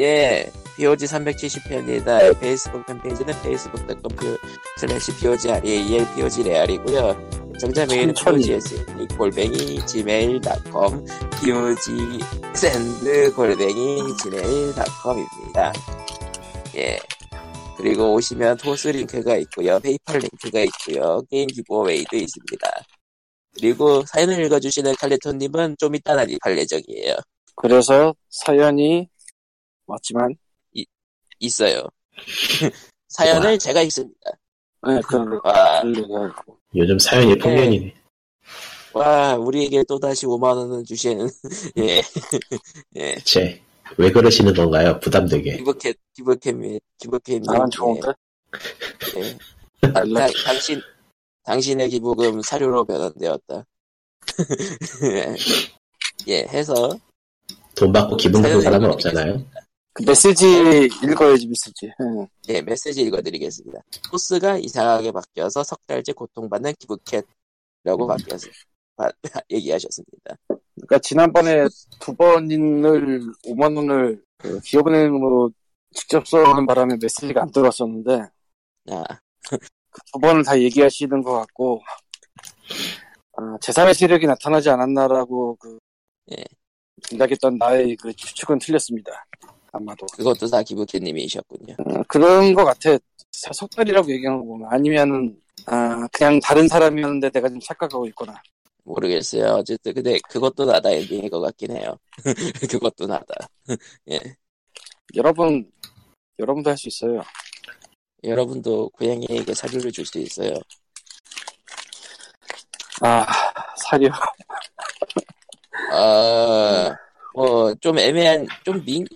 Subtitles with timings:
[0.00, 2.38] 예, POG 370회입니다.
[2.38, 4.36] 페이스북 fan page는 facebook.com
[4.78, 7.30] 슬래시 POG REAL POG real이고요.
[7.58, 11.04] 전자 메일은 POGS 골뱅이 gmail.com
[11.40, 12.20] POG
[12.54, 15.72] send 골뱅이 gmail.com입니다.
[16.76, 17.00] 예.
[17.76, 19.80] 그리고 오시면 토스 링크가 있고요.
[19.80, 21.22] 페이팔 링크가 있고요.
[21.28, 22.70] 게임 giveaway도 있습니다.
[23.56, 27.16] 그리고 사연을 읽어주시는 칼리토님은 좀 이따 난입할 예정이에요.
[27.56, 29.08] 그래서 사연이
[29.88, 30.34] 왔지만
[31.40, 31.82] 있어요.
[33.08, 33.58] 사연을 와.
[33.58, 34.30] 제가 읽습니다.
[34.86, 35.82] 네, 그 와,
[36.74, 37.94] 요즘 사연이 폭년이네.
[38.92, 41.28] 와, 우리에게 또다시 5만원을 주시는,
[41.78, 42.02] 예,
[42.96, 43.60] 예, 쟤,
[43.96, 44.98] 왜 그러시는 건가요?
[45.00, 45.56] 부담되게.
[45.58, 47.42] 기브캣, 기브캣님, 기브캣님.
[47.42, 48.08] 나는 좋은데
[49.16, 49.38] 예.
[49.94, 50.80] 아, 다- 당신,
[51.44, 53.64] 당신의 기부금 사료로 변환되었다.
[56.28, 56.98] 예, 해서,
[57.74, 59.67] 돈 받고 기분 나쁜 사람은 읽어드리겠습니다.
[60.06, 61.92] 메시지 읽어야지 메시지.
[62.00, 62.26] 응.
[62.48, 63.80] 예, 메시지 읽어드리겠습니다.
[64.10, 68.48] 토스가 이상하게 바뀌어서 석 달째 고통받는 기브캣이라고 바뀌어서,
[68.96, 69.10] 바-
[69.50, 70.36] 얘기하셨습니다.
[70.74, 71.66] 그러니까 지난번에
[72.00, 75.50] 두 번을 5만 원을 그 기업은행으로
[75.92, 78.28] 직접 써는 바람에 메시지가 안 들어왔었는데
[78.90, 79.04] 아,
[79.90, 81.82] 그두 번을 다 얘기하시는 것 같고
[83.36, 85.78] 아, 제3의 세력이 나타나지 않았나라고 그
[86.32, 86.44] 예.
[87.02, 89.24] 생각했던 나의 그 추측은 틀렸습니다.
[89.78, 91.74] 아마도 그것도 다 기브캣님이셨군요.
[91.78, 92.98] 어, 그런 것 같아.
[93.32, 98.34] 사- 석 달이라고 얘기하는 거 보면 아니면은 아, 그냥 다른 사람이었는데 내가 좀 착각하고 있거나
[98.84, 99.54] 모르겠어요.
[99.56, 101.96] 어쨌든 근데 그것도 나다 엔딩일 것 같긴 해요.
[102.70, 103.34] 그것도 나다.
[104.10, 104.18] 예.
[105.14, 105.70] 여러분
[106.38, 107.22] 여러분도 할 수 있어요.
[108.24, 110.52] 여러분도 고양이에게 사료를 줄 수 있어요.
[113.02, 113.26] 아
[113.76, 114.08] 사료
[115.92, 116.94] 아,
[117.34, 119.06] 뭐, 좀 애매한, 좀 민,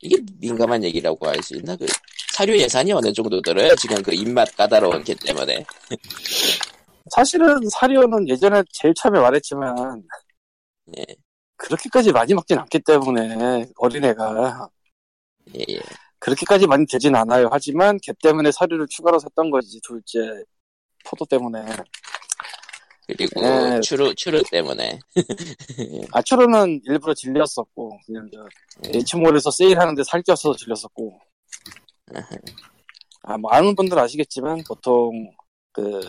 [0.00, 1.76] 이게 민감한 얘기라고 할 수 있나?
[1.76, 1.86] 그,
[2.34, 3.74] 사료 예산이 어느 정도 들어요?
[3.76, 5.64] 지금 그 입맛 까다로운 게 때문에.
[7.10, 10.02] 사실은 사료는 예전에 제일 처음에 말했지만
[10.96, 11.04] 예,
[11.56, 14.68] 그렇게까지 많이 먹진 않기 때문에 어린애가
[15.56, 15.80] 예, 예.
[16.20, 17.48] 그렇게까지 많이 되진 않아요.
[17.50, 20.20] 하지만 개 때문에 사료를 추가로 샀던 거지 둘째
[21.04, 21.64] 포도 때문에
[23.06, 23.80] 그리고, 예.
[23.80, 24.98] 추루, 추루 때문에.
[26.12, 28.46] 아추로는 일부러 질렸었고 그냥 저
[28.88, 28.98] 예.
[28.98, 31.18] H몰에서 세일하는데 살쪄서 질렸었고
[33.22, 35.30] 아, 뭐 아는 분들 아시겠지만 보통
[35.72, 36.00] 그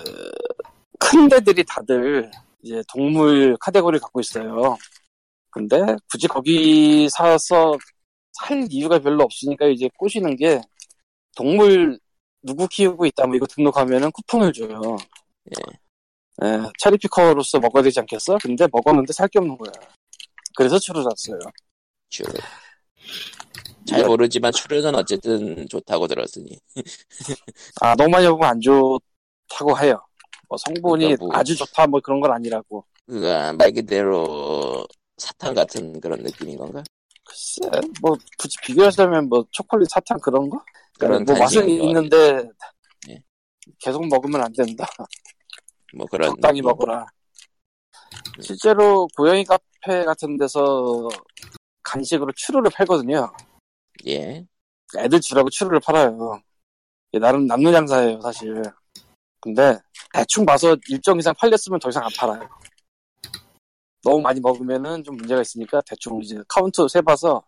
[1.04, 2.31] 큰 데들이 다들
[2.64, 4.78] 이제 동물 카테고리 갖고 있어요.
[5.52, 5.78] 근데
[6.10, 7.78] 굳이 거기 사서
[8.31, 10.62] 살 이유가 별로 없으니까 이제 꼬시는 게
[11.36, 12.00] 동물
[12.42, 14.98] 누구 키우고 있다 뭐 이거 등록하면은 쿠폰을 줘요.
[15.50, 15.78] 예,
[16.79, 18.38] 차리 피커로서 먹어야 되지 않겠어?
[18.41, 19.71] 근데 먹었는데 살 게 없는 거야.
[20.55, 21.39] 그래서 추루 샀어요.
[22.09, 22.31] 추루.
[23.88, 26.57] 잘 모르지만 추루는 어쨌든 좋다고 들었으니.
[27.81, 30.01] 아, 너무 많이 먹으면 안 좋다고 해요.
[30.47, 32.85] 뭐 성분이 그러니까 뭐- 아주 좋다 뭐 그런 건 아니라고.
[33.07, 36.81] 그가 말 그대로 사탕 같은 그런 느낌인 건가?
[37.25, 37.61] 글쎄,
[38.01, 40.61] 뭐 굳이 비교하자면 뭐 초콜릿 사탕 그런 거?
[41.00, 42.47] 그런 뭐 맛은 있는데
[43.09, 43.21] 예.
[43.79, 44.88] 계속 먹으면 안 된다.
[45.94, 46.30] 뭐 그런.
[46.30, 46.62] 적당히.
[46.62, 47.06] 먹어라.
[48.42, 51.09] 실제로 고양이 카페 같은 데서
[51.84, 53.31] 간식으로 추루를 팔거든요.
[54.08, 54.46] 예.
[54.98, 56.42] 애들 주라고 추루를 팔아요.
[57.20, 58.62] 나름 남는 장사예요, 사실.
[59.40, 59.78] 근데
[60.14, 62.48] 대충 봐서 일정 이상 팔렸으면 더 이상 안 팔아요.
[64.04, 67.44] 너무 많이 먹으면은 좀 문제가 있으니까 대충 이제 카운트 세봐서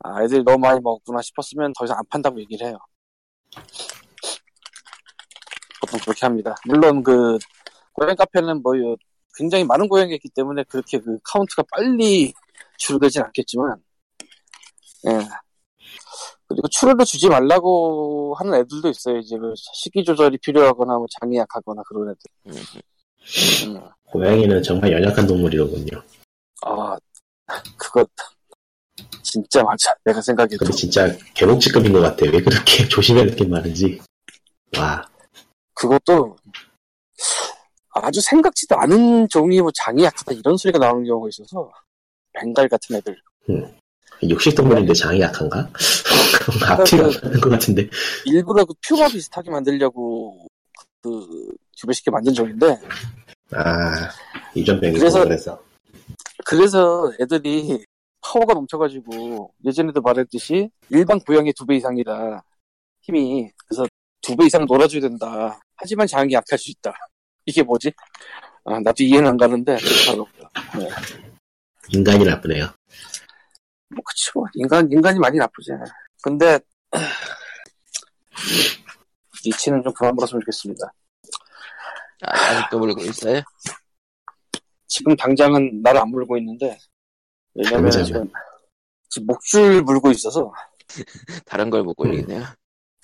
[0.00, 2.78] 아, 애들이 너무 많이 먹었구나 싶었으면 더 이상 안 판다고 얘기를 해요.
[5.92, 6.54] 보통 그렇게 합니다.
[6.66, 7.38] 물론 그
[7.92, 8.96] 고양이 카페는 뭐 요-
[9.34, 12.32] 굉장히 많은 고양이가 있기 때문에 그렇게 그 카운트가 빨리
[12.78, 13.76] 줄어들진 않겠지만
[15.08, 15.18] 예.
[16.48, 19.18] 그리고 추루를 주지 말라고 하는 애들도 있어요.
[19.18, 22.18] 이제 그 식이 조절이 필요하거나 뭐 장이 약하거나 그런 애들.
[22.46, 23.74] 음.
[23.76, 23.80] 음.
[24.04, 26.02] 고양이는 정말 연약한 동물이로군요.
[26.66, 26.96] 아,
[27.78, 28.04] 그거
[29.22, 29.94] 진짜 맞아.
[30.04, 30.58] 내가 생각해도.
[30.58, 32.26] 근데 진짜 개복치급인 것 같아.
[32.26, 33.98] 왜 그렇게 조심해야 될게 많은지.
[34.76, 35.02] 와,
[35.92, 36.36] 그것도
[37.94, 41.70] 아주 생각지도 않은 종이 뭐 장이 약하다 이런 소리가 나오는 경우가 있어서
[42.32, 43.16] 벵갈 같은 애들.
[44.22, 45.68] 육식동물인데 장이 약한가?
[46.38, 47.88] 그런 거 앞뒤가 그- 것 같은데.
[48.26, 50.46] 일부러 그 퓨마 비슷하게 만들려고
[51.02, 51.48] 그
[51.80, 52.80] 규배시켜 만든 종인데
[53.52, 54.08] 아,
[54.54, 55.62] 이전병이 그래서- 그래서.
[56.44, 57.84] 그래서 애들이
[58.20, 62.44] 파워가 넘쳐가지고 예전에도 말했듯이 일반 고양이 두 배 이상이다
[63.02, 63.84] 힘이 그래서
[64.22, 66.94] 두 배 이상 놀아줘야 된다 하지만 장이 약할 수 있다
[67.44, 67.92] 이게 뭐지?
[68.64, 70.88] 아 나도 이해는 안 가는데 네.
[71.92, 72.66] 인간이 나쁘네요.
[73.88, 75.72] 뭐 그치 뭐 인간 인간이 많이 나쁘지.
[76.22, 76.60] 근데
[79.44, 80.92] 리치는 좀 그만 물었으면 좋겠습니다.
[82.22, 83.42] 아, 아직도 물고 있어요?
[84.86, 86.78] 지금 당장은 나를 안 물고 있는데
[87.54, 87.90] 왜냐면.
[87.90, 88.30] 지금,
[89.08, 90.52] 지금 목줄 물고 있어서
[91.44, 92.14] 다른 걸 보고 음.
[92.14, 92.44] 있네요.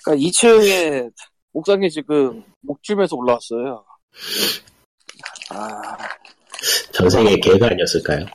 [0.03, 1.11] 그러니까 2층에
[1.53, 3.83] 옥상에 지금 목줄면서 올라왔어요.
[5.51, 5.97] 아
[6.93, 8.25] 전생에 개가 아니었을까요?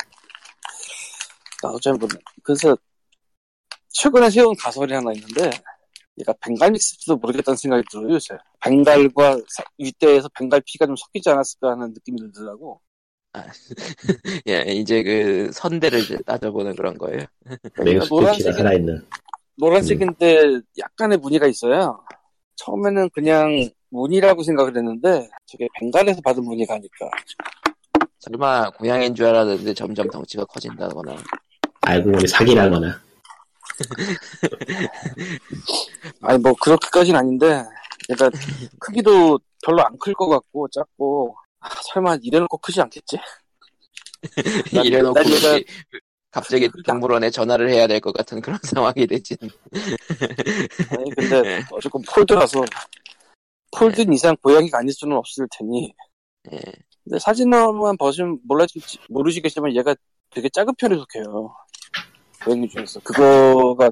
[1.63, 2.17] 나도 잘 모르.
[2.43, 2.77] 그래서
[3.91, 5.51] 최근에 세운 가설이 하나 있는데
[6.19, 8.37] 얘가 벵갈 믹스도 모르겠다는 생각이 들어요 요새.
[8.61, 12.81] 벵갈과 사- 윗대에서 벵갈 피가 좀 섞이지 않았을까 하는 느낌이 들더라고.
[14.49, 17.25] 예, 이제 그 선대를 이제 따져보는 그런 거예요.
[17.85, 19.07] 피가 노란색이 살아있는.
[19.57, 22.01] 노란색인데 약간의 무늬가 있어요.
[22.57, 27.11] 처음에는 그냥 무늬라고 생각을 했는데 저게 벵갈에서 받은 무늬가 아닐까.
[28.21, 31.17] 설마 고양이인 줄 알았는데 점점 덩치가 커진다거나.
[31.83, 33.01] 알고 보니 사기라거나.
[36.23, 37.65] 아니 뭐 그렇게까지는 아닌데
[38.11, 38.31] 얘가
[38.79, 43.17] 크기도 별로 안 클 것 같고 작고 아, 설마 이래놓고 크지 않겠지?
[44.73, 45.65] 난- 이래놓고 난 얘가- 이렇게
[46.35, 49.37] 갑자기 동물원에 전화를 해야 될 것 같은 그런 상황이 되지.
[50.91, 52.65] 아니 근데 어쨌건 폴드라서
[53.77, 55.93] 폴드 이상 고양이가 아닐 수는 없을 테니
[56.53, 56.61] 예.
[57.05, 59.95] 근데 사진만 보시면 몰라지 모르시겠지만 얘가
[60.31, 61.55] 되게 작은 편에 속해요
[62.45, 63.91] 고양이 중에서 그거가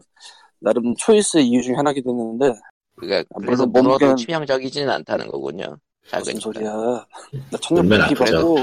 [0.61, 2.59] 나름 초이스 이유 중에 하나기도 했는데
[2.97, 5.77] 그러니까 아, 그래서 물론 몸무게는- 치명적이지는 않다는 거군요.
[6.09, 6.41] 작으니까.
[6.41, 6.73] 소리야
[7.51, 8.35] 나피 아프죠?
[8.35, 8.57] 받고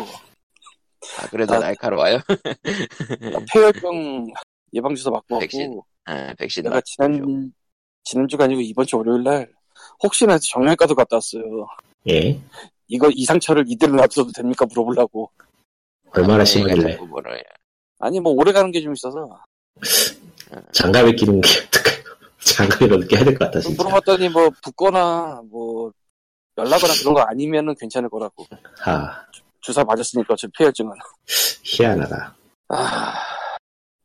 [1.20, 2.18] 아, 그래도 나- 날카로워요.
[2.18, 4.28] 나 폐혈병
[4.74, 5.62] 예방주사 맞고 백신.
[5.70, 6.82] 왔고 아, 백신 내가.
[6.86, 7.52] 지난
[8.04, 9.50] 지난주가 아니고 이번 주 월요일 날
[10.04, 11.44] 혹시나 해서 정형외과도 갔다 왔어요
[12.10, 12.40] 예.
[12.88, 15.30] 이거 이 상처를 이대로 놔둬도 됩니까 물어보려고
[16.12, 16.98] 얼마나 아, 심하길래.
[18.00, 19.40] 아니 뭐 오래 가는 게 좀 있어서
[20.72, 22.04] 장갑에 끼는 게 어떡해요.
[22.40, 23.84] 장갑이라도 껴야 될 것 같다, 진짜.
[23.84, 25.92] 물어봤더니 뭐 붓거나 뭐
[26.58, 28.46] 열나거나 그런 거 아니면은 괜찮을 거라고
[28.80, 29.26] 하,
[29.62, 30.92] 주사 맞았으니까 어차피 폐혈증은
[31.64, 32.36] 희한하다.
[32.70, 33.14] 아,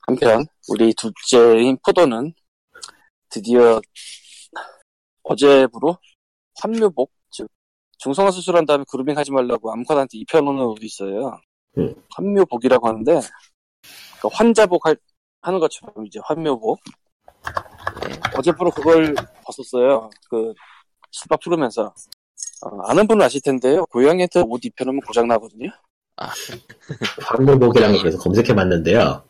[0.06, 2.34] 한편 우리 둘째인 포도는
[3.30, 3.80] 드디어
[5.22, 5.98] 어제부로
[6.60, 7.48] 환묘복 즉
[7.98, 11.40] 중성화 수술한 다음에 그루밍 하지 말라고 암컷한테 입혀놓는 옷이 있어요.
[11.78, 11.94] 음.
[12.10, 14.96] 환묘복이라고 하는데 그러니까 환자복 할-
[15.42, 16.78] 하는 것처럼 이제 환묘복.
[18.38, 19.14] 어제부로 그걸
[19.44, 20.08] 벗었어요.
[20.30, 20.54] 그
[21.12, 21.94] 스파 풀으면서
[22.64, 25.70] 어, 아는 분은 아실 텐데요 고양이한테 옷 입혀놓으면 고장 나거든요
[27.22, 29.24] 황물복이라는 거 그래서 검색해봤는데요.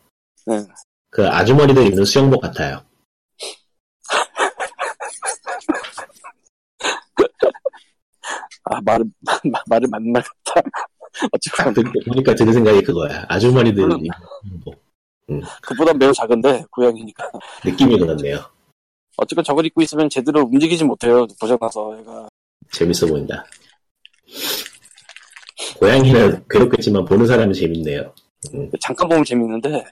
[0.46, 0.66] 네.
[1.10, 2.82] 그 아주머니들 입는 수영복 같아요.
[8.64, 9.04] 아 말을
[9.68, 10.60] 말을 맞는 말 같다
[11.32, 13.24] 어쨌건 듣- 보니까 드는 생각이 그거야.
[13.28, 13.98] 아주머니들 입는
[14.42, 14.82] 수영복.
[15.62, 17.30] 그보다 매우 작은데 고양이니까
[17.64, 18.38] 느낌이 그렇네요.
[19.16, 22.28] 어쨌건 저걸 입고 있으면 제대로 움직이지 못해요 고장 나서 얘가
[22.72, 23.44] 재밌어 보인다.
[25.78, 28.14] 고양이는 괴롭겠지만 보는 사람은 재밌네요.
[28.80, 29.84] 잠깐 보면 재밌는데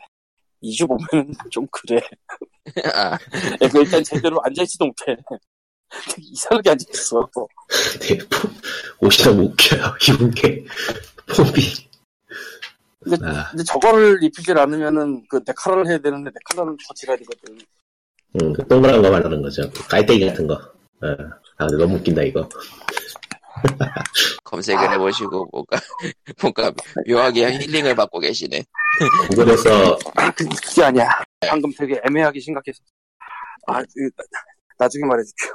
[0.63, 2.01] 2주 보면 좀 그래
[2.95, 3.19] 아,
[3.61, 5.17] 얘가 일단 제대로 앉아있지도 못해
[6.19, 7.29] 이상하게 앉아있어
[7.93, 8.19] 근데
[9.01, 9.97] 옷이 너무 웃겨요.
[10.09, 10.65] 입은 게
[11.27, 11.51] 폼이.
[13.03, 17.59] 근데- 아, 근데 저거를 입히질 않으면은 그 네카라를 해야 되는데 네카라는 더 지랄이거든
[18.41, 19.69] 음, 그 동그란 거 말하는 거죠.
[19.73, 20.55] 그 깔때기 같은 거.
[20.55, 21.09] 어.
[21.59, 22.49] 아, 근데 너무 웃긴다, 이거.
[24.45, 25.77] 검색을 해보시고 뭔가
[26.43, 26.73] 뭔가
[27.09, 28.63] 묘하게 힐링을 받고 계시네.
[29.31, 31.09] 구글에서 아 그, 그게 아니야
[31.41, 32.79] 방금 되게 애매하게 심각해서
[33.67, 34.25] 아 그, 나-
[34.79, 35.53] 나중에 말해줄게요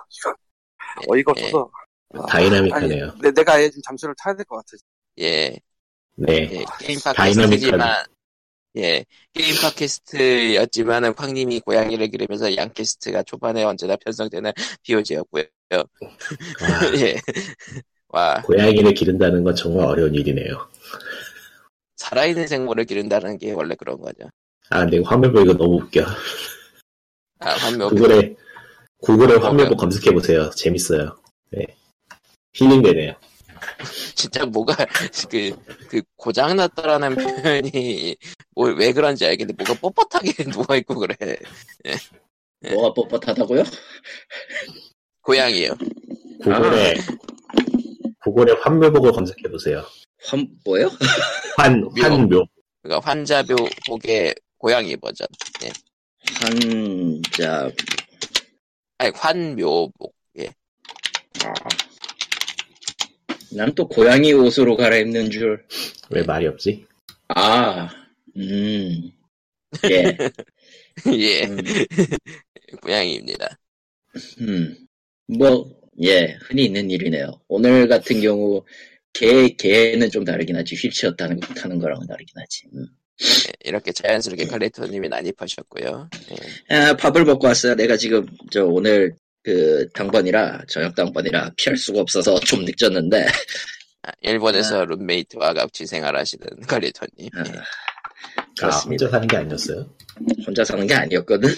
[1.09, 1.43] 어이가 예.
[1.45, 1.69] 없어서
[2.13, 3.05] 아, 다이나믹하네요.
[3.09, 4.77] 아니, 내, 내가 아예 좀 잠수를 타야 될 것 같아
[5.19, 5.59] 예,
[6.15, 6.33] 네.
[6.51, 7.47] 예, 게임 다이나믹하네.
[7.47, 8.05] 팟캐스트지만
[8.77, 9.03] 예,
[9.33, 14.51] 게임 팟캐스트였지만은 황님이 고양이를 기르면서 양캐스트가 초반에 언제나 편성되는
[14.83, 15.43] POG였고요.
[15.71, 15.85] 와,
[17.01, 17.15] 예.
[18.09, 20.69] 와, 고양이를 기른다는 건 정말 어려운 일이네요.
[21.95, 24.29] 살아있는 생물을 기른다는 게 원래 그런 거죠.
[24.69, 26.05] 아, 근데 이거 화면 보 이거 너무 웃겨.
[27.39, 27.89] 아, 환묘.
[27.89, 28.35] 구글에,
[29.01, 30.51] 구글에 화면보 검색해보세요.
[30.51, 31.17] 재밌어요.
[31.51, 31.65] 네.
[32.53, 33.15] 힐링되네요.
[34.15, 34.75] 진짜 뭐가,
[35.29, 35.51] 그,
[35.89, 38.15] 그, 고장났다라는 표현이,
[38.55, 41.15] 뭐, 왜 그런지 알겠는데, 뭐가 뻣뻣하게 누워있고 그래.
[42.73, 43.65] 뭐가 뻣뻣하다고요?
[45.21, 45.71] 고양이요.
[46.41, 46.95] 구글에,
[48.21, 49.85] 구글에 환묘복을 검색해보세요.
[50.25, 50.89] 환 뭐요?
[51.57, 52.45] 환, 환묘.
[52.81, 55.27] 그러니까 환자묘복의 고양이 버전.
[56.39, 57.69] 환자
[58.97, 60.13] 아니, 환묘복.
[60.39, 60.47] 예.
[61.43, 61.53] 아.
[63.51, 65.65] 난 또 고양이 옷으로 갈아입는 줄.
[66.09, 66.85] 왜 말이 없지?
[67.29, 67.89] 아,
[68.35, 69.11] 음.
[69.89, 70.17] 예.
[71.13, 71.57] 예, 음,
[72.81, 73.57] 고양이입니다.
[74.41, 74.75] 음.
[75.27, 75.69] 뭐,
[76.03, 77.39] 예, 흔히 있는 일이네요.
[77.47, 78.63] 오늘 같은 경우,
[79.13, 80.75] 개, 개는 좀 다르긴 하지.
[80.75, 82.63] 휠체어 타는, 타는 거랑은 다르긴 하지.
[82.73, 82.85] 음.
[83.21, 86.09] 예, 이렇게 자연스럽게 칼리토님이 난입하셨고요.
[86.71, 86.75] 예.
[86.75, 87.75] 아, 밥을 먹고 왔어요.
[87.75, 89.15] 내가 지금, 저, 오늘,
[89.47, 93.27] 그, 당번이라, 저녁 당번이라 피할 수가 없어서 좀 늦었는데,
[94.03, 97.29] 아, 일본에서 룸메이트와 같이 생활하시는 칼리토님.
[97.33, 97.51] 아, 예.
[98.35, 99.05] 아, 그렇습니다.
[99.05, 99.89] 혼자 사는 게 아니었어요?
[100.45, 101.49] 혼자 사는 게 아니었거든.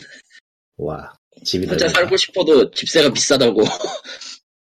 [0.78, 1.12] 와,
[1.44, 2.00] 집이 혼자 넓다.
[2.02, 3.64] 살고 싶어도 집세가 비싸다고.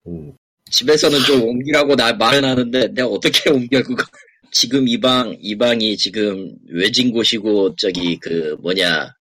[0.06, 0.32] 음,
[0.70, 4.02] 집에서는 좀 옮기라고 나 말은 하는데 내가 어떻게 옮겨 그거.
[4.50, 9.14] 지금 이 방, 이 방이 지금 외진 곳이고 저기 그 뭐냐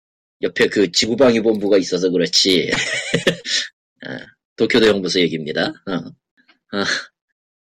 [0.43, 2.71] 옆에 그 지구방위 본부가 있어서 그렇지.
[4.07, 4.19] 아,
[4.57, 5.73] 도쿄도 형부서 얘기입니다.
[5.87, 5.95] 어.
[6.76, 6.85] 어,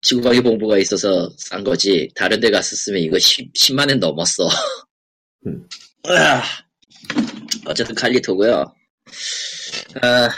[0.01, 2.09] 지구방위 본부가 있어서 산 거지.
[2.15, 4.47] 다른 데 갔었으면 이거 10, 10만 엔 넘었어.
[5.47, 5.67] 음.
[6.07, 6.43] 아,
[7.65, 8.73] 어쨌든 칼리토고요.
[10.01, 10.29] 아,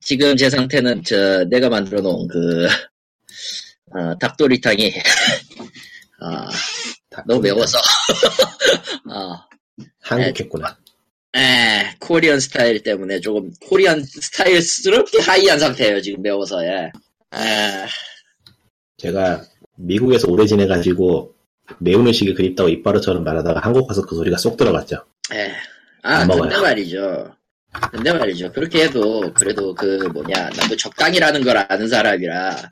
[0.00, 2.66] 지금 제 상태는 저 내가 만들어 놓은 그
[3.92, 4.92] 어, 닭도리탕이
[6.20, 6.48] 아,
[7.10, 7.78] 다 너무 매워서
[9.10, 9.36] 어,
[10.00, 10.78] 한국했구나.
[11.36, 16.90] 에, 코리안 스타일 때문에 조금 코리안 스타일스럽게 하이한 상태예요 지금 매워서 예.
[17.34, 17.86] 에,
[18.98, 19.42] 제가
[19.76, 21.34] 미국에서 오래 지내가지고
[21.78, 25.04] 매운 음식이 그립다고 이빨로처럼 말하다가 한국 가서 그 소리가 쏙 들어갔죠.
[25.32, 25.50] 에.
[26.02, 26.62] 아안 근데 먹어요.
[26.62, 27.34] 말이죠
[27.90, 32.70] 근데 말이죠 그렇게 해도 그래도 그 뭐냐 나도 적당이라는 걸 아는 사람이라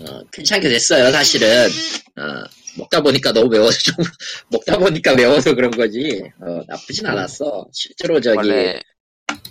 [0.00, 1.68] 어, 괜찮게 됐어요 사실은
[2.16, 2.44] 어,
[2.76, 3.94] 먹다 보니까 너무 매워서 좀
[4.50, 8.80] 먹다 보니까 매워서 그런 거지 어, 나쁘진 않았어 실제로 저기 원래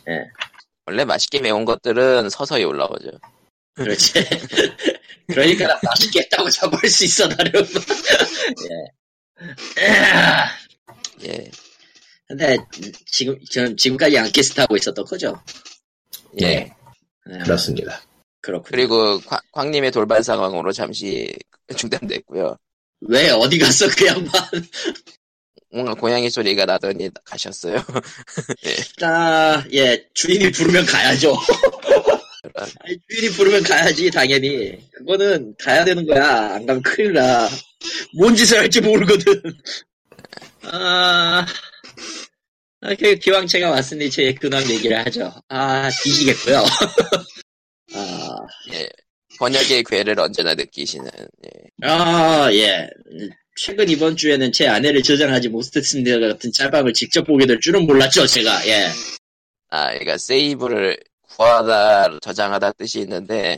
[0.08, 0.25] 예.
[0.86, 3.10] 원래 맛있게 매운 것들은 서서히 올라오죠.
[3.74, 4.13] 그렇지.
[5.27, 7.65] 그러니까 나 맛있게 했다고 잡을 수 있어, 나름.
[11.22, 11.27] 예.
[11.27, 11.50] 예,
[12.27, 12.58] 근데,
[13.08, 15.41] 지금, 전 지금까지 안키스트 하고 있었던 거죠?
[16.41, 16.46] 예.
[16.46, 16.75] 네.
[17.32, 18.01] 예, 그렇습니다.
[18.41, 18.70] 그렇군요.
[18.70, 21.36] 그리고 광- 광님의 돌발 상황으로 잠시
[21.75, 22.55] 중단됐고요.
[23.02, 24.32] 왜, 어디 갔어, 그 양반?
[25.72, 27.75] 뭔가 고양이 소리가 나더니 가셨어요.
[29.02, 31.38] 아, 예, 주인이 부르면 가야죠.
[32.56, 34.78] 아니, 주인이 부르면 가야지, 당연히.
[34.92, 36.54] 그거는 가야 되는 거야.
[36.56, 37.50] 안 가면 큰일 나.
[38.18, 39.42] 뭔 짓을 할지 모르거든.
[40.64, 41.46] 아,
[42.82, 45.34] 아, 그, 기왕 제가 왔으니 제 근황 얘기를 하죠.
[45.50, 46.64] 아, 뒤지겠고요.
[47.96, 48.36] 아,
[48.74, 48.90] 예.
[49.38, 51.88] 번역의 괴를 언제나 느끼시는, 예.
[51.88, 52.89] 아, 예.
[53.58, 58.68] 최근 이번 주에는 제 아내를 저장하지 못했습니다 같은 짤방을 직접 보게 될 줄은 몰랐죠, 제가.
[58.68, 58.88] 예.
[59.70, 63.58] 아, 그러니까 세이브를 구하다, 저장하다 뜻이 있는데,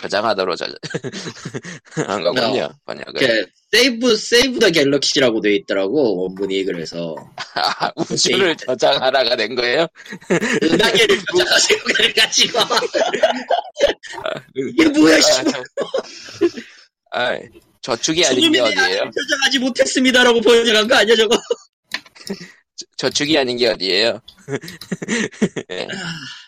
[0.00, 0.76] 저장하다로 저장,
[2.06, 3.12] 한 거군요, 번역을.
[3.14, 6.64] 그, 세이브, 세이브 더 갤럭시라고 돼 있더라고, 원문이.
[6.64, 7.14] 그래서.
[7.54, 9.86] 아, 우주를 저장하라가 된 거예요?
[10.62, 12.58] 은하계를 저장하세요, 그래가지고.
[14.54, 15.32] 이게 뭐야, 씨.
[17.10, 17.38] 아, 아,
[17.82, 19.10] 저축이 아닌 게 죽음의 어디예요?
[19.10, 21.36] 저장하지 못했습니다라고 번역한 거 아니야, 저거?
[22.96, 24.20] 저축이 아닌 게 어디예요?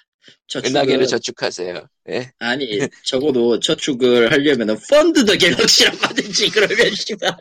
[0.57, 1.87] 은하계를 저축하세요.
[2.11, 2.33] 예.
[2.39, 7.37] 아니, 적어도 저축을 하려면은 fund the galaxy라고 하든지, 그러면, 씨발.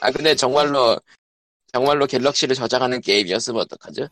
[0.00, 1.00] 아, 근데 정말로,
[1.72, 4.08] 정말로 갤럭시를 저장하는 게임이었으면 어떡하죠?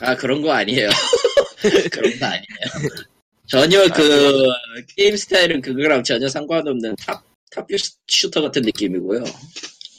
[0.00, 0.88] 아, 그런 거 아니에요.
[1.92, 3.12] 그런 거 아니에요.
[3.46, 4.48] 전혀 그,
[4.96, 7.66] 게임 스타일은 그거랑 전혀 상관없는 top, top
[8.08, 9.24] shooter 같은 느낌이고요.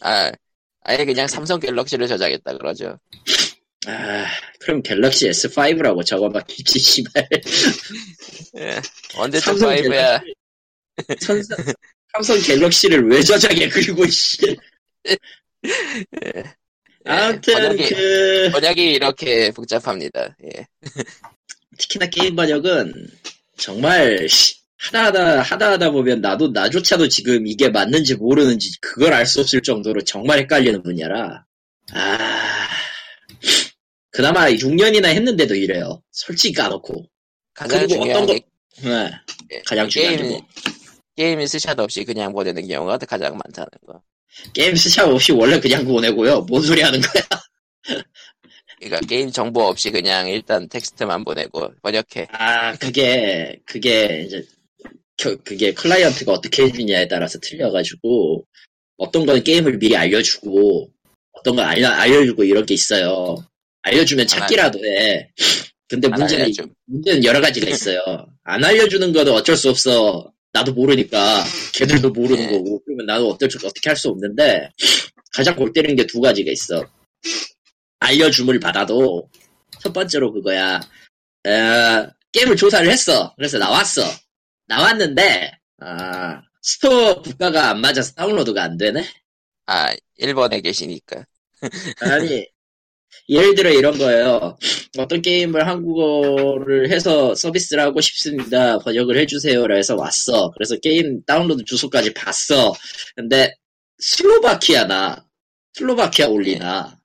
[0.01, 0.31] 아,
[0.81, 2.99] 아예 그냥 삼성 갤럭시를 저장했다 그러죠.
[3.87, 4.25] 아,
[4.59, 7.27] 그럼 갤럭시 S5라고 적어봤겠지, 씨발.
[8.57, 8.81] 예.
[9.15, 10.21] 언제쯤 삼성 5야,
[11.19, 11.57] 삼성,
[12.13, 14.37] 삼성 갤럭시를 왜 저장해, 그리고, 씨.
[15.07, 16.43] 예.
[17.05, 20.37] 아무튼, 번역이, 그, 번역이 이렇게 복잡합니다.
[20.45, 20.67] 예.
[21.77, 23.07] 특히나 게임 번역은
[23.57, 29.61] 정말 씨, 하다하다 하다하다 보면 나도 나조차도 지금 이게 맞는지 모르는지 그걸 알 수 없을
[29.61, 31.45] 정도로 정말 헷갈리는 분야라
[31.93, 32.67] 아
[34.13, 37.05] 그나마 6년이나 했는데도 이래요 솔직히 까놓고
[37.53, 38.45] 가장 중요한 어떤 게
[38.83, 39.11] 네,
[39.51, 40.47] 예, 가장 중요한 게 게임, 뭐.
[41.17, 44.01] 게임이 스샷 없이 그냥 보내는 경우가 가장 많다는 거.
[44.53, 47.23] 게임 스샷 없이 원래 그냥 보내고요 뭔 소리 하는 거야
[48.79, 52.27] 그러니까 게임 정보 없이 그냥 일단 텍스트만 보내고 번역해.
[52.31, 54.45] 아 그게 그게 이제
[55.17, 58.45] 겨- 그게 클라이언트가 어떻게 해주냐에 따라서 틀려가지고
[58.97, 60.89] 어떤 건 게임을 미리 알려주고
[61.31, 63.37] 어떤 건 알려, 알려주고 이런 게 있어요.
[63.83, 65.29] 알려주면 찾기라도 해.
[65.87, 66.73] 근데 안 문제는 알려줌.
[66.85, 67.99] 문제는 여러 가지가 있어요.
[68.43, 70.31] 안 알려주는 거는 어쩔 수 없어.
[70.53, 72.51] 나도 모르니까 걔들도 모르는 네.
[72.51, 74.69] 거고 그러면 나도 어쩔 수 어떻게 할 수 없는데
[75.33, 76.85] 가장 골 때리는 게 두 가지가 있어.
[77.99, 79.29] 알려줌을 받아도
[79.81, 80.79] 첫 번째로 그거야.
[81.45, 83.33] 어, 게임을 조사를 했어.
[83.35, 84.03] 그래서 나왔어.
[84.67, 89.05] 나왔는데 아, store 국가가 안 맞아서 다운로드가 안 되네.
[89.65, 91.25] 아, 일본에 계시니까.
[92.01, 92.45] 아니
[93.29, 94.57] 예를 들어 이런 거예요.
[94.97, 98.77] 어떤 게임을 한국어를 해서 서비스를 하고 싶습니다.
[98.79, 100.51] 번역을 해주세요라 해서 왔어.
[100.51, 102.73] 그래서 게임 다운로드 주소까지 봤어.
[103.15, 103.53] 근데
[103.99, 105.25] 슬로바키아나
[105.73, 106.99] 슬로바키아 only나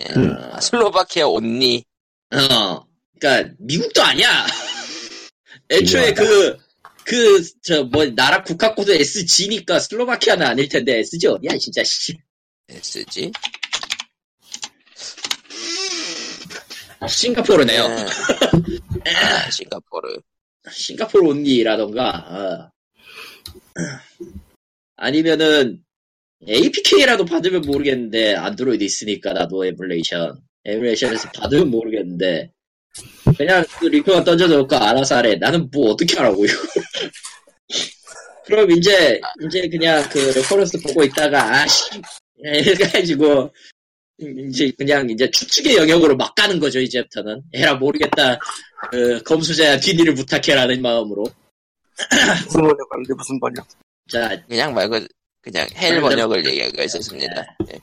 [0.00, 0.12] 예.
[0.16, 0.36] 음.
[0.52, 1.84] 아, 슬로바키아 only.
[2.30, 2.86] 어,
[3.18, 4.46] 그니까, 미국도 아니야!
[5.70, 6.14] 애초에.
[6.14, 6.56] 그,
[7.04, 12.16] 그, 저, 뭐, 나라 국가 코드 SG니까 슬로바키아는 아닐 텐데, SG 어디야, 진짜, 씨.
[12.68, 13.32] SG?
[17.08, 17.82] 싱가포르네요.
[17.82, 19.10] 예.
[19.10, 20.20] 아, 싱가포르.
[20.70, 22.70] 싱가포르 only라던가, 어.
[24.96, 25.82] 아니면은,
[26.48, 30.40] APK라도 받으면 모르겠는데, 안드로이드 있으니까, 나도 emulation.
[30.64, 32.52] emulation에서 받으면 모르겠는데,
[33.36, 35.34] 그냥 그 리뷰가 던져놓고 알아서 하래.
[35.36, 36.54] 나는 뭐 어떻게 하라고, 이거.
[38.44, 42.00] 그럼 이제, 이제 그냥 그 reference 보고 있다가, 아씨,
[42.44, 43.52] 해가지고,
[44.48, 47.42] 이제 그냥 이제 추측의 영역으로 막 가는 거죠, 이제부터는.
[47.52, 48.38] 에라, 모르겠다.
[48.90, 51.24] 그, 검수자야 뒷일을 부탁해라는 마음으로.
[52.46, 53.66] 무슨 번역하는데 무슨 번역?
[54.08, 55.00] 자, 그냥 말고,
[55.40, 57.56] 그냥 hell 번역을 얘기하고 있었습니다.
[57.72, 57.78] 예.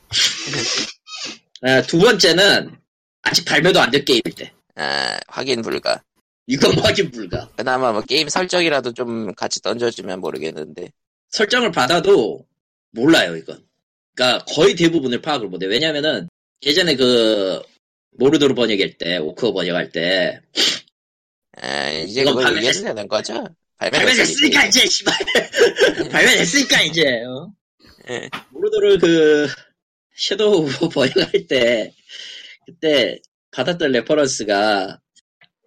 [1.62, 2.76] 아, 두 번째는
[3.22, 4.52] 아직 발매도 안 된 게임일 때.
[4.76, 6.02] 아, 확인 불가.
[6.46, 7.48] 이건 확인 불가.
[7.56, 10.90] 그나마 뭐 게임 설정이라도 좀 같이 던져주면 모르겠는데.
[11.30, 12.44] 설정을 받아도
[12.92, 13.64] 몰라요, 이건.
[14.20, 15.64] 그러니까 거의 대부분을 파악을 못해.
[15.64, 16.28] 왜냐면은
[16.62, 17.62] 예전에 그
[18.18, 20.42] 모르도르 번역할 때, 오크어 번역할 때
[21.56, 23.46] 아, 이제 얘기해도 되는 거죠?
[23.78, 25.14] 발매됐으니까 이제 씨발
[26.12, 27.50] 발매됐으니까 이제 어?
[28.10, 28.28] 예.
[28.50, 29.48] 모르도르 그
[30.14, 31.94] Shadow 번역할 때
[32.66, 33.18] 그때
[33.52, 35.00] 받았던 reference가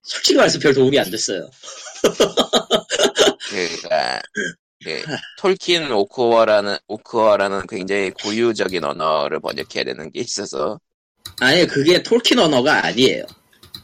[0.04, 1.50] 솔직히 말해서 별 도움이 안 됐어요.
[3.50, 4.22] 그니까,
[4.84, 5.04] 그,
[5.38, 10.80] 톨킨 오크어라는, 오크어라는 굉장히 고유적인 언어를 번역해야 되는 게 있어서,
[11.40, 13.26] 아니 그게 톨킨 언어가 아니에요.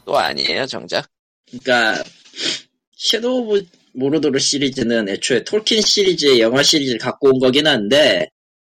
[0.04, 1.08] 또 아니에요, 정작?
[1.48, 2.02] 그러니까
[2.96, 8.28] Shadow of 모르도르 시리즈는 애초에 톨킨 시리즈의 영화 시리즈를 갖고 온 거긴 한데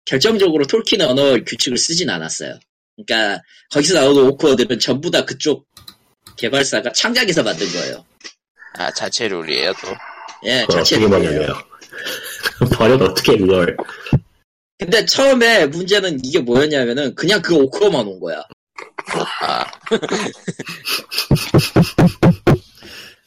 [0.04, 2.58] 결정적으로 톨킨 언어 규칙을 쓰진 않았어요.
[2.96, 5.66] 그러니까 거기서 나오는 오크워드는 전부 다 그쪽
[6.36, 8.04] 개발사가 창작해서 만든 거예요.
[8.74, 9.88] 아, 자체 룰이에요, 또.
[10.44, 11.73] 예, 그걸 자체 룰이에요.
[12.74, 13.76] 번역 어떻게 그걸?
[14.78, 18.42] 근데 처음에 문제는 이게 뭐였냐면은 그냥 그 오크어만 온 거야.
[19.40, 19.64] 아,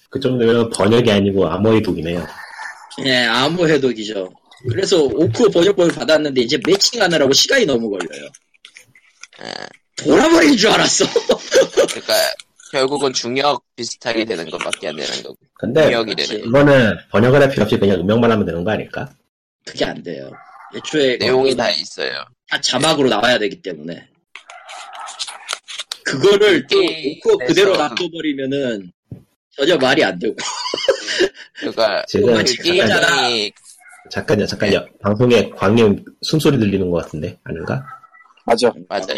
[0.10, 2.26] 그 정도면 번역이 아니고 암호의 독이네요.
[3.06, 4.30] 예, 아무 해독이죠.
[4.70, 8.30] 그래서 오크어 번역본을 받았는데 이제 매칭하느라고 시간이 너무 걸려요.
[9.40, 11.06] 아, 돌아버린 줄 알았어.
[11.94, 12.14] 그니까,
[12.78, 15.36] 결국은 중역 비슷하게 되는 것밖에 안 되는 거고.
[15.56, 16.16] 근데 중역이.
[16.16, 16.48] 되는 거.
[16.48, 19.10] 이거는 번역을 할 필요 없이 그냥 음명만 하면 되는 거 아닐까?
[19.66, 20.32] 그게 안 돼요.
[20.76, 22.12] 애초에 내용이 그거는 다 있어요.
[22.50, 24.08] 다 자막으로 나와야 되기 때문에
[26.06, 26.78] 그거를 또
[27.48, 28.92] 그대로 그- 놔둬버리면은
[29.56, 30.36] 전혀 말이 안 되고
[31.60, 32.44] 그니까, 지금 그.
[33.24, 33.52] 게임이,
[34.12, 34.86] 잠깐요, 잠깐요.
[35.02, 37.84] 방송에 광님 숨소리 들리는 것 같은데 아닌가?
[38.46, 38.72] 맞아.
[38.88, 39.16] 맞아요.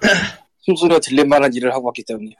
[0.64, 2.30] 숨소리가 들릴 만한 일을 하고 왔기 때문에.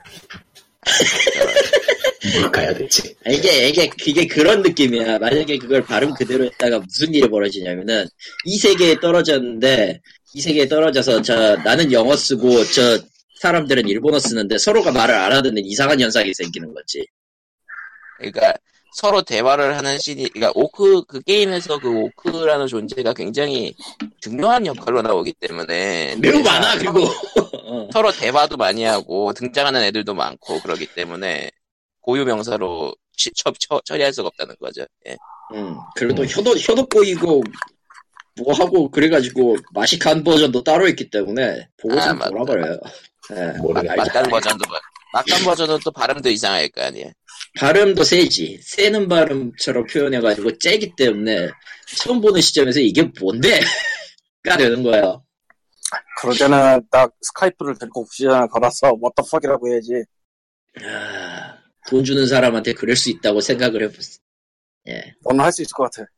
[2.41, 3.15] 뭘까요, 대체?
[3.27, 5.19] 이게 이게 그게 그런 느낌이야.
[5.19, 8.07] 만약에 그걸 발음 그대로 했다가 무슨 일이 벌어지냐면은
[8.45, 10.01] 이 세계에 떨어졌는데
[10.35, 12.99] 이 세계에 떨어져서 저 나는 영어 쓰고 저
[13.41, 17.07] 사람들은 일본어 쓰는데 서로가 말을 알아듣는 이상한 현상이 생기는 거지.
[18.19, 18.55] 그러니까
[18.95, 23.75] 서로 대화를 하는 씬이 그러니까 오크 그 게임에서 그 오크라는 존재가 굉장히
[24.21, 27.01] 중요한 역할로 나오기 때문에 매우 많아 그리고
[27.65, 27.89] 어.
[27.93, 31.51] 서로 대화도 많이 하고 등장하는 애들도 많고 그러기 때문에
[32.01, 34.87] 고유 명사로 치- 처, 처, 처리할 수가 없다는 거죠.
[35.09, 35.17] 예.
[35.55, 37.43] 음, 그래도 혀도, 혀도 보이고,
[38.43, 42.31] 뭐 하고, 그래가지고, 맛이 간 버전도 따로 있기 때문에, 보고 아, 좀 맞다.
[42.31, 42.79] 돌아버려요.
[43.37, 43.59] 예.
[43.59, 43.95] 모르겠다.
[43.95, 44.79] 막간 버전도 뭐-
[45.13, 47.11] 막간 버전은 또 발음도 이상할 거 아니에요.
[47.59, 48.61] 발음도 세지.
[48.63, 51.51] 세는 발음처럼 표현해가지고, 째기 때문에,
[51.97, 53.61] 처음 보는 시점에서 이게 뭔데?
[54.43, 55.25] 가 되는 거예요.
[56.39, 60.05] 때는 딱 스카이프를 들고 옵시전을 걸어서 what the fuck이라고 해야지.
[60.83, 64.19] 아, 돈 주는 사람한테 그럴 수 있다고 생각을 해봤어.
[64.89, 65.15] 예.
[65.23, 66.09] 너는 할 수 있을 것 같아.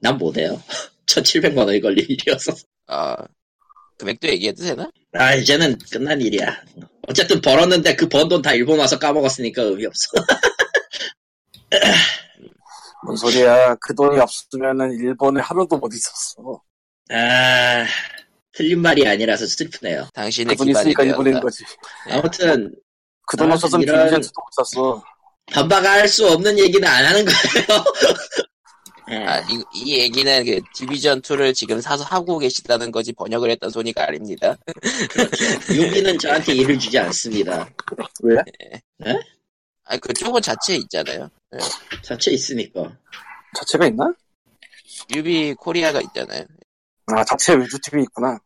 [0.00, 0.62] 난 못해요.
[1.06, 2.52] 1700만 원이 걸릴 일이어서.
[2.86, 3.14] 어,
[3.98, 4.90] 금액도 얘기해도 되나?
[5.12, 6.62] 아, 이제는 끝난 일이야.
[7.08, 10.08] 어쨌든 벌었는데 그 번 돈 다 일본 와서 까먹었으니까 의미 없어.
[13.04, 13.76] 뭔 소리야.
[13.80, 16.60] 그 돈이 없으면은 일본에 하루도 못 있었어.
[17.10, 17.86] 아,
[18.52, 20.08] 틀린 말이 아니라서 슬프네요.
[20.14, 21.40] 당신의 그돈 있으니까 되었다.
[21.40, 21.64] 거지.
[22.10, 22.74] 아무튼
[23.26, 25.02] 그돈 아, 없었으면 이런- 못 샀어.
[25.52, 27.84] 반박할 수 없는 얘기는 안 하는 거예요.
[29.10, 29.16] 예.
[29.24, 34.06] 아, 이, 이 얘기는 그 Division 2를 지금 사서 하고 계시다는 거지 번역을 했던 소니가
[34.06, 34.56] 아닙니다.
[35.70, 37.68] 유비는 저한테 일을 주지 않습니다.
[38.22, 38.36] 왜?
[39.84, 41.30] 아, 그쪽은 자체에 있잖아요.
[42.02, 42.96] 자체 있으니까.
[43.56, 44.12] 자체가 있나?
[45.14, 46.44] 유비 코리아가 있잖아요.
[47.06, 48.38] 아, 자체 외주팀이 있구나.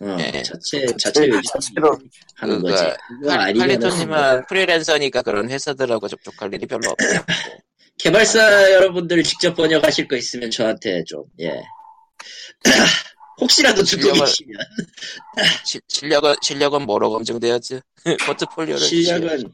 [0.00, 0.42] 어, 예.
[0.42, 1.98] 자체 자체 외주 자체로
[2.34, 3.58] 하는 그니까 거지.
[3.58, 7.20] 칼리토님은 프리랜서니까 그런 회사들하고 접촉할 일이 별로 없어요.
[7.98, 11.50] 개발사 여러분들 직접 번역하실 거 있으면 저한테 좀 예.
[13.40, 14.60] 혹시라도 듣고 계시면
[15.66, 17.80] 시- 실력은 실력은 뭐로 검증되었지?
[18.26, 19.52] 포트폴리오를 실력은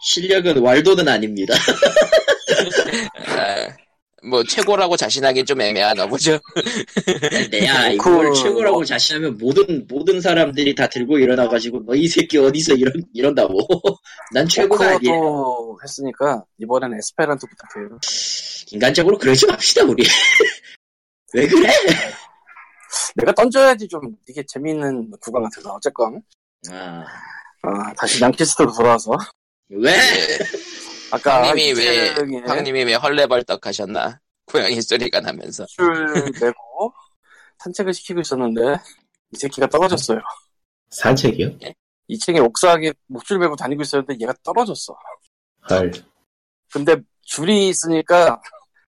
[0.00, 1.54] 실력은 왈도는 아닙니다.
[3.26, 3.76] 아,
[4.24, 6.38] 뭐 최고라고 자신하기 좀 애매하나 보죠.
[7.50, 12.38] 내야 그- 이걸 최고라고 자신하면 모든 모든 사람들이 다 들고 일어나 가지고 너 이 새끼
[12.38, 13.58] 어디서 이런 이런다고.
[14.32, 15.12] 난 최고가 아니야.
[15.82, 17.98] 했으니까 이번엔 에스페란토 부탁해요.
[18.70, 20.04] 인간적으로 그러지 맙시다 우리.
[21.34, 21.68] 왜 그래?
[23.16, 26.20] 내가 던져야지 좀 이게 재미있는 구간 같아서 어쨌건
[26.70, 27.04] 아,
[27.62, 29.12] 아, 다시 양키스트로 돌아와서
[29.70, 29.92] 왜?
[31.12, 31.16] 예.
[31.16, 32.14] 아까 황님이 왜
[32.46, 34.20] 황님이 왜 헐레벌떡 하셨나?
[34.46, 35.84] 고양이 소리가 나면서 줄
[36.40, 36.92] 내고
[37.58, 38.60] 산책을 시키고 있었는데
[39.32, 40.18] 이 새끼가 떨어졌어요.
[40.90, 41.50] 산책이요?
[42.10, 44.94] 2층에 옥상에 목줄 메고 다니고 있었는데 얘가 떨어졌어.
[45.70, 45.92] 헐.
[46.72, 48.40] 근데 줄이 있으니까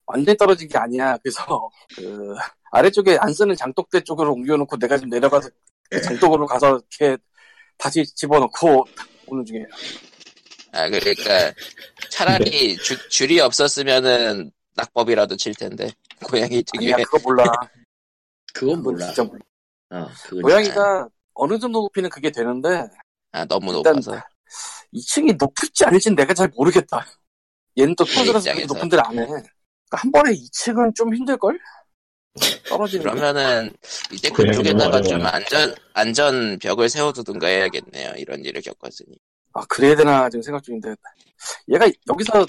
[0.07, 1.16] 완전히 떨어진 게 아니야.
[1.18, 2.35] 그래서 그
[2.70, 5.48] 아래쪽에 안 쓰는 장독대 쪽으로 옮겨놓고 내가 지금 내려가서
[5.90, 7.20] 그 장독으로 가서 이렇게
[7.77, 8.85] 다시 집어넣고
[9.27, 9.66] 오는 중이에요.
[10.73, 11.53] 아 그러니까
[12.11, 15.89] 차라리 주- 줄이 없었으면은 낙법이라도 칠 텐데
[16.25, 17.45] 고양이 아니야 특유의 그거 몰라.
[17.45, 17.69] 그건
[18.55, 19.07] 그건 몰라.
[19.07, 19.41] 진짜 몰라.
[19.91, 22.87] 어, 그건 고양이가 어느 정도 높이는 그게 되는데
[23.33, 24.21] 아 너무 높아서
[24.95, 27.07] 2층이 높을지 아닐지는 내가 잘 모르겠다.
[27.79, 28.75] 얘는 또 그렇게 입장에서.
[28.75, 29.25] 높은 데를 안 해.
[29.27, 29.49] 그러니까
[29.93, 31.59] 한 번에 2층은 좀 힘들걸?
[32.69, 33.11] 떨어지는 게.
[33.11, 33.73] 그러면은
[34.13, 35.25] 이제 그쪽에다가 좀.
[35.25, 38.13] 안전 안전 벽을 세워두든가 해야겠네요.
[38.17, 39.17] 이런 일을 겪었으니.
[39.55, 40.95] 아 그래야 되나 지금 생각 중인데.
[41.69, 42.45] 얘가 여기서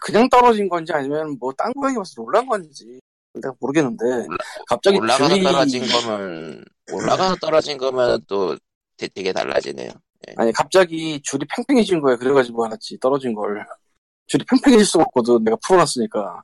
[0.00, 2.98] 그냥 떨어진 건지 아니면 뭐 딴 고양이 와서 놀란 건지
[3.34, 4.04] 내가 모르겠는데
[4.66, 8.56] 갑자기 올라가서 줄이 떨어진 거면 올라가서 떨어진 거면 또
[8.96, 9.90] 되- 되게 달라지네요.
[10.36, 13.64] 아니 갑자기 줄이 팽팽해진 거야 그래가지고 알았지 떨어진 걸.
[14.26, 15.44] 줄이 팽팽해질 수가 없거든.
[15.44, 16.42] 내가 풀어놨으니까.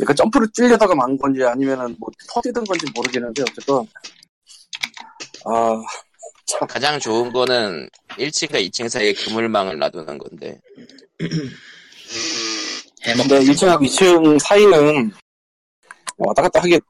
[0.00, 3.76] 얘가 점프를 뛰려다가 만 건지 아니면은 뭐 터지던 건지 모르겠는데 어쨌든
[5.46, 5.82] 아
[6.68, 10.60] 가장 좋은 거는 1층과 2층 사이에 그물망을 놔두는 건데.
[13.02, 15.12] 근데 1층하고 2층 사이는
[16.18, 16.80] 왔다 갔다 하게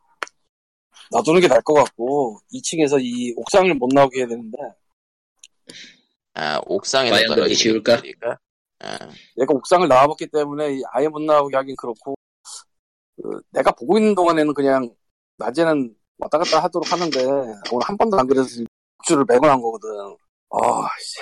[1.10, 4.58] 놔두는 게 나을 것 같고 2층에서 이 옥상을 못 나오게 해야 되는데
[6.34, 8.02] 아 옥상에서 과연 떨어지는 쉬울까?
[8.80, 8.98] 아,
[9.40, 12.14] 얘가 옥상을 나와봤기 때문에 아예 못 나오게 하긴 그렇고
[13.16, 14.94] 그 내가 보고 있는 동안에는 그냥
[15.38, 18.62] 낮에는 왔다 갔다 하도록 하는데 오늘 한 번도 안 그래서
[19.04, 19.88] 줄을 메고 난 거거든
[20.50, 21.20] 아 씨.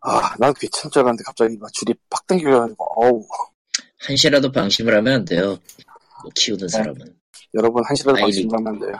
[0.00, 3.24] 아, 난 괜찮을 줄 알았는데 갑자기 막 줄이 팍 당겨가지고 어우
[4.00, 5.58] 한시라도 방심을 하면 안 돼요.
[6.22, 7.16] 뭐 키우는 사람은.
[7.54, 8.48] 여러분 한시라도 아이니.
[8.48, 8.92] 방심하면 안 돼요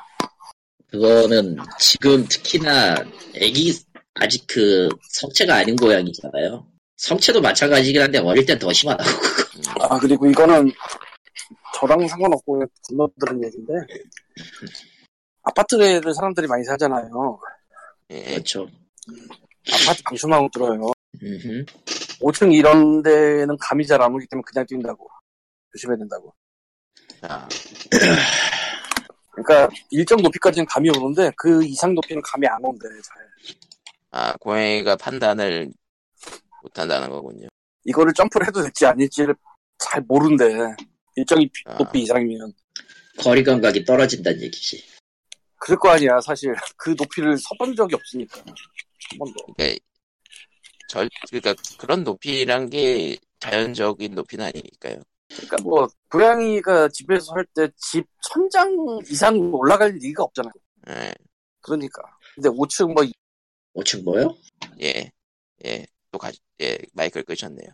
[0.91, 2.95] 그거는 지금 특히나
[3.35, 3.75] 애기
[4.15, 6.67] 아직 그 성체가 아닌 고양이잖아요.
[6.99, 9.11] 성체도 마찬가지긴 한데 어릴 땐 더 심하다고.
[9.81, 10.71] 아 그리고 이거는
[11.75, 13.73] 저랑 상관없고 건너들은 얘기인데
[15.43, 17.39] 아파트를 사람들이 많이 살잖아요
[18.11, 18.23] 예.
[18.25, 18.69] 그렇죠.
[19.73, 21.65] 아파트 방수망 들어요 음흠.
[22.21, 25.09] 5층 이런 데는 감이 잘 안 오기 때문에 그냥 뛴다고
[25.73, 26.35] 조심해야 된다고
[27.23, 27.49] 아,
[29.33, 33.27] 그러니까 일정 높이까지는 감이 오는데 그 이상 높이는 감이 안 온대 잘.
[34.11, 35.73] 아, 고양이가 판단을
[36.63, 37.49] 못한다는 거군요.
[37.85, 39.35] 이거를 점프를 해도 될지 아닐지를
[39.79, 40.53] 잘 모른대
[41.17, 41.77] 일정이 비- 아.
[41.79, 42.53] 높이 이상이면
[43.19, 44.85] 거리 감각이 떨어진다는 얘기지.
[45.65, 49.79] 그럴 거 아니야 사실 그 높이를 서본 적이 없으니까 한 번도 그러니까
[50.89, 54.97] 절 그러니까 그런 높이란 게 자연적인 높이는 아니니까요.
[55.29, 58.77] 그러니까 뭐 고양이가 집에서 할 때 집 천장
[59.09, 60.53] 이상 올라갈 리가 없잖아요
[60.91, 61.15] 예,
[61.61, 62.03] 그러니까
[62.35, 63.05] 근데 5층 뭐
[63.83, 64.37] 5층 뭐요?
[64.81, 65.11] 예,
[65.65, 67.69] 예, 또 가, 예, 마이크를 끄셨네요.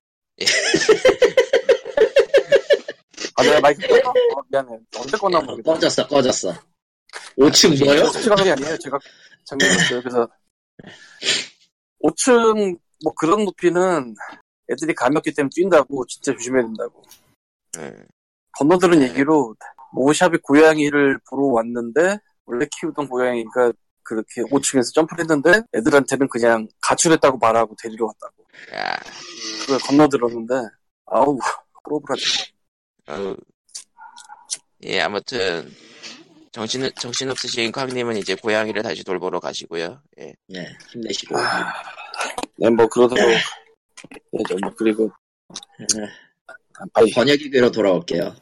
[3.35, 4.09] 아, 내가 마이크 껐나?
[4.09, 4.79] 어, 미안해.
[4.97, 5.73] 언제 껐나 모르겠다.
[5.73, 6.55] 꺼졌어, 꺼졌어.
[7.39, 8.07] 5층 뭐요?
[8.07, 8.79] 솔직한 게 아니에요.
[8.79, 8.99] 제가
[9.45, 10.01] 장난했어요.
[10.01, 10.29] 그래서
[12.03, 14.15] 5층 뭐 그런 높이는
[14.71, 17.03] 애들이 감이 없기 때문에 뛴다고 진짜 조심해야 된다고.
[17.79, 17.95] 예,
[18.59, 19.55] 건너들은 얘기로
[19.93, 27.75] 모샵이 고양이를 보러 왔는데 원래 키우던 고양이가 그렇게 5층에서 점프를 했는데 애들한테는 그냥 가출했다고 말하고
[27.81, 28.45] 데리러 왔다고
[28.75, 28.99] 야,
[29.61, 30.55] 그걸 건너들었는데
[31.07, 31.39] 아우
[31.85, 32.53] 호러블하지
[33.09, 33.37] 어우.
[34.85, 35.71] 예, 아무튼
[36.53, 40.03] 정신 정신 없으신 쾅님은 이제 고양이를 다시 돌보러 가시고요.
[40.21, 40.33] 예.
[40.47, 41.39] 네, 힘내시고.
[41.39, 41.73] 아,
[42.57, 44.57] 네, 뭐 그러도록 해야죠.
[44.63, 45.11] 뭐 그리고
[45.79, 46.09] 네,
[46.95, 48.37] 아이 번역기로 돌아올게요.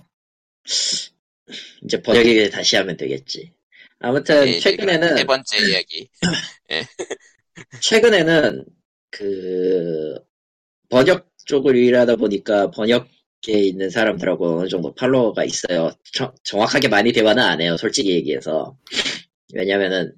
[1.85, 3.53] 이제 번역기 다시 하면 되겠지.
[3.99, 6.09] 아무튼 예, 최근에는 네 번째 이야기.
[7.81, 8.65] 최근에는
[9.11, 10.19] 그
[10.89, 13.09] 번역 쪽을 일하다 보니까 번역
[13.47, 15.91] 계에 있는 사람들하고 어느 정도 팔로워가 있어요.
[16.13, 17.77] 정, 정확하게 많이 대화는 안 해요.
[17.77, 18.77] 솔직히 얘기해서.
[19.55, 20.13] 왜냐면은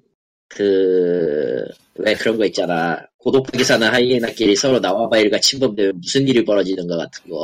[0.47, 1.65] 그
[1.99, 3.05] 왜 그런 거 있잖아.
[3.17, 7.43] 고독하게 사는 하이에나끼리 서로 나와바일과 침범되면 무슨 일이 벌어지는 것 같은 거.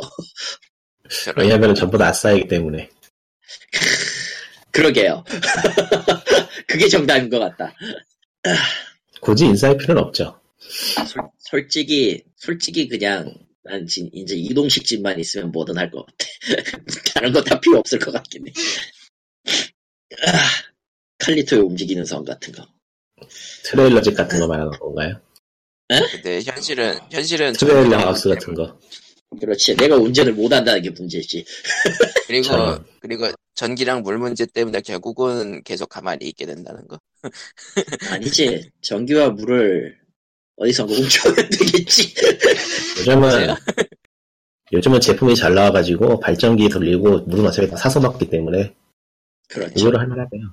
[1.24, 2.88] 저런 왜냐면 전부 다 아싸이기 때문에.
[4.70, 5.24] 그러게요.
[6.66, 7.74] 그게 정답인 것 같다.
[9.20, 10.40] 굳이 인사할 필요는 없죠.
[11.06, 13.34] 솔, 솔직히 솔직히 그냥
[13.68, 16.26] 난 진, 이제 이동식 집만 있으면 뭐든 할 것 같아.
[17.14, 18.52] 다른 거 다 필요 없을 것 같긴 해.
[20.26, 20.38] 아,
[21.18, 22.66] 칼리토의 움직이는 성 같은 거.
[23.64, 25.20] 트레일러집 같은 거 말하는 건가요?
[25.88, 28.78] 근데 현실은 현실은 트레일러 하우스 같은 거.
[29.40, 29.76] 그렇지.
[29.76, 31.44] 내가 운전을 못 한다는 게 문제지.
[32.26, 32.84] 그리고.
[33.00, 37.00] 그리고 전기랑 물 문제 때문에 결국은 계속 가만히 있게 된다는 거.
[38.10, 38.70] 아니지.
[38.82, 39.98] 전기와 물을
[40.56, 42.14] 어디선가 훔쳐오면 되겠지.
[43.00, 43.54] 요즘은
[44.72, 48.74] 요즘은 제품이 잘 나와가지고 발전기 돌리고 물은 어차피 다 사서 먹기 때문에
[49.48, 49.72] 그렇죠.
[49.76, 50.52] 이거로 할만하네요.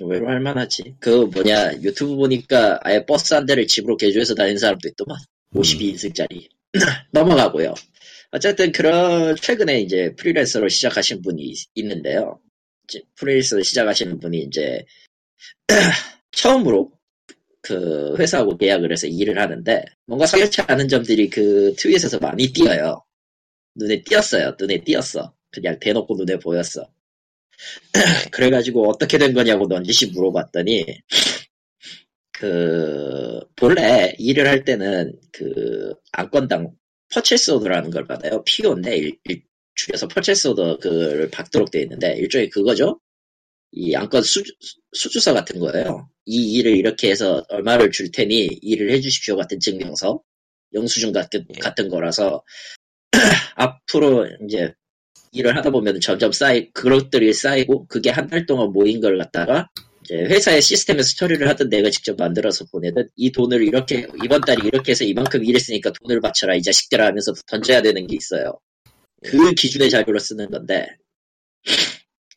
[0.00, 0.96] 의외로 할만하지.
[0.98, 5.18] 그 뭐냐 유튜브 보니까 아예 버스 한 대를 집으로 개조해서 다니는 사람도 있더만.
[5.54, 5.60] 음.
[5.60, 6.48] 52인승짜리.
[7.12, 7.74] 넘어가고요.
[8.32, 12.40] 어쨌든 그런 최근에 이제 프리랜서로 시작하신 분이 있- 있는데요.
[12.88, 14.84] 이제 프리랜서 시작하시는 분이 이제
[16.32, 16.90] 처음으로
[17.62, 23.04] 그 회사하고 계약을 해서 일을 하는데 뭔가 사연치 않은 점들이 그 트윗에서 많이 띄어요.
[23.76, 24.56] 눈에 띄었어요.
[24.58, 25.32] 눈에 띄었어.
[25.50, 26.86] 그냥 대놓고 눈에 보였어.
[28.32, 30.84] 그래가지고 어떻게 된 거냐고 넌지시 물어봤더니
[32.32, 36.72] 그 본래 일을 할 때는 그 안건당
[37.14, 38.42] purchase order라는 걸 받아요.
[38.44, 39.42] PO인데 일, 일-
[39.74, 43.00] 줄여서 purchase order 그를 받도록 돼 있는데 일종의 그거죠.
[43.70, 44.42] 이 안건 수,
[44.92, 46.08] 수주서 같은 거예요.
[46.26, 50.22] 이 일을 이렇게 해서 얼마를 줄 테니 일을 해주십시오 같은 증명서,
[50.74, 51.58] 영수증 같은 예.
[51.60, 52.42] 같은 거라서
[53.56, 54.72] 앞으로 이제
[55.32, 59.68] 일을 하다 보면 점점 쌓이 그것들이 쌓이고 그게 한 달 동안 모인 걸 갖다가
[60.04, 64.92] 이제 회사의 시스템에서 처리를 하든 내가 직접 만들어서 보내든 이 돈을 이렇게 이번 달에 이렇게
[64.92, 68.58] 해서 이만큼 일했으니까 돈을 바쳐라 이 자식들아 하면서 던져야 되는 게 있어요.
[69.24, 70.88] 그 기준의 자료로 쓰는 건데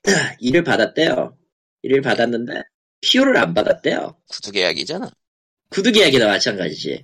[0.39, 1.37] 일을 받았대요.
[1.83, 2.61] 일을 받았는데
[3.01, 4.15] 피오를 안 받았대요.
[4.29, 5.11] 구두 계약이잖아.
[5.69, 7.01] 구두 계약이나 마찬가지지.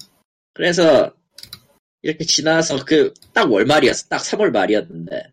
[0.54, 1.13] 그래서
[2.01, 4.08] 이렇게 지나서 그 딱 월말이었어.
[4.10, 5.32] 딱 3월 말이었는데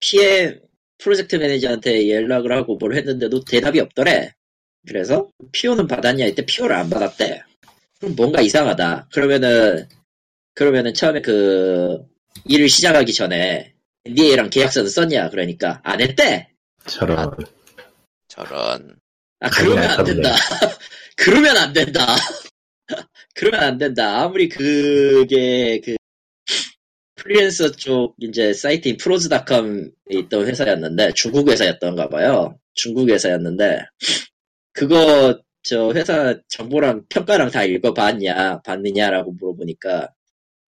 [0.00, 0.60] PM
[0.98, 4.34] 프로젝트 매니저한테 연락을 하고 뭘 했는데도 대답이 없더래.
[4.86, 7.42] 그래서 피오는 받았냐 이때 피오를 안 받았대.
[8.00, 9.08] 그럼 뭔가 이상하다.
[9.12, 9.88] 그러면은
[10.54, 12.04] 그러면은 처음에 그
[12.46, 13.74] 일을 시작하기 전에
[14.06, 15.30] NDA랑 계약서는 썼냐?
[15.30, 16.48] 그러니까 안 했대.
[16.86, 17.30] 저런
[18.28, 18.97] 저런.
[19.40, 20.04] 아 그러면 안.
[20.04, 20.34] 된다.
[21.16, 22.16] 그러면 안 된다.
[23.34, 24.22] 그러면 안 된다.
[24.22, 25.96] 아무리 그게 그
[27.16, 32.58] 프리랜서 쪽 이제 사이트인 프로즈닷컴에 있던 회사였는데 중국 회사였던가 봐요.
[32.74, 33.80] 중국 회사였는데
[34.72, 40.08] 그거 저 회사 정보랑 평가랑 다 읽어봤냐 봤느냐라고 물어보니까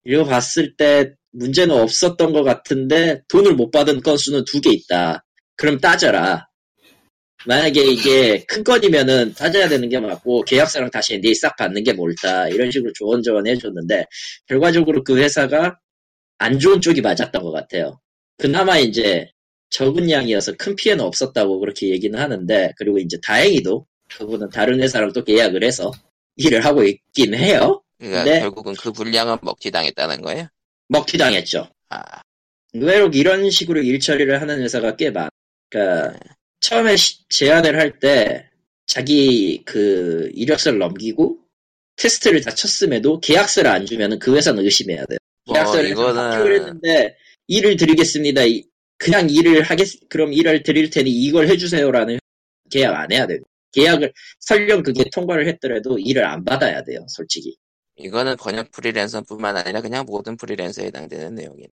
[0.07, 5.25] 읽어봤을 때 문제는 없었던 것 같은데 돈을 못 받은 건수는 두 개 있다.
[5.57, 6.49] 그럼 따져라.
[7.47, 12.49] 만약에 이게 큰 건이면은 따져야 되는 게 맞고 계약서랑 다시 NDA 싹 받는 게 옳다
[12.49, 14.05] 이런 식으로 조언 조언 해줬는데
[14.47, 15.79] 결과적으로 그 회사가
[16.39, 18.01] 안 좋은 쪽이 맞았던 것 같아요.
[18.39, 19.31] 그나마 이제
[19.71, 25.25] 적은 양이어서 큰 피해는 없었다고 그렇게 얘기는 하는데 그리고 이제 다행히도 그분은 다른 회사랑 또
[25.25, 25.91] 계약을 해서
[26.37, 27.83] 일을 하고 있긴 해요.
[27.99, 28.41] 그러니까 네.
[28.41, 30.49] 결국은 그 분량은 먹튀 당했다는 거예요.
[30.89, 31.69] 먹튀 당했죠.
[31.91, 32.03] 아,
[32.73, 35.29] 의외로 이런 식으로 일 처리를 하는 회사가 꽤 많아.
[35.69, 36.19] 그러니까
[36.61, 38.47] 처음에 시- 제안을 할 때
[38.87, 41.39] 자기 그 이력서를 넘기고
[41.97, 45.19] 테스트를 다 쳤음에도 계약서를 안 주면은 그 회사는 의심해야 돼요.
[45.47, 48.45] 뭐 계약서를 이거는 합격을 했는데 일을 드리겠습니다.
[48.45, 48.65] 이-
[48.99, 52.19] 그냥 일을 하겠 그럼 일을 드릴 테니 이걸 해주세요라는
[52.71, 53.39] 계약 안 해야 돼요.
[53.73, 57.07] 계약을 설령 그게 통과를 했더라도 일을 안 받아야 돼요.
[57.09, 57.57] 솔직히.
[57.97, 61.69] 이거는 번역 프리랜서뿐만 아니라 그냥 모든 프리랜서에 해당되는 내용이에요.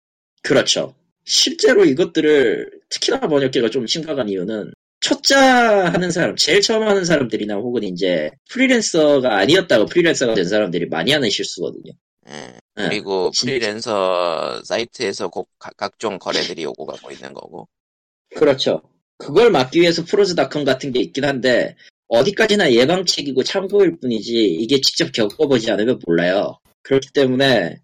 [0.41, 0.95] 그렇죠.
[1.25, 7.83] 실제로 이것들을 특히나 번역기가 좀 심각한 이유는 초짜 하는 사람, 제일 처음 하는 사람들이나 혹은
[7.83, 11.91] 이제 프리랜서가 아니었다고 프리랜서가 된 사람들이 많이 하는 실수거든요.
[12.29, 12.33] 예.
[12.79, 12.87] 예.
[12.87, 13.51] 그리고 진짜.
[13.51, 17.67] 프리랜서 사이트에서 꼭 가- 각종 거래들이 오고 가고 있는 거고.
[18.35, 18.81] 그렇죠.
[19.17, 21.75] 그걸 막기 위해서 프로즈닷컴 같은 게 있긴 한데
[22.07, 26.57] 어디까지나 예방책이고 참고일 뿐이지 이게 직접 겪어보지 않으면 몰라요.
[26.81, 27.77] 그렇기 때문에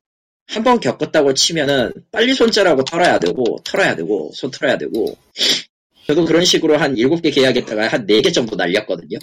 [0.49, 5.15] 한 번 겪었다고 치면은 빨리 손절하고 털어야 되고 털어야 되고 손 털어야 되고
[6.07, 9.19] 저도 그런 식으로 한 7개 계약했다가 한 4개 정도 날렸거든요.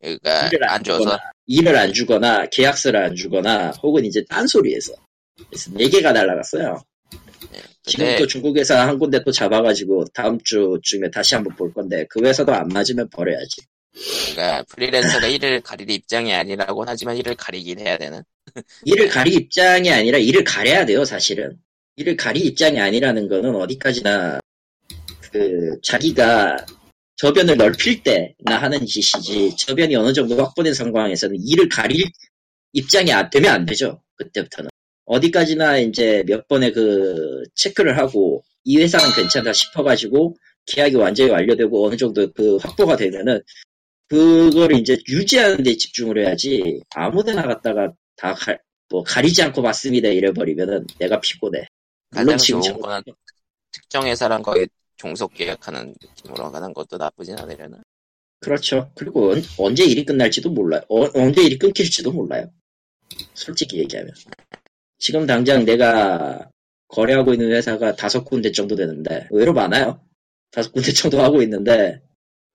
[0.00, 4.94] 그러니까 일을 안 줘서 주거나, 일을 안 주거나 계약서를 안 주거나 혹은 이제 딴소리해서
[5.48, 6.82] 그래서 4개가 날라갔어요.
[7.84, 12.04] 지금 근데 또 중국 회사 한 군데 또 잡아가지고 다음 주쯤에 다시 한번 볼 건데
[12.10, 13.62] 그 회사도 안 맞으면 버려야지.
[14.32, 18.22] 그러니까 프리랜서가 일을 가릴 입장이 아니라고 하지만 일을 가리긴 해야 되는.
[18.84, 21.58] 일을 가릴 입장이 아니라 일을 가려야 돼요, 사실은.
[21.96, 24.40] 일을 가릴 입장이 아니라는 거는 어디까지나
[25.32, 26.64] 그 자기가
[27.16, 32.04] 저변을 넓힐 때나 하는 짓이지 저변이 어느 정도 확보된 상황에서는 일을 가릴
[32.72, 34.00] 입장이 안 되면 안 되죠.
[34.14, 34.70] 그때부터는.
[35.06, 41.96] 어디까지나 이제 몇 번의 그 체크를 하고 이 회사는 괜찮다 싶어가지고 계약이 완전히 완료되고 어느
[41.96, 43.40] 정도 그 확보가 되면은
[44.08, 48.56] 그걸 이제 유지하는 데 집중을 해야지 아무 데나 갔다가 다 가,
[48.88, 51.66] 뭐 가리지 않고 맞습니다 이래버리면은 내가 피곤해.
[52.10, 53.02] 물론 지금 거는
[53.70, 57.78] 특정 회사랑 거의 종속 계약하는 느낌으로 가는 것도 나쁘진 않으려나.
[58.40, 58.90] 그렇죠.
[58.94, 60.80] 그리고 언, 언제 일이 끝날지도 몰라요.
[60.88, 62.50] 어, 언제 일이 끊길지도 몰라요.
[63.34, 64.12] 솔직히 얘기하면.
[64.98, 66.48] 지금 당장 내가
[66.88, 70.00] 거래하고 있는 회사가 다섯 군데 정도 되는데 의외로 많아요.
[70.50, 72.00] 다섯 군데 정도 하고 있는데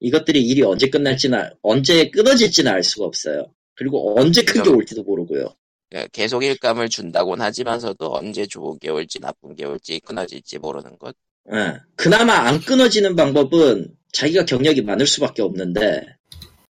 [0.03, 3.51] 이것들이 일이 언제 끝날지는 알- 언제 끊어질지는 알 수가 없어요.
[3.75, 5.55] 그리고 언제 큰게 그럼- 올지도 모르고요.
[5.89, 11.15] 그러니까 계속 일감을 준다곤 하지만서도 언제 좋은 게 올지 나쁜 게 올지 끊어질지 모르는 것.
[11.53, 11.79] 예.
[11.95, 16.05] 그나마 안 끊어지는 방법은 자기가 경력이 많을 수밖에 없는데,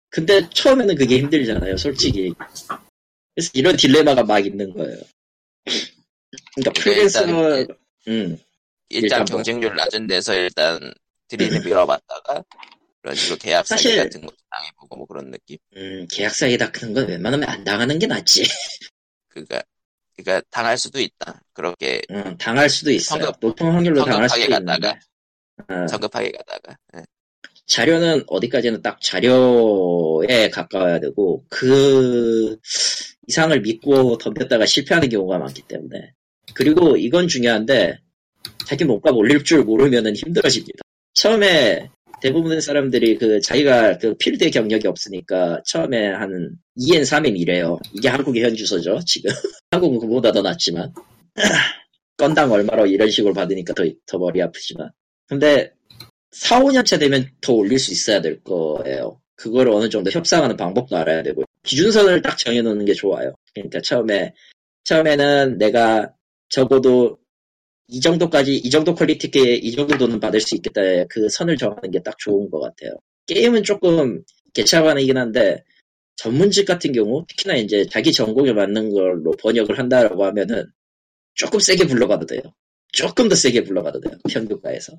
[0.10, 2.34] 근데 처음에는 그게 힘들잖아요, 솔직히.
[3.36, 4.98] 그래서 이런 딜레마가 막 있는 거예요.
[6.56, 7.68] 그러니까 프리랜서, 일단은
[8.08, 8.38] 음,
[8.90, 9.26] 일단 일단 뭐.
[9.26, 10.94] 경쟁률 낮은 데서 일단
[11.28, 12.44] 드리는 밀어봤다가
[13.06, 15.58] 그런 식으로 계약 사기 사실- 같은 것도 당해보고 뭐 그런 느낌.
[15.78, 18.42] 음, 계약 사기다 그런 건 웬만하면 안 당하는 게 낫지.
[19.30, 19.62] 그니까
[20.18, 21.40] 그러니까 당할 수도 있다.
[21.54, 23.22] 그렇게 음, 당할 수도 있어요.
[23.22, 24.66] 성급- 높은 확률로 당할 수도 있는데.
[24.66, 25.00] 갔다가
[25.84, 27.04] 어, 성급하게 가다가 예.
[27.68, 32.58] 자료는 어디까지는 딱 자료에 가까워야 되고 그
[33.28, 36.12] 이상을 믿고 덤볐다가 실패하는 경우가 많기 때문에
[36.56, 38.00] 그리고 이건 중요한데
[38.66, 40.80] 자기 몸값 올릴 줄 모르면은 힘들어집니다.
[41.14, 41.90] 처음에
[42.26, 47.78] 대부분의 사람들이 그 자기가 그 필드의 경력이 없으니까 처음에 한 2엔 3엔 이래요.
[47.94, 49.30] 이게 한국의 현 주소죠 지금
[49.70, 50.92] 한국은 그보다 더 낫지만
[52.18, 54.90] 건당 얼마로 이런 식으로 받으니까 더, 더 머리 아프지만
[55.28, 55.72] 근데
[56.32, 59.22] 4, 5년차 되면 더 올릴 수 있어야 될 거예요.
[59.36, 63.36] 그걸 어느 정도 협상하는 방법도 알아야 되고 기준선을 딱 정해놓는 게 좋아요.
[63.54, 64.34] 그러니까 처음에
[64.84, 66.12] 처음에는 내가
[66.50, 67.20] 적어도
[67.88, 72.00] 이 정도까지 이 정도 quality에 이 정도 돈은 받을 수 있겠다 그 선을 정하는 게
[72.04, 72.92] 딱 좋은 것 같아요.
[73.28, 75.64] 게임은 조금 개차반이긴 한데
[76.16, 80.66] 전문직 같은 경우 특히나 이제 자기 전공에 맞는 걸로 번역을 한다라고 하면은
[81.34, 82.42] 조금 세게 불러가도 돼요.
[82.94, 84.14] 조금 더 세게 불러가도 돼요.
[84.30, 84.94] 평균가에서.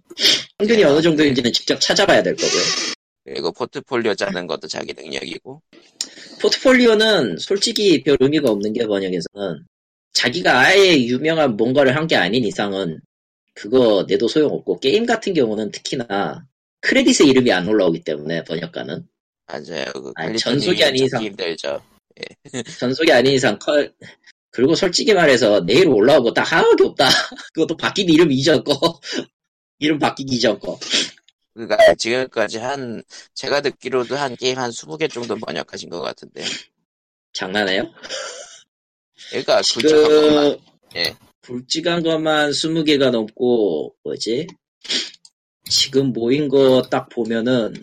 [0.58, 2.62] 평균이 어느 정도인지는 직접 찾아봐야 될 거고요.
[3.24, 5.62] 그리고 포트폴리오 짜는 것도 자기 능력이고
[6.42, 9.64] 포트폴리오는 솔직히 별 의미가 없는 게 번역에서는
[10.16, 13.00] 자기가 아예 유명한 뭔가를 한 게 아닌 이상은
[13.54, 16.46] 그거 내도 소용없고 게임 같은 경우는 특히나
[16.80, 19.06] 크레딧에 이름이 안 올라오기 때문에 번역가는
[19.46, 19.84] 맞아요.
[19.94, 21.22] 그 아니, 전속이 아닌 이상.
[21.22, 21.82] 힘들죠.
[22.80, 23.92] 전속이 아닌 이상 컬
[24.50, 27.08] 그리고 솔직히 말해서 내일 올라오고 딱 하나밖에 없다.
[27.54, 29.00] 그것도 바뀐 이름 이전 거.
[29.78, 30.78] 이름 바뀌기 이전 거.
[31.54, 33.02] 그러니까 지금까지 한
[33.34, 36.42] 제가 듣기로도 한 게임 한 20개 정도 번역하신 것 같은데.
[37.32, 37.84] 장난해요?
[39.30, 40.58] 그러니까 굵직한 것만 지금
[40.96, 41.14] 예.
[41.42, 44.46] 굵직한 것만 20개가 넘고 뭐지?
[45.68, 47.74] 지금 모인 거 딱 보면은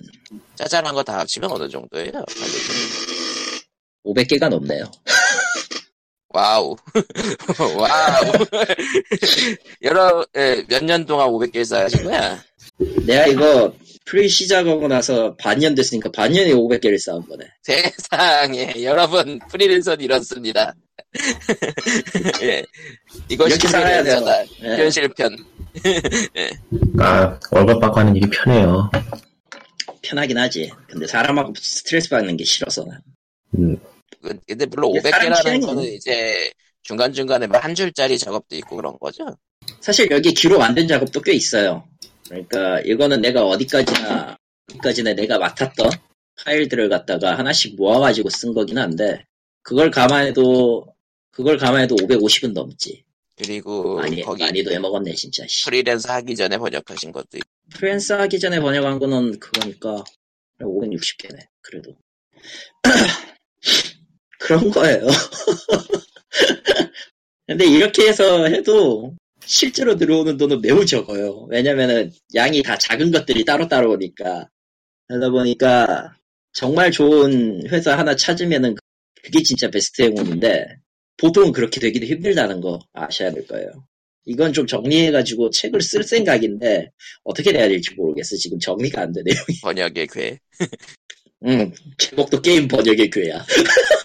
[0.55, 2.11] 짜잘한 거 다 합치면 어느 정도예요?
[4.05, 4.83] 500개가 넘네요.
[6.29, 6.75] 와우.
[7.77, 8.31] 와우.
[9.83, 12.41] 여러, 예, 몇 년 동안 500개 쌓으신 거야?
[13.05, 13.73] 내가 이거
[14.05, 17.45] 프리 시작하고 나서 반년 됐으니까 반년에 500개를 쌓은 거네.
[17.63, 20.73] 세상에, 여러분, 프리랜서는 이렇습니다.
[22.43, 22.63] 예.
[23.29, 24.19] 이것이 살아야 돼요.
[24.19, 24.45] 프리랜서다.
[24.63, 24.83] 예.
[24.83, 25.37] 현실편.
[26.99, 28.89] 아, 월급 받고 하는 일이 편해요.
[30.01, 30.71] 편하긴 하지.
[30.87, 32.83] 근데 사람하고 스트레스 받는 게 싫어서.
[32.85, 32.99] 난.
[33.57, 33.77] 음,
[34.21, 35.65] 그- 근데 물론 이게 사람 500개라는 취향이네.
[35.65, 36.51] 거는 이제
[36.83, 39.25] 중간중간에 뭐한 줄짜리 작업도 있고 그런 거죠?
[39.79, 41.87] 사실 여기 기록 안 된 작업도 꽤 있어요.
[42.33, 44.37] 그러니까 이거는 내가 어디까지나
[44.71, 45.91] 어디까지나 내가 맡았던
[46.43, 49.23] 파일들을 갖다가 하나씩 모아가지고 쓴 거긴 한데
[49.61, 50.87] 그걸 감안해도
[51.31, 53.03] 그걸 감안해도 550은 넘지.
[53.35, 55.45] 그리고 많이 거기 많이도 해먹었네 진짜.
[55.47, 55.65] 씨.
[55.65, 60.03] 프리랜서 하기 전에 번역하신 것도 있고 프랜스 하기 전에 번역한 거는 그거니까
[60.59, 61.47] 560개네.
[61.61, 61.95] 그래도
[64.39, 65.07] 그런 거예요.
[67.47, 69.15] 근데 이렇게 해서 해도
[69.45, 71.45] 실제로 들어오는 돈은 매우 적어요.
[71.49, 74.49] 왜냐면은 양이 다 작은 것들이 따로따로 오니까.
[75.07, 76.15] 그러다 보니까
[76.53, 78.75] 정말 좋은 회사 하나 찾으면은
[79.21, 80.77] 그게 진짜 베스트 행운인데
[81.17, 83.69] 보통은 그렇게 되기도 힘들다는 거 아셔야 될 거예요.
[84.25, 86.91] 이건 좀 정리해가지고 책을 쓸 생각인데
[87.23, 88.35] 어떻게 해야 될지 모르겠어.
[88.37, 89.35] 지금 정리가 안 되네요.
[89.61, 90.39] 번역의 괴.
[91.45, 93.45] 응, 제목도 게임 번역의 괴야.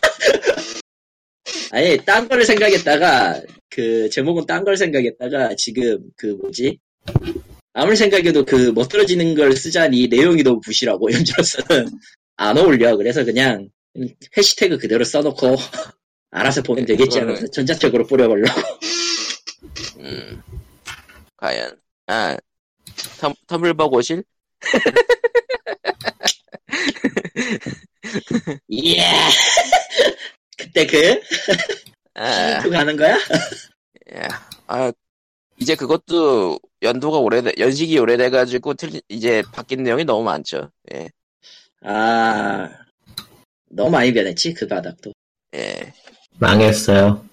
[1.70, 6.78] 아니, 딴 거를 생각했다가, 그, 제목은 딴 걸 생각했다가, 지금, 그, 뭐지?
[7.72, 11.88] 아무리 생각해도 그, 멋들어지는 걸 쓰자니 내용이 너무 부실하고, 현재로서는
[12.36, 12.96] 안 어울려.
[12.96, 13.68] 그래서 그냥,
[14.36, 15.56] 해시태그 그대로 써놓고,
[16.30, 18.60] 알아서 보면 되겠지 하면서 전자적으로 뿌려보려고.
[19.98, 20.42] 음.
[21.36, 22.36] 과연 아
[23.18, 24.24] 텀, 터블버고실?
[28.72, 28.96] 예!
[30.59, 31.20] 그때 그,
[32.14, 33.14] 아, 그 가는 거야?
[33.14, 34.92] 야, 아
[35.56, 40.70] 이제 그것도 연도가 오래돼 연식이 오래돼가지고 틀리, 이제 바뀐 내용이 너무 많죠.
[40.92, 41.09] 예,
[41.82, 42.68] 아,
[43.70, 45.12] 너무 많이 변했지, 그 바닥도.
[45.54, 45.92] 예.
[46.38, 47.24] 망했어요.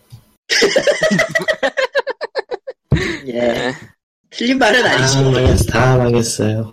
[3.28, 3.34] 예.
[3.34, 3.74] 예.
[4.30, 5.68] 틀린 말은 다 아니지.
[5.68, 6.72] 다 망했어요.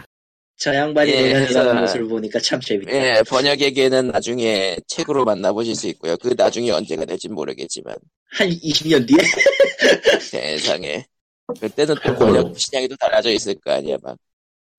[0.62, 2.92] 저 양반이 예, 그래서- 모습을 보니까 참 재밌다.
[2.92, 6.16] 예, 번역에게는 나중에 책으로 만나보실 수 있고요.
[6.18, 7.96] 그 나중에 언제가 될지 모르겠지만
[8.30, 9.16] 한 20년 뒤에?
[10.20, 11.04] 세상에
[11.60, 12.14] 그때는 또.
[12.14, 14.16] 번역 시장이 또 달라져 있을 거 아니야 막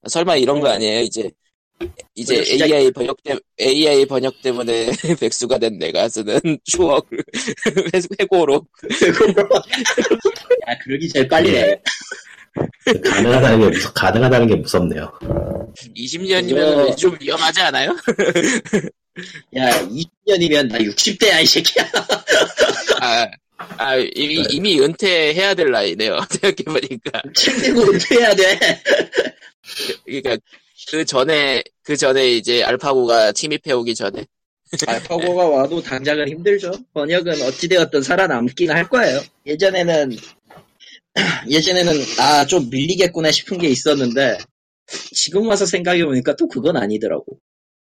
[0.07, 1.29] 설마 이런 거 아니에요 이제
[2.15, 4.85] 이제 번역 시장이- AI 번역 때 AI 번역 때문에
[5.19, 7.07] 백수가 된 내가 쓰는 추억
[8.21, 8.67] 회고록
[10.67, 11.75] 야, 그러기 제일 빨리 내.
[13.03, 15.11] 가능하다는 게 무섭, 가능하다는 게 무섭네요.
[15.95, 17.95] 20년이면 그거- 좀 위험하지 않아요?
[19.57, 21.89] 야, 20년이면 나 60대야, 이 새끼야.
[23.01, 23.27] 아,
[23.77, 28.59] 아 이미, 이미 은퇴해야 될 나이네요 생각해보니까 책 내고 은퇴해야 돼.
[30.05, 30.37] 그러니까
[30.91, 34.25] 그 전에 그 전에 이제 알파고가 침입해오기 전에
[34.87, 36.71] 알파고가 와도 당장은 힘들죠.
[36.93, 39.21] 번역은 어찌되었든 살아남긴 할 거예요.
[39.45, 40.17] 예전에는,
[41.49, 44.37] 예전에는, 아, 좀 밀리겠구나 싶은 게 있었는데,
[45.11, 47.25] 지금 와서 생각해 보니까 또 그건 아니더라고.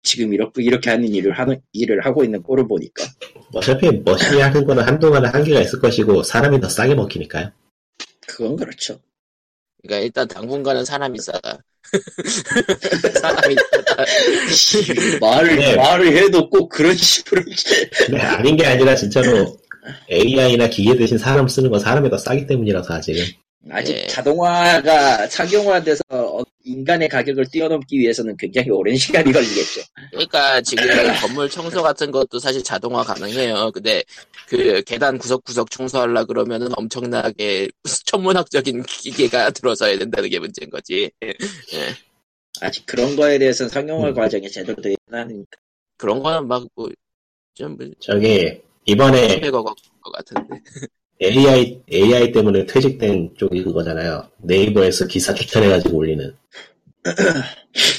[0.04, 3.06] 지금 이렇게, 이렇게 하는 일을 하는, 일을 하고 있는 꼴을 보니까.
[3.54, 7.52] 어차피 머신이 하는 거는 한동안은 한계가 있을 것이고 사람이 더 싸게 먹히니까요.
[8.28, 9.00] 그건 그렇죠.
[9.82, 11.64] 그러니까 일단 당분간은 사람이 싸다
[13.22, 14.06] 사람이 싸다
[15.20, 15.76] 말을, 네.
[15.76, 17.44] 말을 해도 꼭 그런 식으로.
[18.06, 19.58] 근데 아닌 게 아니라 진짜로
[20.10, 23.24] AI나 기계 대신 사람 쓰는 건 사람이 더 싸기 때문이라서 아직은.
[23.70, 24.08] 아직 예.
[24.08, 29.82] 자동화가 착용화돼서 어, 인간의 가격을 뛰어넘기 위해서는 굉장히 오랜 시간이 걸리겠죠.
[30.10, 30.86] 그러니까 지금
[31.22, 33.72] 건물 청소 같은 것도 사실 자동화 가능해요.
[33.72, 34.04] 근데
[34.48, 37.70] 그 계단 구석구석 청소하려 그러면은 엄청나게
[38.06, 41.12] 천문학적인 기계가 들어서야 된다는 게 문제인 거지.
[42.62, 44.14] 아직 그런 거에 대해서는 상용화 음.
[44.14, 45.58] 과정이 제대로 되어 있는 않으니까.
[45.98, 46.90] 그런 거는 막뭐
[47.54, 49.64] 좀 저기 이번에 것
[50.12, 50.62] 같은데.
[51.22, 54.28] AI AI 때문에 퇴직된 쪽이 그거잖아요.
[54.40, 56.36] 네이버에서 기사 추천해가지고 올리는.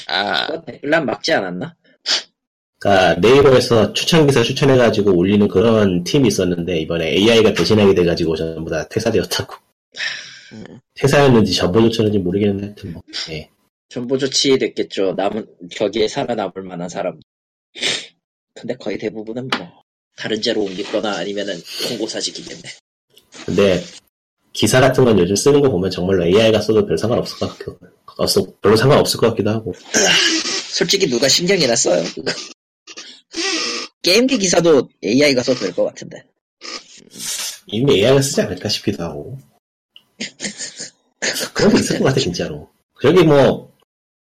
[0.09, 1.77] 아, 댓글란 막지 않았나?
[2.81, 8.89] 그러니까 네이버에서 추천 기사 추천해가지고 올리는 그런 팀이 있었는데 이번에 AI가 대신하게 돼가지고 전부 다
[8.89, 9.55] 퇴사되었다고.
[10.53, 10.81] 음.
[10.95, 13.03] 퇴사였는지 전보 조치는지 모르겠는데 하여튼 뭐.
[13.31, 13.49] 예.
[13.89, 15.15] 전보 조치 됐겠죠.
[15.17, 15.47] 남은
[15.79, 17.21] 거기에 살아남을 만한 사람.
[18.55, 19.82] 근데 거의 대부분은 뭐
[20.17, 22.63] 다른 제로 옮기거나 아니면은 공고사직이겠네.
[23.47, 23.85] 근데
[24.53, 27.79] 기사 같은 건 요즘 쓰는 거 보면 정말로 AI가 써도 별 상관 없을 것 같기도
[28.19, 29.73] 없어, 별로 상관 없을 것 같기도 하고.
[30.71, 32.05] 솔직히 누가 신경이나 써요.
[34.03, 36.25] 게임기 기사도 AI가 써도 될 것 같은데.
[37.67, 39.39] 이미 AI가 쓰지 않을까 싶기도 하고.
[41.55, 42.69] 그런 게 있을 것 같아, 진짜로.
[43.01, 43.73] 저기 뭐,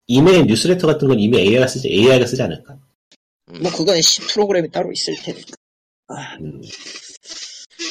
[0.06, 2.78] 이메일 뉴스레터 같은 건 이미 AI가 쓰지, AI가 쓰지 않을까?
[3.60, 3.96] 뭐 그건
[4.28, 5.52] 프로그램이 따로 있을 테니까.
[6.40, 6.60] 음,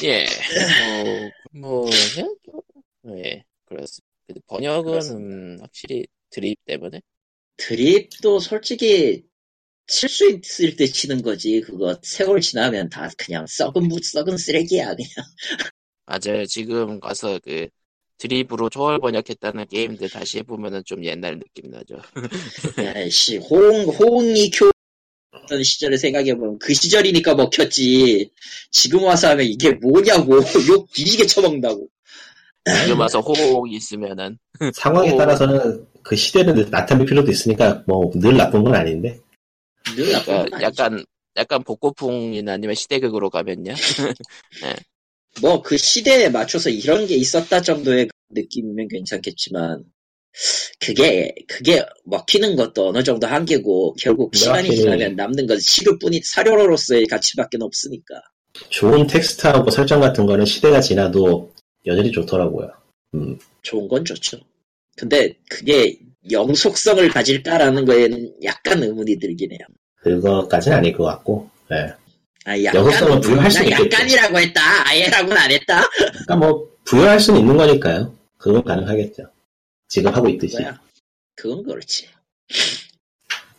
[0.04, 0.24] 예.
[1.52, 1.90] 뭐, 뭐,
[3.06, 4.06] 예, 예, 그렇습니다.
[4.46, 7.00] 번역은 음, 확실히 드립 때문에.
[7.56, 9.24] 드립도 솔직히
[9.86, 11.60] 칠 수 있을 때 치는 거지.
[11.62, 15.10] 그거 세월 지나면 다 그냥 썩은 무 썩은 쓰레기야 그냥.
[16.06, 16.44] 맞아요.
[16.46, 17.68] 지금 가서 그
[18.18, 21.96] 드립으로 초월 번역했다는 게임들 다시 해보면은 좀 옛날 느낌 나죠.
[22.78, 24.50] 야씨 호응 호응이
[25.50, 28.30] 켰던 시절을 생각해보면 그 시절이니까 먹혔지.
[28.70, 30.38] 지금 와서 하면 이게 뭐냐고
[30.70, 31.88] 욕 뒤지게 처먹는다고.
[32.84, 34.38] 지금 와서 호응이 있으면은
[34.74, 35.16] 상황에 오.
[35.16, 39.18] 따라서는 그 시대는 나타낼 필요도 있으니까 뭐 늘 나쁜 건 아닌데.
[39.96, 40.62] 늘 나쁜 건.
[40.62, 41.04] 약간
[41.36, 43.74] 약간 복고풍이나 아니면 시대극으로 가면요.
[45.42, 49.84] 뭐그 시대에 맞춰서 이런 게 있었다 정도의 느낌이면 괜찮겠지만
[50.80, 57.06] 그게 그게 먹히는 것도 어느 정도 한계고 결국 시간이 명확히- 지나면 남는 건 시료뿐이 사료로서의
[57.06, 58.14] 가치밖에 없으니까
[58.70, 61.52] 좋은 텍스트하고 설정 같은 거는 시대가 지나도
[61.86, 62.70] 여전히 좋더라고요.
[63.14, 64.38] 음, 좋은 건 좋죠.
[64.96, 65.98] 근데 그게
[66.30, 69.58] 영속성을 가질까라는 거에는 약간 의문이 들긴 해요.
[70.02, 71.48] 그거까지는 아닐 것 같고.
[71.72, 71.92] 예.
[72.44, 73.84] 아 영속성은 약간 부여할 수나 있겠죠.
[73.84, 74.60] 약간이라고 했다.
[74.88, 75.82] 아예라고는 안 했다.
[75.96, 78.14] 그러니까 뭐 부여할 수는 있는 거니까요.
[78.38, 79.24] 그건 가능하겠죠.
[79.90, 80.56] 지금 하고 있듯이.
[81.34, 82.08] 그건 그렇지.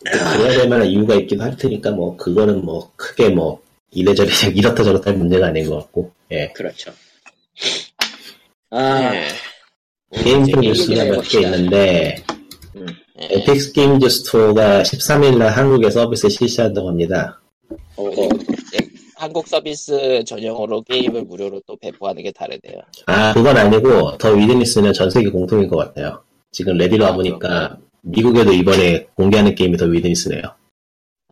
[0.04, 3.62] 그래야 될 만한 이유가 있기도 할 테니까 뭐 그거는 뭐 크게 뭐
[3.92, 6.10] 이래저래 이렇다 저렇다 할 문제가 아닌 것 같고.
[6.32, 6.48] 예.
[6.54, 6.92] 그렇죠.
[8.70, 9.28] 아 예.
[10.22, 11.40] 게임 이제 쪽 게임 뉴스가 몇 개.
[11.42, 12.24] 있는데
[13.20, 13.28] 예.
[13.30, 17.40] Epic Games Store가 13일날 한국에 서비스 실시한다고 합니다.
[17.96, 18.28] 어허.
[19.22, 22.80] 한국 서비스 전용으로 게임을 무료로 또 배포하는 게 다르대요.
[23.06, 26.24] 아 그건 아니고 The Witness는 전 세계 공통인 것 같아요.
[26.50, 30.42] 지금 Reddit으로 와보니까 미국에도 이번에 공개하는 게임이 The Witness네요.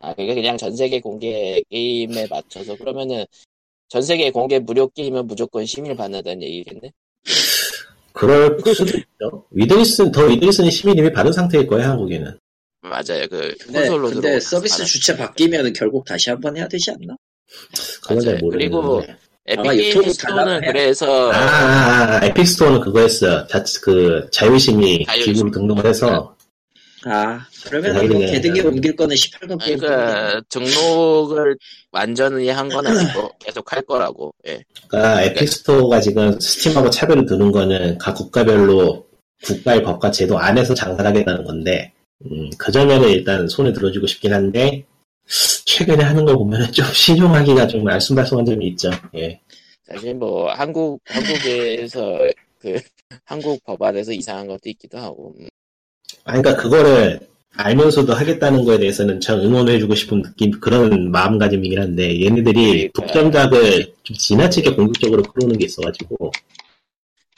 [0.03, 3.25] 아, 그게 그냥 전 세계 공개 게임에 맞춰서 그러면은
[3.89, 6.93] 전 세계 공개 무료 게임은 무조건 심의를 받는다는 얘기겠네?
[8.13, 9.45] 그럴 수도 있죠.
[9.51, 12.37] Witness는 The Witness는 심의 이미 받은 상태일 거예요 한국에는.
[12.83, 13.27] 맞아요.
[13.29, 17.17] 그 근데, 콘솔로 근데 들어오는 서비스 받았- 주체 바뀌면 결국 다시 한번 해야 되지 않나?
[18.01, 19.15] 그건 잘 모르겠는데.
[19.47, 23.47] Epic Store는 달라고 그래서 아, 아, 아, Epic Store는 그거였어요.
[23.47, 25.33] 자, 그 자율심의 자율심.
[25.33, 26.35] 기구를 등록을 해서
[27.05, 29.79] 아, 그러면 뭐 게등위 넘길 거는 18금 아니, 게임.
[29.79, 31.57] 그 등록을
[31.91, 34.31] 완전히 한 건 아니고 계속 할 거라고.
[34.47, 34.63] 예.
[34.87, 39.05] 그러니까 Epic Store가 지금 Steam하고 차별을 두는 거는 각 국가별로
[39.43, 41.91] 국가의 법과 제도 안에서 장사를 하겠다는 건데
[42.25, 44.85] 음, 그 점에는 일단 손을 들어주고 싶긴 한데
[45.65, 48.91] 최근에 하는 걸 보면 좀 신용하기가 좀 알쏭달쏭한 점이 있죠.
[49.15, 49.39] 예.
[49.83, 52.19] 사실 뭐 한국 한국에서
[52.59, 52.79] 그
[53.25, 55.33] 한국 법안에서 이상한 것도 있기도 하고.
[55.39, 55.47] 음.
[56.23, 57.19] 아, 그러니까 그거를
[57.55, 63.01] 알면서도 하겠다는 거에 대해서는 전 응원해주고 싶은 느낌 그런 마음가짐이긴 한데 얘네들이 그러니까.
[63.01, 66.31] 독점작을 좀 지나치게 공격적으로 끌어오는 게 있어가지고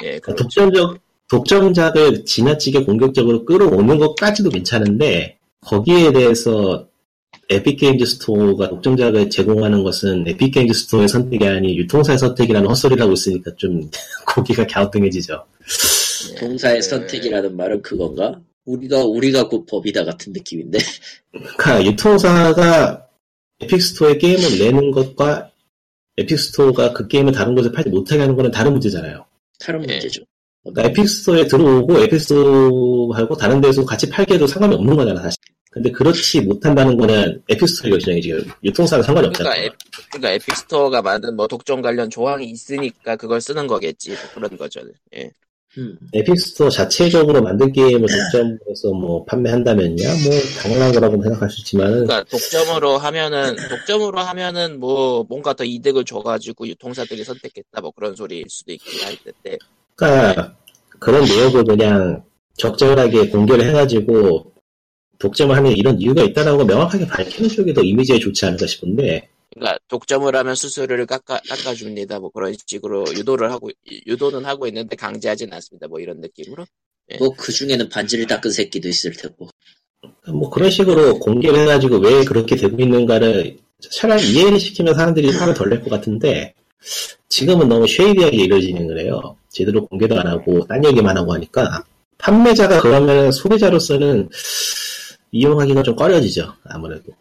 [0.04, 0.44] 예, 그러니까 그렇죠.
[0.44, 6.88] 독점적 독점작을 지나치게 공격적으로 끌어오는 것까지도 괜찮은데 거기에 대해서
[7.50, 13.14] Epic Games Store가 독점작을 제공하는 것은 Epic Games Store의 선택이 아닌 유통사의 선택이라는 헛소리를 하고
[13.14, 13.90] 있으니까 좀
[14.34, 15.44] 고개가 갸우뚱해지죠.
[16.32, 16.36] 예.
[16.36, 18.40] 유통사의 그- 선택이라는 말은 그건가?
[18.66, 20.78] 우리가 우리가 곧 법이다 같은 느낌인데.
[21.58, 23.08] 그러니까 유통사가
[23.62, 25.52] Epic Store에 게임을 내는 것과
[26.18, 29.26] Epic Store가 그 게임을 다른 곳에 팔지 못하게 하는 거는 다른 문제잖아요.
[29.60, 29.94] 다른 예.
[29.94, 30.24] 문제죠.
[30.64, 35.38] 그러니까 Epic Store에 들어오고 Epic Store하고 다른 데서 같이 팔게 해도 상관이 없는 거잖아 사실.
[35.70, 39.50] 근데 그렇지 못한다는 거는 Epic Store 결정이 지금 유통사는 상관이 없잖아.
[39.50, 39.78] 그러니까, 에,
[40.12, 44.12] 그러니까 Epic Store가 만든 뭐 독점 관련 조항이 있으니까 그걸 쓰는 거겠지.
[44.12, 44.82] 뭐 그런 거죠.
[45.16, 45.32] 예.
[45.80, 45.98] 음.
[46.14, 52.24] Epic Store 자체적으로 만든 게임을 독점으로서 뭐 판매한다면야 뭐 당연한 거라고 생각할 수 있지만은 그러니까
[52.26, 58.72] 독점으로 하면은 독점으로 하면은 뭐 뭔가 더 이득을 줘가지고 유통사들이 선택했다 뭐 그런 소리일 수도
[58.72, 59.58] 있긴 할 텐데.
[59.96, 60.56] 그러니까
[61.00, 62.24] 그런 내역을 그냥
[62.58, 64.52] 적절하게 공개를 해가지고
[65.20, 70.36] 독점을 하는 이런 이유가 있다라고 명확하게 밝히는 쪽이 더 이미지에 좋지 않을까 싶은데 그러니까 독점을
[70.36, 72.20] 하면 수수료를 깎아 깎아줍니다.
[72.20, 73.70] 뭐 그런 식으로 유도를 하고
[74.08, 75.88] 유도는 하고 있는데 강제하진 않습니다.
[75.88, 76.66] 뭐 이런 느낌으로.
[77.20, 79.50] 뭐그 중에는 반지를 닦은 새끼도 있을 테고.
[80.34, 83.58] 뭐 그런 식으로 공개를 해가지고 왜 그렇게 되고 있는가를
[83.92, 86.56] 차라리 이해를 시키면 사람들이 화를 덜 낼 것 같은데
[87.30, 89.36] 지금은 너무 쉐이디하게 이루어지는 거래요.
[89.50, 91.84] 제대로 공개도 안 하고 딴 얘기만 하고 하니까
[92.18, 94.30] 판매자가 그러면 소비자로서는
[95.32, 97.12] 이용하기가 좀 꺼려지죠 아무래도.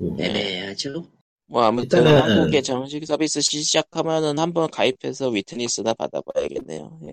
[0.00, 0.16] 음.
[0.18, 1.06] 애매하죠.
[1.46, 6.98] 뭐 아무튼 일단은- 한국에 정식 서비스 시작하면은 한번 가입해서 위트니스나 받아봐야겠네요.
[7.08, 7.12] 예.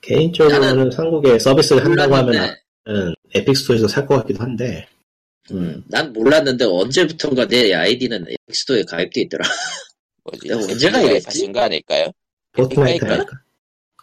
[0.00, 4.86] 개인적으로는 한국에 서비스를 한다고 하면 몰랐는데, 은 Epic Store에서 살 것 같기도 한데
[5.50, 9.44] 음, 난 몰랐는데 언제부턴가 내 아이디는 Epic Store에 가입돼 있더라.
[10.30, 10.48] 뭐지?
[10.48, 11.08] 내가 언제 Epic을 가입했지?
[11.12, 12.12] 가입하신 거 아닐까요?
[12.52, 13.32] Fortnite Epic 아닐까?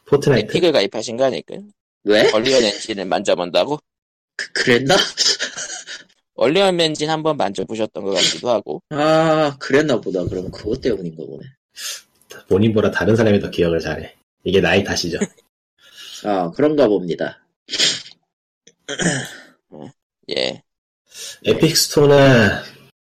[0.06, 1.60] Fortnite Epic을 가입하신 거 아닐까요?
[2.04, 2.30] 왜?
[2.32, 3.80] Unreal Engine을 만져본다고?
[4.36, 4.96] 그, 그랬나?
[6.36, 8.82] Unreal Engine 한번 만져보셨던 것 같기도 하고.
[8.90, 10.24] 아, 그랬나 보다.
[10.26, 11.44] 그럼 그것 때문인가 보네.
[12.48, 14.16] 본인보다 다른 사람이 더 기억을 잘해.
[14.44, 15.18] 이게 나이 탓이죠.
[16.26, 17.46] 아 그런가 봅니다.
[20.30, 20.62] 예.
[21.46, 22.50] Epic Store는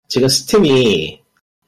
[0.09, 1.24] 지금 Steam이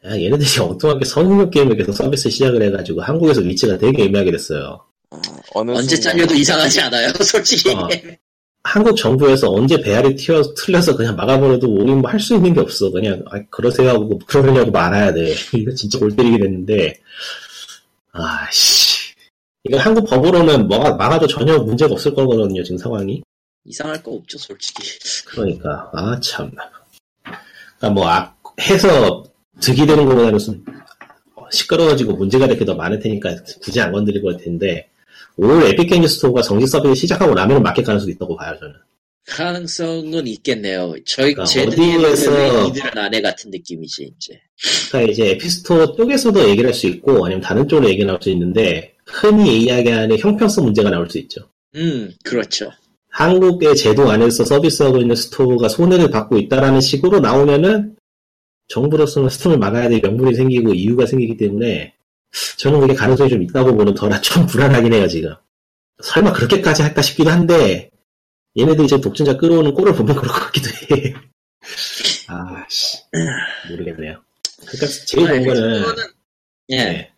[0.06, 4.80] 아, 얘네들이 엉뚱하게 성인용 게임을 계속 서비스 시작을 해가지고 한국에서 위치가 되게 애매하게 됐어요.
[5.10, 5.20] 어,
[5.60, 7.70] 언제 순간- 잘려도 이상하지 않아요, 솔직히.
[7.74, 7.88] 어.
[8.64, 12.90] 한국 정부에서 언제 배알이 튀어 틀려서 그냥 막아버려도 우리 뭐 할 수 있는 게 없어.
[12.90, 15.34] 그냥 아, 그러세요 하고 뭐 그러려고 말아야 돼.
[15.54, 16.94] 이거 진짜 골 때리게 됐는데
[18.12, 19.14] 아씨
[19.64, 23.22] 이거 한국 법으로는 막아, 막아도 전혀 문제가 없을 거거든요 지금 상황이.
[23.64, 24.82] 이상할 거 없죠, 솔직히.
[25.26, 26.70] 그러니까 아 참나.
[27.78, 29.24] 그러니까 뭐 아, 해서
[29.60, 30.64] 득이 되는 거보다는 좀
[31.50, 34.88] 시끄러워지고 문제가 될 게 더 많을 테니까 굳이 안 건드리고 할 텐데
[35.36, 38.74] 올 Epic Game Store가 정식 서비스 시작하고 나면 막힐 가능성도 있다고 봐요 저는.
[39.28, 40.94] 가능성은 있겠네요.
[41.04, 41.52] 저희, 그러니까
[42.30, 44.40] 왜 이들은 아내 같은 느낌이지, 이제.
[44.88, 48.30] 그러니까 이제 에픽 스토어 쪽에서도 얘기를 할 수 있고 아니면 다른 쪽으로 얘기 나올 수
[48.30, 51.40] 있는데 흔히 이야기하는 형평성 문제가 나올 수 있죠.
[51.74, 52.70] 음, 그렇죠.
[53.10, 57.96] 한국의 제도 안에서 서비스하고 있는 store가 손해를 받고 있다라는 식으로 나오면은
[58.68, 61.94] 정부로서는 스팀을 막아야 될 명분이 생기고 이유가 생기기 때문에
[62.58, 65.34] 저는 그게 가능성이 좀 있다고 보는 더라 좀 불안하긴 해요 지금.
[66.02, 67.90] 설마 그렇게까지 할까 싶기도 한데
[68.58, 71.14] 얘네들이 지금 독점작 끌어오는 꼴을 보면 그럴 것 같기도 해.
[72.28, 72.98] 아씨
[73.70, 74.20] 모르겠네요.
[74.60, 75.84] 그러니까 제일 좋은 거는
[76.70, 77.12] 예, 네.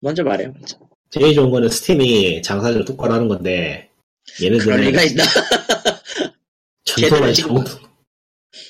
[0.00, 0.78] 먼저 말해요, 먼저.
[1.10, 3.90] 제일 좋은 거는 스팀이 장사를 똑바로 하는 건데
[4.38, 5.24] 그럴 얘네들은 리가 있나?
[6.84, 7.64] 전통을 정,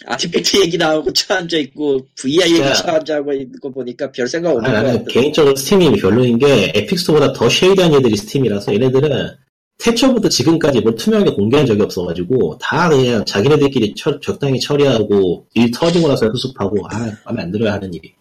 [0.07, 2.73] 아티팩트 얘기 나오고 처앉아 있고, VR 얘기 야.
[2.75, 5.05] 처앉아 있는 거 보니까 별 생각 없는 아, 거 나는 같아.
[5.11, 9.31] 개인적으로 스팀이 별로인 게 에픽스토어보다 더 shady한 애들이 스팀이라서 얘네들은
[9.79, 16.09] 태초부터 지금까지 뭘 투명하게 공개한 적이 없어가지고 다 그냥 자기네들끼리 처- 적당히 처리하고 일 터지고
[16.09, 18.15] 나서 수습하고 아 마음에 안 들어야 하는 일이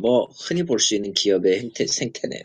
[0.00, 2.42] 뭐, 흔히 볼 수 있는 기업의 행태, 생태네요.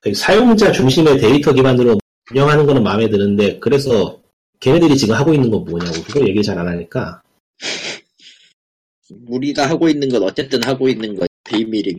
[0.00, 1.98] 그 사용자 중심의 데이터 기반으로
[2.30, 4.18] 운영하는 거는 마음에 드는데 그래서
[4.60, 7.21] 걔네들이 지금 하고 있는 건 뭐냐고 그걸 얘기 잘 안 하니까
[9.26, 11.96] 우리가 하고 있는 건 어쨌든 하고 있는 거 비밀이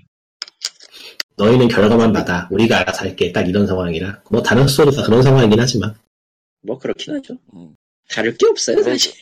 [1.36, 5.96] 너희는 결과만 받아 우리가 알아서 할게 딱 이런 상황이라 뭐 다른 다 그런 상황이긴 하지만
[6.62, 7.38] 뭐 그렇긴 하죠.
[7.54, 7.76] 음.
[8.10, 8.92] 다를 게 없어요 그래.
[8.92, 9.14] 사실.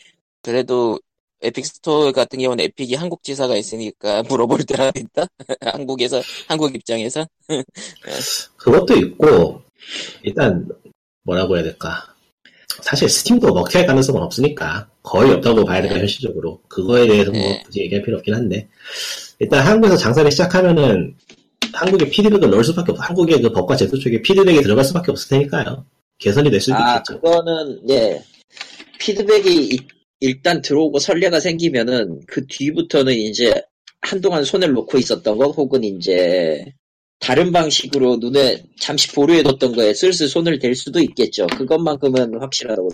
[0.42, 0.98] 그래도
[1.42, 5.26] 에픽 스토어 같은 경우는 에픽이 한국 지사가 있으니까 물어볼 때라도 있다?
[5.60, 7.26] 한국에서, 한국 입장에서?
[8.56, 9.62] 그것도 있고
[10.22, 10.68] 일단
[11.24, 12.11] 뭐라고 해야 될까
[12.80, 16.60] 사실 스팀도 먹튀할 가능성은 없으니까 거의 없다고 봐야 될까 현실적으로.
[16.68, 17.62] 그거에 대해서 뭐 네.
[17.64, 18.68] 굳이 얘기할 필요 없긴 한데.
[19.38, 21.14] 일단 한국에서 장사를 시작하면은
[21.74, 25.84] 한국에 피드백을 넣을 수밖에 없 한국의 그 법과 제도 쪽에 피드백이 들어갈 수밖에 없을 테니까요.
[26.18, 27.20] 개선이 될 수도 아 있겠죠.
[27.20, 28.22] 그거는 예.
[28.98, 29.78] 피드백이 이-
[30.20, 33.52] 일단 들어오고 선례가 생기면은 그 뒤부터는 이제
[34.00, 36.64] 한동안 손을 놓고 있었던 거 혹은 이제
[37.22, 41.46] 다른 방식으로 눈에 잠시 보류해뒀던 거에 슬슬 손을 댈 수도 있겠죠.
[41.46, 42.90] 그것만큼은 확실하다고.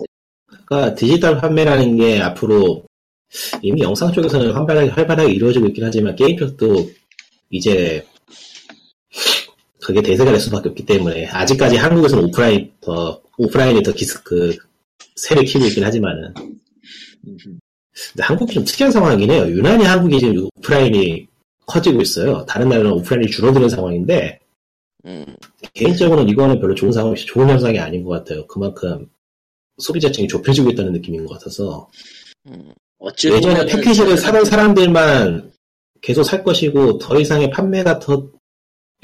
[0.67, 2.85] 그러니까 디지털 판매라는 게 앞으로
[3.63, 6.91] 이미 영상 쪽에서는 활발하게, 활발하게 이루어지고 있긴 하지만 게임 쪽도
[7.51, 8.07] 이제
[9.83, 14.55] 그게 대세가 될 수밖에 없기 때문에 아직까지 한국에서는 오프라인 더 오프라인이 더 기스 그
[15.17, 16.35] 세를 키우고 있긴 하지만은
[17.23, 19.47] 근데 한국이 좀 특이한 상황이긴 해요.
[19.49, 21.28] 유난히 한국이 지금 오프라인이
[21.69, 22.45] 커지고 있어요.
[22.47, 24.41] 다른 나라는 오프라인이 줄어드는 상황인데
[25.05, 25.25] 음,
[25.75, 28.47] 개인적으로는 이거는 별로 좋은 상황이 좋은 현상이 아닌 것 같아요.
[28.47, 29.09] 그만큼
[29.79, 31.89] 소비자층이 좁혀지고 있다는 느낌인 것 같아서
[32.49, 32.73] 음.
[33.25, 35.53] 예전에 패키지를 사던 사람들만
[36.01, 38.29] 계속 살 것이고 더 이상의 판매가 더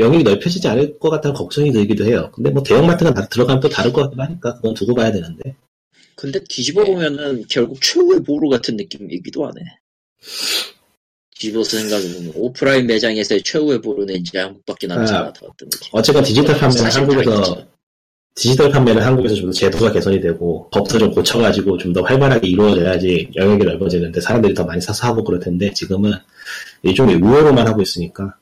[0.01, 2.31] 영역이 넓혀지지 않을 것 같다는 걱정이 들기도 해요.
[2.35, 5.55] 근데 뭐 대형마트가 다 들어가면 또 다를 것 같기도 하니까 그건 두고 봐야 되는데
[6.17, 9.61] 근데 뒤집어 보면은 결국 최후의 보루 같은 느낌이기도 하네.
[11.45, 15.89] 뒤집어서 생각해보면 오프라인 매장에서의 최후의 보루는 이제 한국밖에 남지 아, 않았던 것 느낌.
[15.93, 17.67] 어쨌건 디지털 판매는 한국에서.
[18.37, 23.65] 디지털 판매는 한국에서 좀더 제도가 개선이 되고 법도 좀 고쳐가지고 좀 더 활발하게 이루어져야지 영역이
[23.65, 26.11] 넓어지는데 사람들이 더 많이 사서 하고 그럴 텐데 지금은
[26.83, 28.37] 일종의 우회로만 하고 있으니까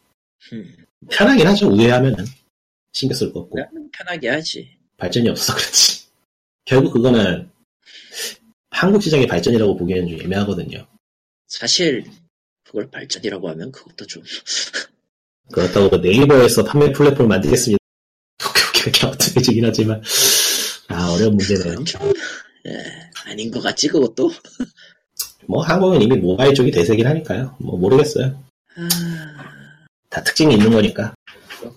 [0.54, 0.74] 음,
[1.10, 2.24] 편하긴 하죠 우회하면은
[2.94, 3.58] 신경 쓸 거 없고
[3.92, 4.70] 편하게 하지.
[4.96, 6.06] 발전이 없어서 그렇지
[6.64, 7.50] 결국 그거는
[8.70, 10.86] 한국 시장의 발전이라고 보기에는 좀 애매하거든요
[11.48, 12.04] 사실
[12.72, 14.22] 그걸 발전이라고 하면 그것도 좀.
[15.52, 17.78] 그렇다고 뭐 네이버에서 판매 플랫폼을 만들겠습니다.
[18.80, 20.02] 그렇게 어떻게지긴 하지만.
[20.88, 21.84] 아 어려운 문제네요.
[21.84, 22.12] 좀,
[22.66, 24.30] 예, 아닌 것 같지 그것도.
[25.46, 27.54] 뭐 한국은 이미 모바일 쪽이 대세긴 하니까요.
[27.60, 28.42] 뭐 모르겠어요.
[28.76, 28.88] 아,
[30.08, 31.14] 다 특징이 있는 거니까.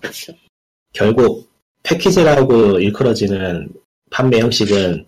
[0.00, 0.32] 그렇죠.
[0.94, 1.50] 결국
[1.82, 3.68] 패키지라고 일컬어지는
[4.10, 5.04] 판매 형식은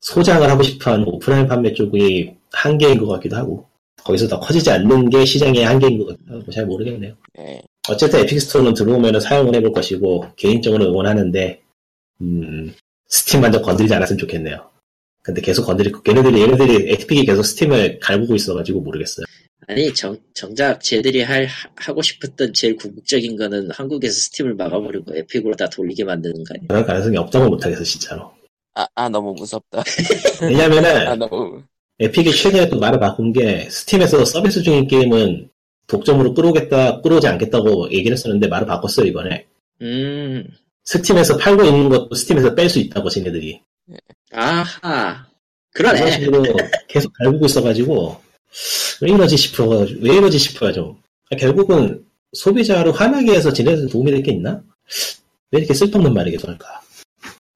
[0.00, 3.68] 소장을 하고 싶어하는 오프라인 판매 쪽이 한계인 것 같기도 하고
[4.06, 7.14] 거기서 더 커지지 않는 게 시장의 한계인 것 하고 잘 모르겠네요.
[7.40, 7.62] 예.
[7.88, 11.60] 어쨌든 에픽스토어는 들어오면 사용을 해볼 것이고 개인적으로 응원하는데
[12.20, 12.72] 음,
[13.08, 14.70] 스팀 완전 건드리지 않았으면 좋겠네요.
[15.22, 19.26] 근데 계속 건드리고 걔네들이 얘네들이 에픽이 계속 스팀을 갈구고 있어가지고 모르겠어요.
[19.66, 25.68] 아니 정, 정작 쟤들이 할 하고 싶었던 제일 궁극적인 거는 한국에서 스팀을 막아버리고 에픽으로 다
[25.68, 26.68] 돌리게 만드는 거 아니야?
[26.68, 28.30] 그런 가능성이 없다고 못하겠어 진짜로.
[28.74, 29.80] 아, 아 너무 무섭다.
[30.42, 31.62] 아 왜냐면은 너무
[31.98, 35.48] 에픽이 최근에 또 말을 바꾼 게 스팀에서 서비스 중인 게임은
[35.86, 39.46] 독점으로 끌어오겠다, 끌어오지 않겠다고 얘기를 했었는데 말을 바꿨어요 이번에.
[39.82, 40.46] 음,
[40.84, 43.60] 스팀에서 팔고 있는 것도 스팀에서 뺄 수 있다고 쟤네들이.
[44.32, 45.26] 아하,
[45.72, 46.10] 그러네.
[46.12, 46.44] 식으로
[46.88, 48.20] 계속 갈구고 있어가지고
[49.02, 50.96] 왜 이러지 싶어 왜 이러지 싶어요 좀
[51.38, 54.62] 결국은 소비자를 화나게 해서 지네들 도움이 될 게 있나?
[55.52, 56.80] 왜 이렇게 쓸데없는 말을 계속 할까?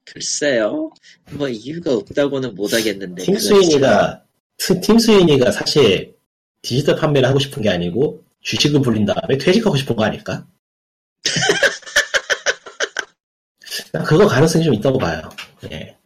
[0.06, 0.90] 글쎄요.
[1.32, 3.22] 뭐 이유가 없다고는 못하겠는데.
[3.22, 4.22] 팀 네, 그건 스위니가
[4.60, 6.14] 트- 팀 스위니가 사실
[6.62, 10.46] 디지털 판매를 하고 싶은 게 아니고 주식을 불린 다음에 퇴직하고 싶은 거 아닐까?
[13.92, 15.22] 난 그거 가능성이 좀 있다고 봐요.
[15.70, 15.96] 예.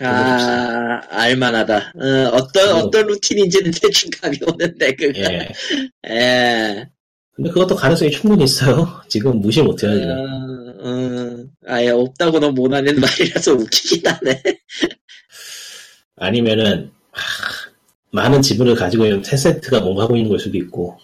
[0.00, 1.92] 아, 알만하다.
[1.96, 5.18] 어, 그거- 어떤 루틴인지는 대충 감이 오는데, 그거.
[5.20, 5.48] 예.
[6.08, 6.88] 예.
[7.34, 9.00] 근데 그것도 가능성이 충분히 있어요.
[9.08, 9.92] 지금 무시 못해요.
[9.94, 10.10] 지금.
[10.10, 14.42] 어, 어, 아예 없다고는 못하는 말이라서 웃기긴 하네.
[16.16, 17.57] 아니면은 하,
[18.10, 20.98] 많은 지분을 가지고 있는 텐센트가 뭔가 하고 있는 걸 수도 있고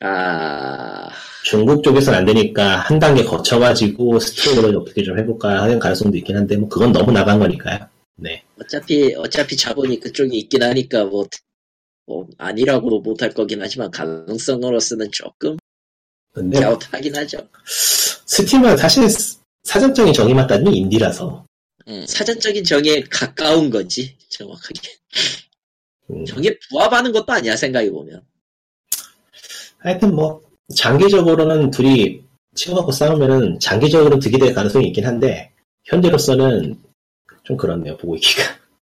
[0.00, 1.10] 아,
[1.44, 6.56] 중국 쪽에서는 안 되니까 한 단계 거쳐가지고 스팀으로 어떻게 좀 해볼까 하는 가능성도 있긴 한데
[6.56, 7.78] 뭐 그건 너무 나간 거니까요.
[8.16, 8.42] 네.
[8.58, 11.26] 어차피, 어차피 자본이 그쪽에 있긴 하니까 뭐,
[12.06, 15.56] 뭐, 아니라고도 못할 거긴 하지만 가능성으로서는 조금
[16.32, 17.38] 근데 갸웃하긴 하죠.
[17.64, 19.08] 스팀은 사실
[19.64, 21.44] 사전적인 정의만 따지면 인디라서
[21.88, 22.04] 음.
[22.06, 24.80] 사전적인 정에 가까운 거지, 정확하게.
[26.12, 28.22] 음, 정에 부합하는 것도 아니야, 생각해 보면.
[29.78, 30.42] 하여튼 뭐
[30.74, 32.22] 장기적으로는 둘이
[32.54, 35.52] 치고받고 싸우면은 장기적으로 득이 될 가능성이 있긴 한데
[35.84, 36.78] 현재로서는
[37.44, 38.42] 좀 그렇네요 보고 있기가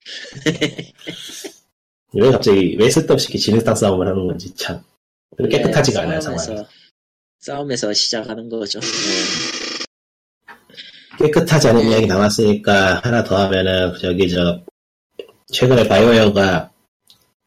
[2.14, 4.82] 왜 갑자기 왜 쓸데없이 진흙탕 싸움을 하는 건지 참
[5.38, 6.66] 별로 깨끗하지가 네, 않아요 싸움에서- 상황이
[7.40, 8.80] 싸움에서 시작하는 거죠.
[8.80, 8.88] 네.
[11.20, 11.90] 깨끗하지 않은 네.
[11.92, 14.62] 이야기 나왔으니까 하나 더 하면은 저기 저
[15.52, 16.72] 최근에 바이오웨어가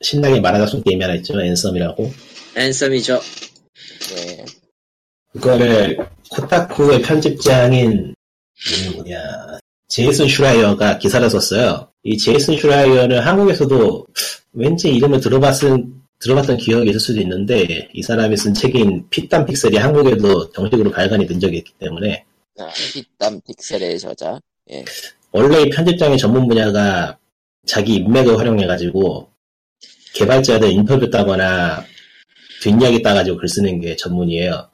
[0.03, 2.13] 신나게 말아잡은 게임이 하나 있죠 앤썸이라고
[2.57, 3.21] 앤썸이죠.
[4.15, 4.45] 네.
[5.33, 5.99] 그거를
[6.31, 9.19] 코타쿠의 편집장인 이 뭐냐
[9.89, 11.89] 제이슨 슈라이어가 기사를 썼어요.
[12.03, 14.07] 이 제이슨 슈라이어는 한국에서도
[14.53, 20.51] 왠지 이름을 들어봤은 들어봤던 기억이 있을 수도 있는데 이 사람이 쓴 책인 피땀 픽셀이 한국에도
[20.53, 22.25] 정식으로 발간이 된 적이 있기 때문에
[22.59, 24.39] 아, 피땀 픽셀의 저자.
[25.33, 27.19] 원래 이 편집장의 전문 분야가
[27.67, 29.32] 자기 인맥을 활용해가지고
[30.15, 31.85] 개발자들 인터뷰 따거나
[32.63, 34.69] 뒷이야기 따가지고 글 쓰는 게 전문이에요.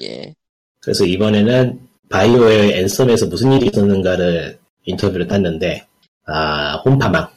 [0.00, 0.34] 예.
[0.80, 5.86] 그래서 이번에는 바이오의 앤썸에서 무슨 일이 있었는가를 인터뷰를 땄는데
[6.26, 7.28] 아 홈파망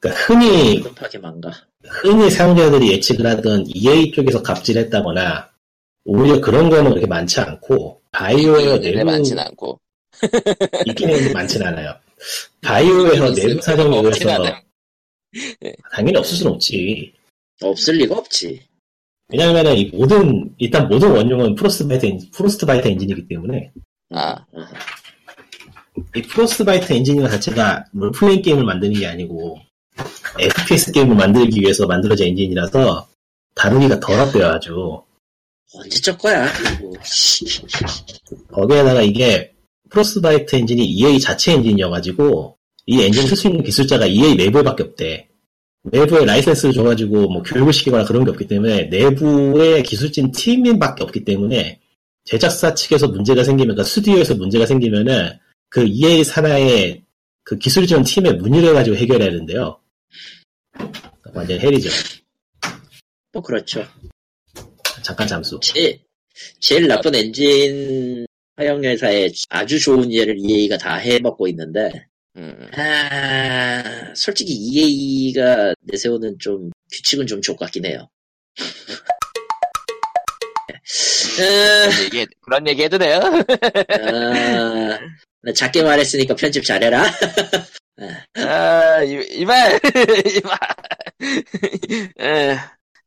[0.00, 1.50] 그러니까 흔히 급하게 망가.
[1.88, 5.50] 흔히 사용자들이 예측을 하던 EA 쪽에서 갑질했다거나
[6.04, 9.80] 오히려 그런 거는 그렇게 많지 않고 바이오웨어 내 내부 많진 않고.
[10.86, 11.94] 있긴 많진 않아요.
[12.62, 14.65] 바이오웨어 내부 사정에 의해서.
[15.92, 17.12] 당연히 없을 수는 없지.
[17.62, 18.60] 없을 리가 없지.
[19.28, 23.72] 왜냐하면 이 모든 일단 모든 원흉은 프로스트바이트 엔진, 프로스트바이트 엔진이기 때문에
[24.10, 24.66] 아, 어,
[26.14, 29.58] 이 프로스트바이트 엔진이나 자체가 롤플레잉 게임을 만드는 게 아니고
[30.38, 33.08] FPS 게임을 만들기 위해서 만들어진 엔진이라서
[33.54, 35.02] 다루기가 더럽대요 아주
[35.74, 36.46] 언제 적 거야?
[36.52, 36.94] 그리고.
[38.52, 39.52] 거기에다가 이게
[39.90, 42.56] 프로스트바이트 엔진이 EA 자체 엔진이어가지고
[42.86, 45.28] 이 엔진을 쓸 수 있는 기술자가 EA 내부에밖에 없대
[45.82, 51.80] 내부에 라이센스를 줘가지고 뭐 교육을 시키거나 그런 게 없기 때문에 내부에 기술진 팀밖에 없기 때문에
[52.24, 55.30] 제작사 측에서 문제가 생기면, 그러니까 스튜디오에서 문제가 생기면은
[55.68, 57.04] 그 EA 산하의
[57.44, 59.78] 그 기술 지원 팀에 문의를 해가지고 해결해야 되는데요.
[61.32, 61.88] 완전 헬이죠.
[63.32, 63.86] 뭐 그렇죠.
[65.02, 65.60] 잠깐 잠수.
[65.60, 66.00] 제일,
[66.58, 68.26] 제일 나쁜 엔진
[68.56, 72.70] 화형 회사에 아주 좋은 예를 EA가 다 해먹고 있는데, 음.
[72.76, 78.08] 아, 솔직히 EA가 내세우는 좀 규칙은 좀 족같긴 해요.
[81.38, 83.20] 아, 그런 얘기, 그런 얘기 해도 돼요?
[83.20, 84.98] 아,
[85.42, 87.04] 나 작게 말했으니까 편집 잘해라.
[88.34, 89.80] 아, 이, 이말!
[90.36, 90.58] 이말!
[92.20, 92.56] 에,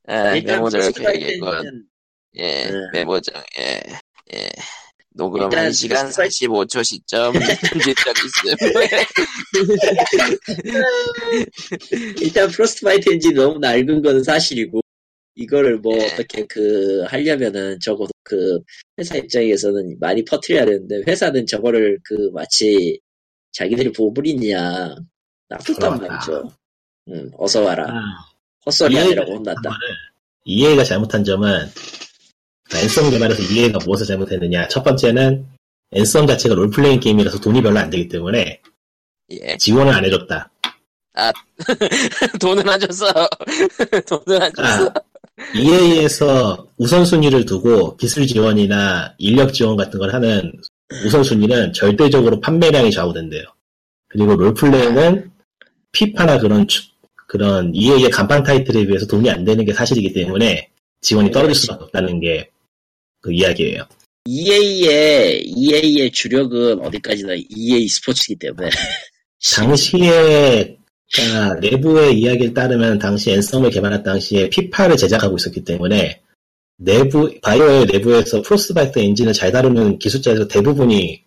[0.08, 1.48] 아, 프로스트바이트 켜야겠군.
[1.48, 1.84] 엔진은
[2.36, 2.72] 예, 네.
[2.94, 3.82] 메모장, 예,
[4.34, 4.50] 예.
[5.16, 7.34] 녹음 일단 1시간 프로스트바이트- 45초 시점,
[7.94, 8.56] 편집점 있음.
[12.22, 14.80] 일단 프로스트바이트 엔진이 너무 낡은 건 사실이고
[15.36, 16.12] 이거를 뭐 네.
[16.14, 18.60] 어떻게 그 하려면은 적어도 그
[18.98, 23.00] 회사 입장에서는 많이 퍼뜨려야 되는데 회사는 저거를 그 마치
[23.54, 24.96] 자기들이 보물이냐
[25.48, 25.98] 나쁘단.
[26.00, 26.52] 말이죠.
[27.10, 27.86] 응, 어서 와라.
[27.90, 28.02] 아,
[28.66, 29.70] 헛소리 이해가 아니라고 혼났다.
[30.46, 31.68] EA가 잘못한 점은
[32.76, 35.46] 앤썸 개발에서 EA가 무엇을 잘못했느냐 첫 번째는
[35.92, 38.62] 앤썸 자체가 롤플레잉 게임이라서 돈이 별로 안 되기 때문에
[39.32, 39.58] 예.
[39.58, 40.52] 지원을 안 해줬다
[42.40, 43.08] 돈은 안 줬어.
[44.08, 44.86] 돈은 안 줬어.
[44.88, 44.94] 아,
[45.54, 50.54] EA에서 우선순위를 두고 기술 지원이나 인력 지원 같은 걸 하는
[51.06, 53.44] 우선순위는 절대적으로 판매량이 좌우된대요.
[54.08, 55.30] 그리고 롤플레잉은
[55.92, 56.88] 피파나 그런 추-
[57.28, 60.70] 그런 EA의 간판 타이틀에 비해서 돈이 안 되는 게 사실이기 때문에
[61.02, 62.50] 지원이 떨어질 수밖에 없다는 게
[63.22, 63.84] 그 이야기예요.
[64.26, 68.70] EA의 EA의 주력은 어디까지나 EA 스포츠이기 때문에
[69.56, 70.78] 당시에
[71.12, 76.22] 그러니까 내부의 이야기를 따르면 당시 앤썸을 개발할 당시에 피파를 제작하고 있었기 때문에
[76.78, 81.24] 내부 바이오웨어 내부에서 프로스트바이트 엔진을 잘 다루는 기술자에서 대부분이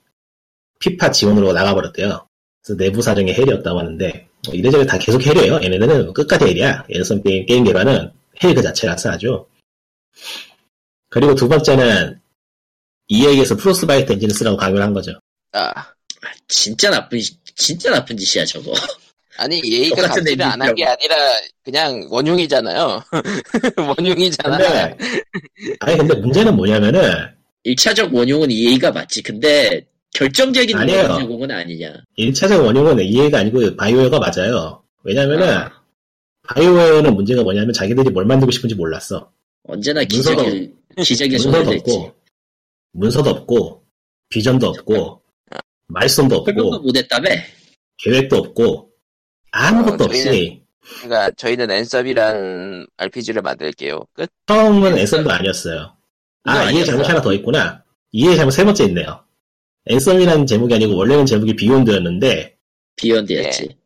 [0.78, 2.26] 피파 지원으로 나가버렸대요.
[2.62, 5.60] 그래서 내부 사정이 hell이었다고 하는데 뭐 이래저래 다 계속 hell이에요.
[5.62, 6.86] 얘네들은 끝까지 hell이야.
[6.90, 8.10] 앤썸 게임, 게임 개발은
[8.42, 9.46] hell 그 자체라서 아주.
[11.12, 12.18] 그리고 두 번째는
[13.08, 15.12] EA에서 프로스트바이트 엔진을 쓰라고 강요를 한 거죠.
[15.52, 15.70] 아,
[16.48, 17.20] 진짜 나쁜
[17.54, 18.72] 진짜 나쁜 짓이야 저거.
[19.36, 21.16] 아니 얘가 똑같은 감지를 안 한 게 아니라
[21.64, 23.02] 그냥 원흉이잖아요.
[23.76, 24.56] 원흉이잖아.
[24.56, 24.96] 근데
[25.80, 27.02] 아니 근데 문제는 뭐냐면은
[27.66, 29.22] 1차적 원흉은 EA가 맞지.
[29.22, 31.02] 근데 결정적인 아니에요.
[31.02, 31.92] 원흉 제공은 아니냐.
[32.18, 34.82] 1차적 원흉은 EA가 아니고 바이오웨어가 맞아요.
[35.04, 35.70] 왜냐면은 아.
[36.48, 39.30] 바이오웨어는 문제가 뭐냐면 자기들이 뭘 만들고 싶은지 몰랐어.
[39.64, 41.70] 언제나 기적일 기적일 문서도.
[41.70, 42.14] 없고
[42.92, 43.82] 문서도 없고
[44.28, 45.22] 비전도 없고
[45.88, 47.28] 말씀도 설명도 없고 못했다며.
[47.98, 48.90] 계획도 없고
[49.52, 50.62] 아무것도 어, 없이 저희는-
[51.02, 54.04] 그러니까 저희는 앤썸이란 RPG를 만들게요.
[54.14, 54.28] 끝.
[54.46, 55.96] 처음은 앤썸도 아니었어요.
[56.44, 56.84] 아, 이해.
[56.84, 57.84] 잘못 하나 더 있구나.
[58.10, 59.24] 이해 잘못 세 번째 있네요.
[59.86, 62.56] 앤썸이라는 제목이 아니고 원래는 제목이 Beyond였는데
[62.96, 63.76] Beyond였지.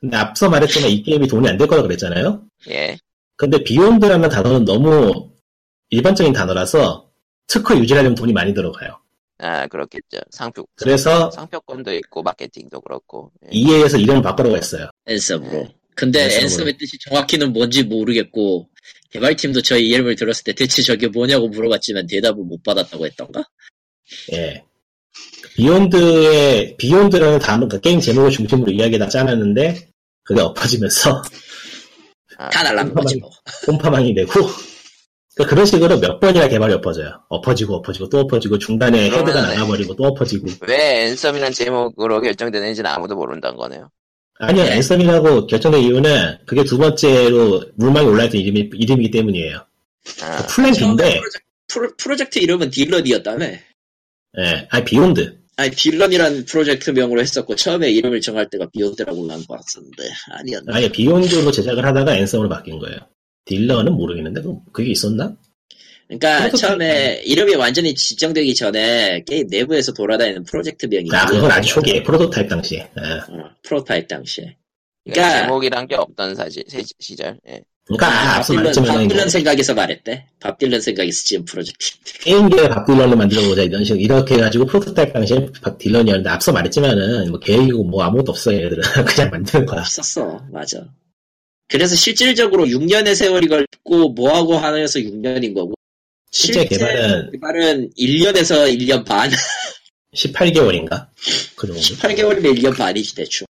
[0.00, 2.42] 근데 앞서 말했지만 이 게임이 돈이 안 될 거라고 그랬잖아요.
[2.70, 2.96] 예.
[3.36, 5.30] 근데 Beyond라는 단어는 너무
[5.90, 7.10] 일반적인 단어라서
[7.46, 8.98] 특허 유지하려면 돈이 많이 들어가요.
[9.38, 10.18] 아 그렇겠죠.
[10.30, 13.32] 상표 그래서 상표권도 있고 마케팅도 그렇고.
[13.46, 13.48] 예.
[13.52, 14.88] EA에서 이름을 바꾸라고 했어요.
[15.06, 15.68] 앤썸으로.
[15.94, 16.24] 근데.
[16.42, 18.68] 앤썸의 뜻이 정확히는 뭔지 모르겠고
[19.10, 23.42] 개발팀도 저희 이름을 들었을 때 대체 저게 뭐냐고 물어봤지만 대답을 못 받았다고 했던가?
[24.32, 24.64] 예.
[25.56, 29.88] Beyond의 Beyond라는 단어, 그 게임 제목을 중심으로 이야기가 짜놨는데
[30.22, 31.22] 그게 엎어지면서
[32.38, 33.30] 아, 다 날라간 거지 뭐.
[33.66, 34.32] 홈파망이 되고
[35.34, 37.22] 그러니까 그런 식으로 몇 번이나 개발이 엎어져요.
[37.28, 43.56] 엎어지고 엎어지고 또 엎어지고 중간에 헤드가 나가버리고 또 엎어지고 왜 앤썸이란 제목으로 결정되는지는 아무도 모른다는
[43.56, 43.90] 거네요.
[44.40, 44.76] 아니요 네.
[44.76, 49.64] 앤썸이라고 결정된 이유는 그게 두 번째로 물망에 올라있던 이름이, 이름이기 때문이에요.
[50.22, 51.20] 아, plan B인데
[51.68, 53.44] 프로, 프로젝트 이름은 딜런이었다며?
[53.44, 60.10] 예, 아니 비욘드 아니 딜런이란 프로젝트 명으로 했었고 처음에 이름을 정할 때가 비욘드라고 한거 같았는데
[60.30, 60.74] 아니었나?
[60.74, 62.98] 아니 비욘드로 제작을 하다가 앤썸으로 바뀐 거예요.
[63.44, 65.34] 딜런은 모르겠는데 그- 그게 있었나?
[66.08, 72.02] 그러니까 처음에 이름이 완전히 지정되기 전에 게임 내부에서 돌아다니는 프로젝트명이 아 그건 아주 초기에.
[72.02, 72.78] 프로토타입 당시에.
[72.80, 73.02] 예.
[73.32, 74.56] 어, 프로타입 당시에.
[75.04, 77.38] 그러니까 제목이란 게 없던 사실 시- 시절.
[77.48, 77.60] 예.
[77.86, 80.26] 그러니까 아, 밥 앞서 딜런, 밥 말했지만 딜런 생각에서 말했대.
[80.40, 81.78] 밥 딜런 생각에서 지은 프로젝트.
[82.24, 84.00] 게임계의 밥 딜런을 만들어보자 이런 식으로.
[84.00, 88.82] 이렇게 해가지고 프로토타입 당시에 밥 딜런이었는데 앞서 말했지만은 뭐 계획이고 뭐 아무것도 없어요 얘들은.
[89.06, 89.80] 그냥 만드는 거야.
[89.80, 90.44] 없었어.
[90.52, 90.84] 맞아
[91.70, 95.74] 그래서 실질적으로 6년의 세월이 걸고 뭐하고 하면서 6년인 거고.
[96.32, 99.30] 실제 개발은 개발은 1년에서 1년 반.
[100.14, 101.06] 18개월인가?
[101.56, 101.80] 그 정도?
[101.80, 103.46] 18개월이면 1년 반이지 대충.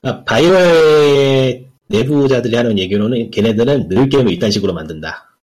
[0.00, 5.38] 그러니까 바이오의 내부자들이 하는 얘기로는 걔네들은 늘 게임을 이딴 식으로 만든다.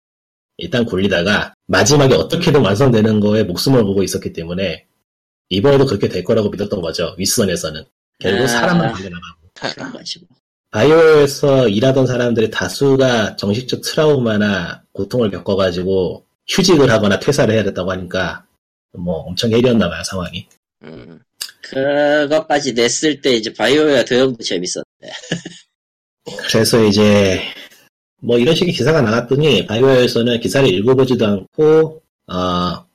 [0.58, 4.86] 일단 굴리다가 마지막에 어떻게든 완성되는 거에 목숨을 보고 있었기 때문에
[5.50, 7.84] 이번에도 그렇게 될 거라고 믿었던 거죠 윗선에서는.
[8.20, 8.48] 결국 아.
[8.48, 10.43] 사람만 죽여나가고.
[10.74, 18.46] 바이오에서 일하던 사람들의 다수가 정식적 트라우마나 고통을 겪어가지고 휴직을 하거나 퇴사를 해야 됐다고 하니까
[18.92, 20.48] 뭐 엄청 해리였나 봐요 상황이.
[20.84, 21.20] 음.
[21.62, 25.14] 그것까지 냈을 때 이제 바이오웨어 대형도 재밌었는데
[26.50, 27.42] 그래서 이제
[28.22, 32.94] 뭐 이런 식의 기사가 나갔더니 바이오에서는 기사를 읽어보지도 않고 어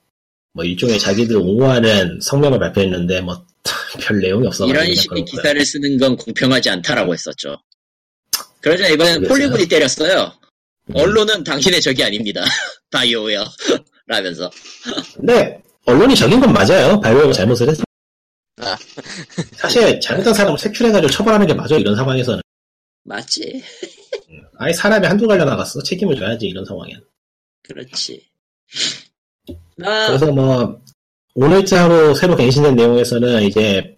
[0.53, 3.45] 뭐 일종의 자기들 옹호하는 성명을 발표했는데 뭐
[4.01, 5.25] 별 내용이 없어가지고 이런 식의.
[5.25, 7.57] 기사를 쓰는 건 공평하지 않다라고 했었죠.
[8.61, 9.27] 그러자 이번엔?
[9.27, 10.33] 폴리곤이 때렸어요.
[10.87, 10.95] 음.
[10.95, 12.43] 언론은 당신의 적이 아닙니다.
[12.91, 13.45] 바이오웨어
[14.07, 14.49] 라면서
[15.15, 16.99] 근데 언론이 적인 건 맞아요.
[16.99, 17.83] 바이오가 잘못을 했어.
[18.57, 18.75] 아.
[19.55, 22.41] 사실 잘못한 사람을 색출해가지고 처벌하는 게 맞아 이런 상황에서는.
[23.03, 23.63] 맞지.
[24.57, 26.99] 아예 사람이 한두 갈려 나갔어 책임을 져야지 이런 상황엔.
[27.63, 28.27] 그렇지.
[29.83, 30.81] 아, 그래서 뭐
[31.35, 33.97] 오늘자로 새로 갱신된 내용에서는 이제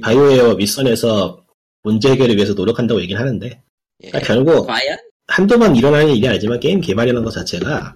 [0.00, 1.44] 바이오웨어 윗선에서
[1.82, 3.62] 문제 해결을 위해서 노력한다고 얘기는 하는데
[4.04, 4.10] 예.
[4.10, 4.98] 그러니까 결국 과연?
[5.26, 7.94] 한두 번 일어나는 일이 아니지만 게임 개발이라는 것 자체가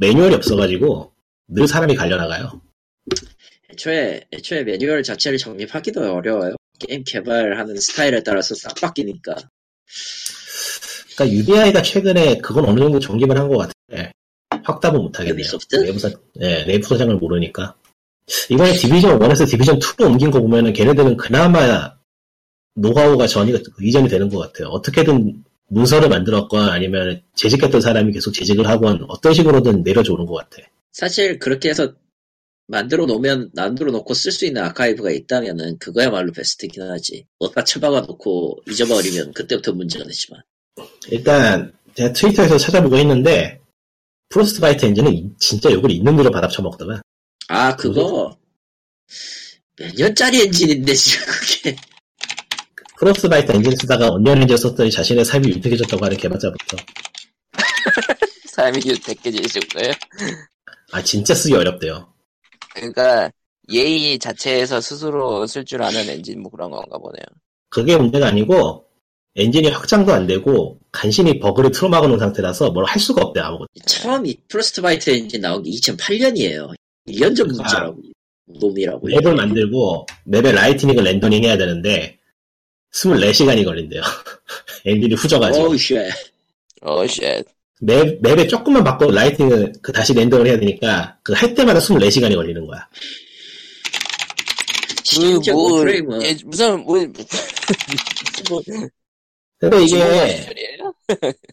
[0.00, 1.12] 매뉴얼이 없어가지고
[1.48, 2.60] 늘 사람이 갈려나가요.
[3.70, 6.56] 애초에, 애초에 매뉴얼 자체를 정립하기도 어려워요.
[6.78, 9.34] 게임 개발하는 스타일에 따라서 싹 바뀌니까.
[11.14, 14.12] 그러니까 UBI가 최근에 그건 어느 정도 정립을 한 것 같은데
[14.64, 15.34] 확답은 못하겠네요.
[15.34, 15.76] 유비소프트?
[15.76, 17.74] 내부 사, 네, 내부 사정을 모르니까.
[18.50, 21.95] 이번에 디비전 1에서 디비전 2로 옮긴 거 보면은 걔네들은 그나마
[22.76, 23.52] 노하우가 전이
[23.82, 24.68] 이전이 되는 것 같아요.
[24.68, 30.62] 어떻게든 문서를 만들었건 아니면 재직했던 사람이 계속 재직을 하건 어떤 식으로든 내려주는 것 같아.
[30.92, 31.92] 사실 그렇게 해서
[32.68, 37.24] 만들어 놓으면, 만들어 놓고 쓸 수 있는 아카이브가 있다면은 그거야말로 베스트긴 하지.
[37.38, 40.42] 어디다 처박아 놓고 잊어버리면 그때부터 문제가 되지만.
[41.10, 43.60] 일단 제가 트위터에서 찾아보고 했는데
[44.30, 47.00] 프로스트바이트 엔진은 이- 진짜 욕을 있는 대로 받아 쳐먹더만.
[47.48, 48.36] 아, 그거
[49.76, 51.76] 몇 년짜리 엔진인데 지금 그게.
[52.98, 56.76] 프로스트바이트 엔진 쓰다가 언리얼 엔진 썼더니 자신의 삶이 윤택해졌다고 하는 개발자부터
[58.48, 59.92] 삶이 윤택해지신 거예요.
[60.92, 62.08] 아 진짜 쓰기 어렵대요.
[62.74, 63.30] 그러니까
[63.70, 67.24] EA 자체에서 스스로 쓸 줄 아는 엔진 뭐 그런 건가 보네요.
[67.68, 68.84] 그게 문제가 아니고
[69.34, 73.66] 엔진이 확장도 안 되고 간신히 버그를 틀어막아 놓은 상태라서 뭘 할 수가 없대 아무것도.
[73.84, 76.74] 처음 이 프로스트바이트 엔진 나온 게 2008년이에요.
[77.08, 77.98] 1년 전 문제라고.
[78.60, 79.06] 놈이라고.
[79.08, 82.16] map을 만들고 map에 lighting을 렌더링 해야 되는데
[82.96, 84.02] 24시간이 걸린대요.
[84.86, 86.10] 엔진이 후져가지고 어우, 쉣.
[86.82, 87.44] 어, 쉣.
[87.80, 92.66] map, map에 조금만 바꿔 lighting을 그 다시 렌더링 해야 되니까 그 할 때마다 24시간이 걸리는
[92.66, 92.88] 거야.
[95.04, 96.96] 심지어 뭐, 오프레임은 예, 무슨, 뭐,
[98.48, 98.62] 뭐,
[99.58, 100.46] 근데 이게?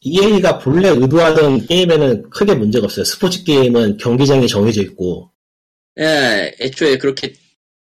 [0.02, 3.06] EA가 본래 의도하던 게임에는 크게 문제가 없어요.
[3.06, 5.30] 스포츠 게임은 경기장이 정해져 있고
[6.00, 7.34] 예, 애초에 그렇게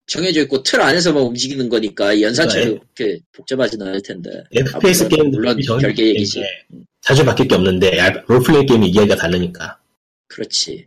[0.07, 2.79] 정해져 있고 틀 안에서만 움직이는 거니까 연산체도 네.
[2.95, 4.31] 그렇게 복잡하진 않을 텐데.
[4.51, 6.43] FPS 아, 물론- 별개 얘기지.
[7.01, 9.79] 자주 바뀔 게 없는데 야, 롤플레잉 게임이 이해가 다르니까
[10.29, 10.87] 그렇지.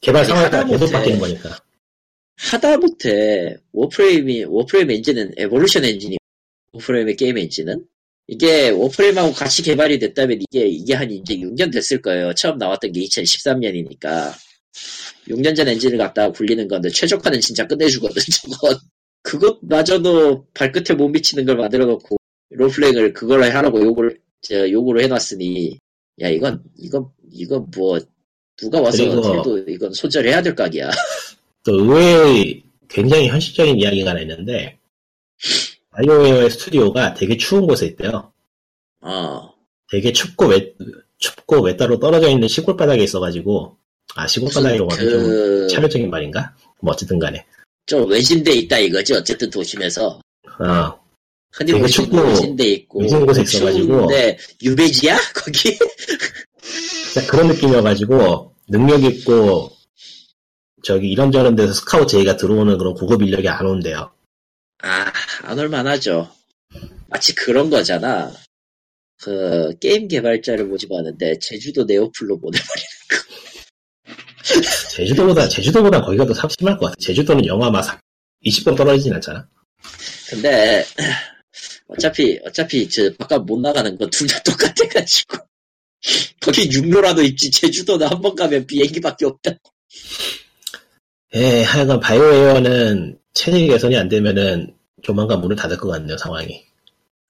[0.00, 1.58] 개발 상황에 따라 계속 바뀌는 거니까.
[2.36, 6.16] 하다못해 워프레임이 워프레임 엔진은 에볼루션 엔진이
[6.72, 7.86] 워프레임의 게임 엔진은
[8.26, 12.34] 이게 워프레임하고 같이 개발이 됐다면 이게 이게 한 이제 6년 됐을 거예요.
[12.34, 14.32] 처음 나왔던 게 2013년이니까
[15.28, 18.22] 6년 전 엔진을 갖다가 굴리는 건데 최적화는 진짜 끝내주거든.
[18.50, 18.78] 저건
[19.22, 22.16] 그것마저도 발끝에 못 미치는 걸 만들어 놓고
[22.50, 25.78] 롤플레잉을 그걸 하라고 요구를 저, 요구를 해놨으니
[26.20, 27.98] 야 이건 이건 이건 뭐
[28.56, 30.90] 누가 와서 해도 이건 손절해야 될 각이야.
[31.64, 34.78] 또 의외의 굉장히 현실적인 이야기가 하나 있는데
[35.90, 38.32] 바이오웨어의 스튜디오가 되게 추운 곳에 있대요.
[39.00, 39.54] 어.
[39.90, 40.74] 되게 춥고 외,
[41.18, 43.76] 춥고 외따로 떨어져 있는 시골 바닥에 있어가지고
[44.16, 46.54] 아 시골 바닥이라고 하면 좀 그, 차별적인 말인가?
[46.80, 47.44] 뭐 어쨌든 간에
[47.86, 49.14] 좀 외진데 있다 이거지.
[49.14, 50.20] 어쨌든 도심에서.
[50.60, 51.00] 어,
[51.52, 53.00] 흔히 되게 춥고 외진데 있고.
[53.02, 53.86] 외진 곳에 있어가지고.
[53.86, 55.16] 추운데 유배지야?
[55.34, 55.78] 거기?
[57.28, 59.70] 그런 느낌이어가지고 능력 있고
[60.82, 64.12] 저기 이런저런 데서 스카우트 제의가 들어오는 그런 고급 인력이 안 온대요.
[64.82, 65.12] 아,
[65.42, 66.30] 안 올만하죠.
[67.08, 68.32] 마치 그런 거잖아.
[69.22, 72.88] 그, 게임 개발자를 모집하는데, 제주도 네오플로 보내버리는
[74.90, 76.96] 제주도보다 제주도보다 거기가 더 심할 것 같아.
[77.00, 78.00] 제주도는 영하 막
[78.44, 79.46] 20도 떨어지진 않잖아.
[80.28, 80.84] 근데,
[81.88, 85.38] 어차피, 어차피, 저, 바깥 못 나가는 건 둘 다 똑같아가지고.
[86.40, 89.52] 거기 육로라도 있지, 제주도는 한 번 가면 비행기밖에 없다.
[91.36, 96.64] 예, 하여간 바이오웨어는 체질 개선이 안 되면은 조만간 문을 닫을 것 같네요, 상황이.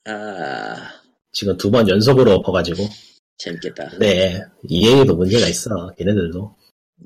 [0.06, 0.74] 아,
[1.32, 2.88] 지금 두 번 연속으로 엎어가지고.
[3.38, 3.98] 재밌겠다.
[3.98, 6.56] 네, EA에도 문제가 있어, 걔네들도.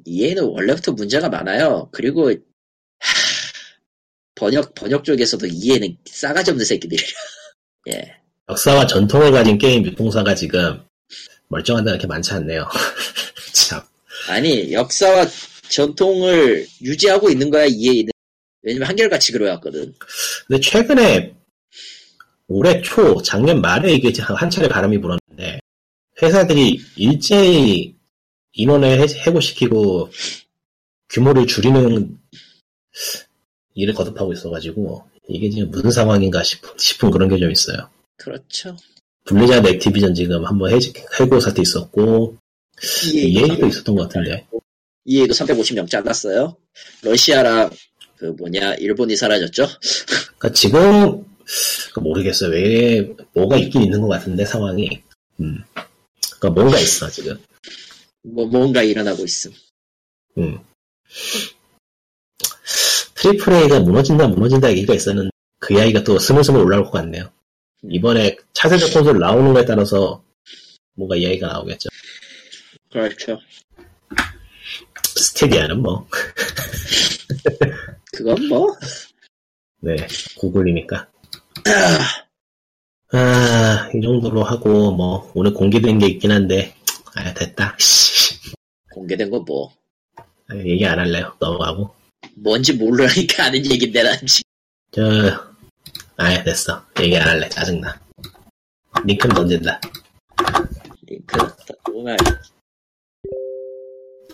[0.05, 1.89] EA는 원래부터 문제가 많아요.
[1.93, 2.37] 그리고 하,
[4.35, 7.07] 번역 번역 쪽에서도 EA는 싸가지 없는 새끼들이야.
[7.91, 8.15] 예.
[8.49, 10.83] 역사와 전통을 가진 게임 유통사가 지금
[11.49, 12.69] 멀쩡한 데가 그렇게 많지 않네요.
[13.53, 13.83] 참.
[14.29, 15.27] 아니 역사와
[15.69, 18.11] 전통을 유지하고 있는 거야 EA는.
[18.63, 19.95] 왜냐면 한결같이 그래왔거든.
[20.47, 21.35] 근데 최근에
[22.49, 25.61] 올해 초, 작년 말에 이게 한 차례 바람이 불었는데
[26.23, 27.95] 회사들이 일제히
[28.55, 30.11] 인원을 해- 해고시키고
[31.11, 32.19] 규모를 줄이는
[33.75, 37.89] 일을 거듭하고 있어가지고 이게 지금 무슨 상황인가 싶은, 싶은 그런 게 좀 있어요.
[38.17, 38.77] 그렇죠.
[39.25, 40.79] 블리자드 액티비전 지금 한번 해,
[41.21, 42.37] 해고 사태 있었고
[43.13, 44.47] EA도, EA도 있었던 것 같은데
[45.05, 46.57] EA도 350명 잘랐어요.
[47.03, 47.71] 러시아랑
[48.17, 49.67] 그 뭐냐 일본이 사라졌죠.
[50.39, 51.25] 그러니까 지금
[51.95, 52.51] 그 모르겠어요.
[52.51, 55.03] 왜 뭐가 있긴 있는 것 같은데 상황이.
[55.41, 55.63] 음.
[56.39, 57.39] 그러니까 뭔가 있어 지금.
[58.33, 59.53] 뭐 뭔가 일어나고 있음.
[60.39, 60.59] 음.
[63.15, 67.31] triple A가 무너진다 무너진다 얘기가 있었는데 그 이야기가 또 스물스물 올라올 것 같네요.
[67.83, 70.23] 이번에 차세대 콘솔 나오는 거에 따라서
[70.95, 71.89] 뭔가 이야기가 나오겠죠.
[72.91, 73.39] 그렇죠.
[75.17, 76.07] 스타디아는 뭐,
[78.13, 78.77] 그건 뭐
[79.81, 79.97] 네,
[80.39, 81.09] 구글이니까.
[83.13, 86.75] 아, 이 정도로 하고, 뭐, 오늘 공개된 게 있긴 한데,
[87.15, 87.77] 아, 됐다.
[87.79, 88.18] 씨.
[88.99, 89.73] 공개된 거 뭐.
[90.49, 91.33] 아, 얘기 안 할래요.
[91.39, 91.95] 넘어가고.
[92.35, 94.43] 뭔지 모르니까 아는 얘긴데 난 지금.
[94.91, 95.53] 저,
[96.17, 96.85] 아, 됐어.
[97.01, 97.49] 얘기 안 할래.
[97.49, 98.01] 짜증나.
[99.05, 99.81] 링크는 던진다.
[101.07, 101.39] 링크
[101.87, 102.17] 정말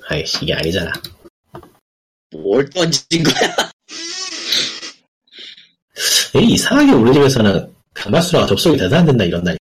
[0.08, 0.92] 아이씨, 이게 아니잖아.
[2.30, 3.70] 뭘 던진 거야?
[6.40, 9.58] 이 이상하게 우리 집에서는 강마수라가 접속이 돼서 안 된다 이런다니.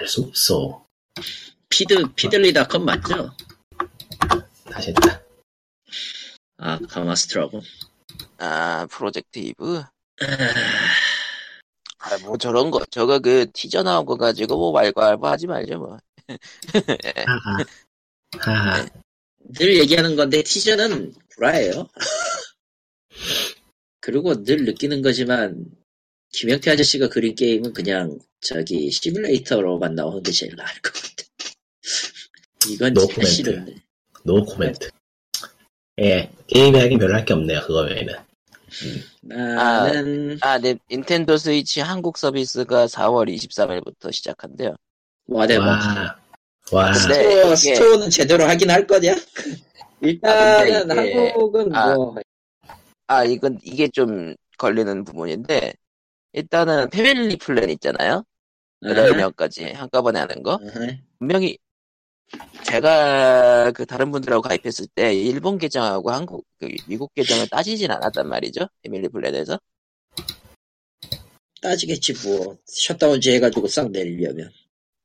[0.00, 0.84] 알수 없어.
[1.68, 3.34] 피드 피들리닷컴 맞죠?
[4.80, 5.22] 했다.
[6.58, 7.60] 아 가마스트라고.
[8.38, 9.82] 아 프로젝트 이브
[11.98, 15.78] 아 뭐 저런 거 저거 그 티저 나온 거 가지고 뭐 말고 알바 하지 말죠
[15.78, 15.98] 뭐
[17.26, 17.64] 하하.
[18.38, 18.86] 하하.
[19.54, 21.88] 늘 얘기하는 건데 티저는 구라예요.
[24.00, 25.64] 그리고 늘 느끼는 거지만
[26.32, 31.24] 김영태 아저씨가 그린 게임은 그냥 저기 시뮬레이터로만 나오는 게 제일 나을 것 같아.
[32.68, 33.24] 이건 no 진짜.
[33.26, 33.83] 싫은데.
[34.24, 34.90] no comment.
[36.00, 38.14] 예, 게임 이야기 별로 할 게 없네요, 그거 외에는.
[39.22, 44.74] 나는 아, 네, 닌텐도 스위치 한국 서비스가 4월 23일부터 시작한대요.
[45.28, 45.66] 와 대박.
[45.66, 46.16] 와,
[46.72, 49.14] 와, 근데 store, 이게- store는 제대로 하긴 할 거냐?
[50.00, 51.94] 일단은 아, 이게- 한국은 아.
[51.94, 52.14] 뭐
[53.06, 55.74] 아, 이건, 이게 좀 걸리는 부분인데,
[56.32, 58.24] 일단은 family plan 있잖아요?
[58.82, 60.52] 여덟 명까지 한꺼번에 하는 거?
[60.54, 60.88] 아하.
[61.18, 61.56] 분명히,
[62.64, 68.68] 제가 그 다른 분들하고 가입했을 때, 일본 계정하고 한국, 그 미국 계정을 따지진 않았단 말이죠?
[68.82, 69.58] family plan에서.
[71.60, 74.50] 따지겠지 뭐 셧다운제 해가지고 싹 내리려면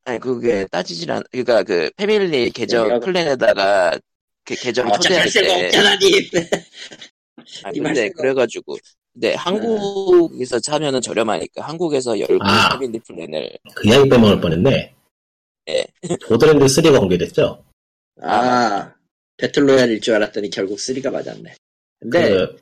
[0.04, 3.98] 아니, 그게 따지진 않, 그니까 그 패밀리 계정 내가- 플랜에다가
[4.44, 6.12] 그 계정 어차피 초대할 때, 없잖아 니
[7.64, 8.78] 아, 이 근데 그래가지고
[9.14, 12.78] 근데 한국에서 차면은 저렴하니까 한국에서 열고 아.
[12.78, 14.94] 패밀리 플랜을 그 이야기 빼먹을 뻔했네.
[15.70, 15.86] 예.
[16.28, 17.64] 보드랜드 3가 공개됐죠?
[18.22, 18.94] 아
[19.38, 21.56] 배틀로얄일 줄 알았더니 결국 3가 맞았네
[22.00, 22.58] 근데 그,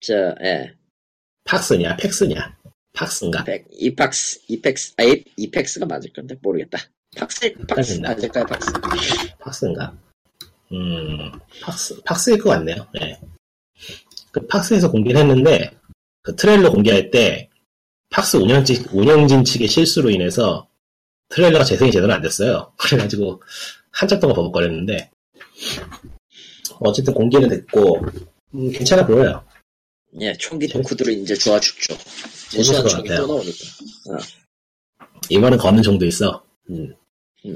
[0.00, 0.72] 저 예
[1.44, 2.56] 팍스냐, 팩스냐?
[2.92, 3.44] 팍스인가?
[3.44, 6.78] 백- 이팍스 이펙스 아 이- 이펙스가 맞을 건데 모르겠다
[7.16, 8.00] 팍스 팍스.
[8.00, 8.72] 맞을까요 팍스
[9.40, 9.96] 팍스인가?
[10.72, 11.32] 음,
[11.62, 12.86] 팍스, 팍스일 것 같네요.
[13.00, 13.18] 예.
[14.30, 15.72] 그 PAX에서 공개를 했는데,
[16.22, 17.50] 그 트레일러 공개할 때,
[18.10, 20.68] PAX 운영진, 운영진 측의 실수로 인해서
[21.30, 22.72] 트레일러가 재생이 제대로 안 됐어요.
[22.78, 23.42] 그래가지고,
[23.90, 25.10] 한참 동안 버벅거렸는데,
[26.80, 28.04] 어쨌든 공개는 됐고,
[28.54, 29.44] 음, 괜찮아 보여요.
[30.20, 31.96] 예 총기 덕후들은 이제 좋아 죽죠
[32.50, 33.18] 총이 같아요.
[33.18, 33.64] 또 나오니까
[35.28, 36.44] 이번엔 걷는 정도 있어.
[36.68, 36.92] 음.
[37.44, 37.54] 음.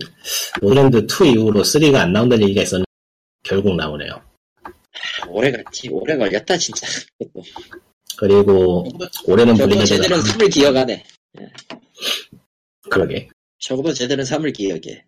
[0.61, 2.87] 모드랜드 2 이후로 3가 안 나온다는 얘기가 있었는데,
[3.43, 4.23] 결국 나오네요.
[5.29, 6.87] 오래 갔지 오래 걸렸다 진짜
[8.17, 8.87] 그리고,
[9.27, 11.05] 올해는 저거 블리자드가, 제대로 3을 기억하네
[12.89, 13.29] 그러게.
[13.65, 15.05] 저거보다 제대로 3을 기억해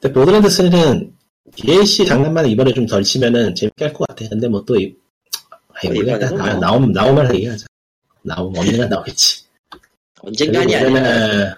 [0.00, 1.12] 근데 보드랜드 3는
[1.56, 4.28] DLC 장난만 이번에 좀 덜 치면은 재밌게 할 것 같아.
[4.28, 4.94] 근데 뭐 또, 이,
[5.74, 6.02] 아이, 뭐.
[6.02, 6.60] 이번에는 나, 뭐.
[6.60, 7.66] 나오면, 나오면 얘기하자.
[8.22, 9.44] 나오면 언젠가 나오겠지.
[10.20, 11.52] 언젠간이 아니라 올해는,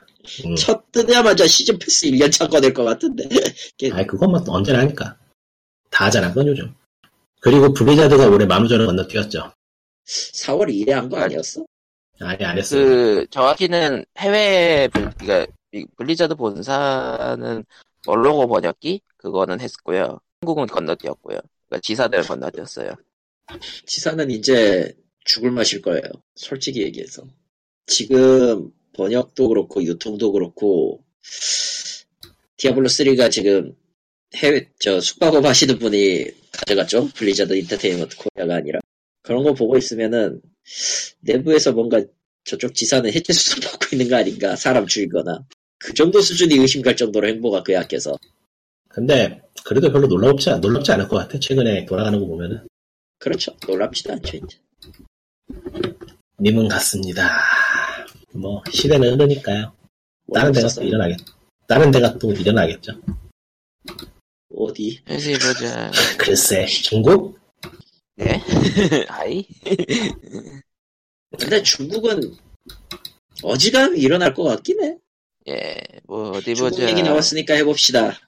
[0.46, 3.28] 음, 첫 뜨자마자 시즌 패스 1년차 꺼낼 것 같은데
[3.92, 5.16] 아이, 그건 뭐또 언제나 하니까.
[5.90, 6.72] 다 하잖아, 그건 요즘.
[7.40, 9.52] 그리고 블리자드가 올해 만우절을 건너뛰었죠.
[10.06, 11.64] 4월 2일에 한 거 아니었어?
[12.20, 12.76] 아니, 안 했어.
[12.76, 15.46] 그 정확히는 해외 블- 그러니까 이
[15.96, 17.64] 블리자드 본사는
[18.06, 20.20] 언로고 번역기 그거는 했고요.
[20.40, 21.38] 한국은 건너뛰었고요.
[21.68, 22.92] 그러니까 지사들 건너뛰었어요.
[23.86, 24.94] 지사는 이제
[25.24, 26.02] 죽을 맛일 거예요.
[26.34, 27.24] 솔직히 얘기해서.
[27.86, 31.04] 지금 번역도 그렇고 유통도 그렇고
[32.56, 33.74] 디아블로 3가 지금
[34.36, 37.08] 해외 저 숙박업 하시는 분이 가져갔죠.
[37.14, 38.80] 블리자드 엔터테인먼트 코리아가 아니라
[39.22, 40.40] 그런 거 보고 있으면은
[41.20, 42.02] 내부에서 뭔가
[42.44, 45.44] 저쪽 지사는 해체 수술 받고 있는 거 아닌가 사람 죽이거나
[45.82, 48.16] 그 정도 수준이 의심갈 정도로 행보가 그 약해서
[48.88, 51.38] 근데, 그래도 별로 놀랍지, 않- 놀랍지 않을 것 같아.
[51.40, 52.66] 최근에 돌아가는 거 보면은.
[53.18, 53.56] 그렇죠.
[53.66, 54.58] 놀랍지도 않죠 이제.
[56.38, 57.30] 님은 같습니다.
[58.32, 59.72] 뭐, 시대는 흐르니까요.
[60.34, 60.82] 다른 데가 또.
[60.82, 61.16] 일어나겠,
[61.66, 62.92] 다른 데가 또 일어나겠죠.
[64.54, 65.00] 어디?
[65.04, 65.90] 그래서 보자.
[66.18, 67.38] 글쎄, 중국?
[68.16, 68.42] 네?
[69.08, 69.46] 아이?
[71.38, 72.34] 근데 중국은
[73.42, 74.98] 어지간하면 일어날 것 같긴 해.
[75.48, 75.74] 예,
[76.04, 76.88] 뭐 어디 중국 보자.
[76.88, 78.18] 얘기 나왔으니까 해봅시다.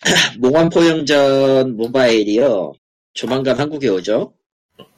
[0.38, 2.72] 몽환포영전 모바일이요.
[3.12, 4.34] 조만간 한국에 오죠.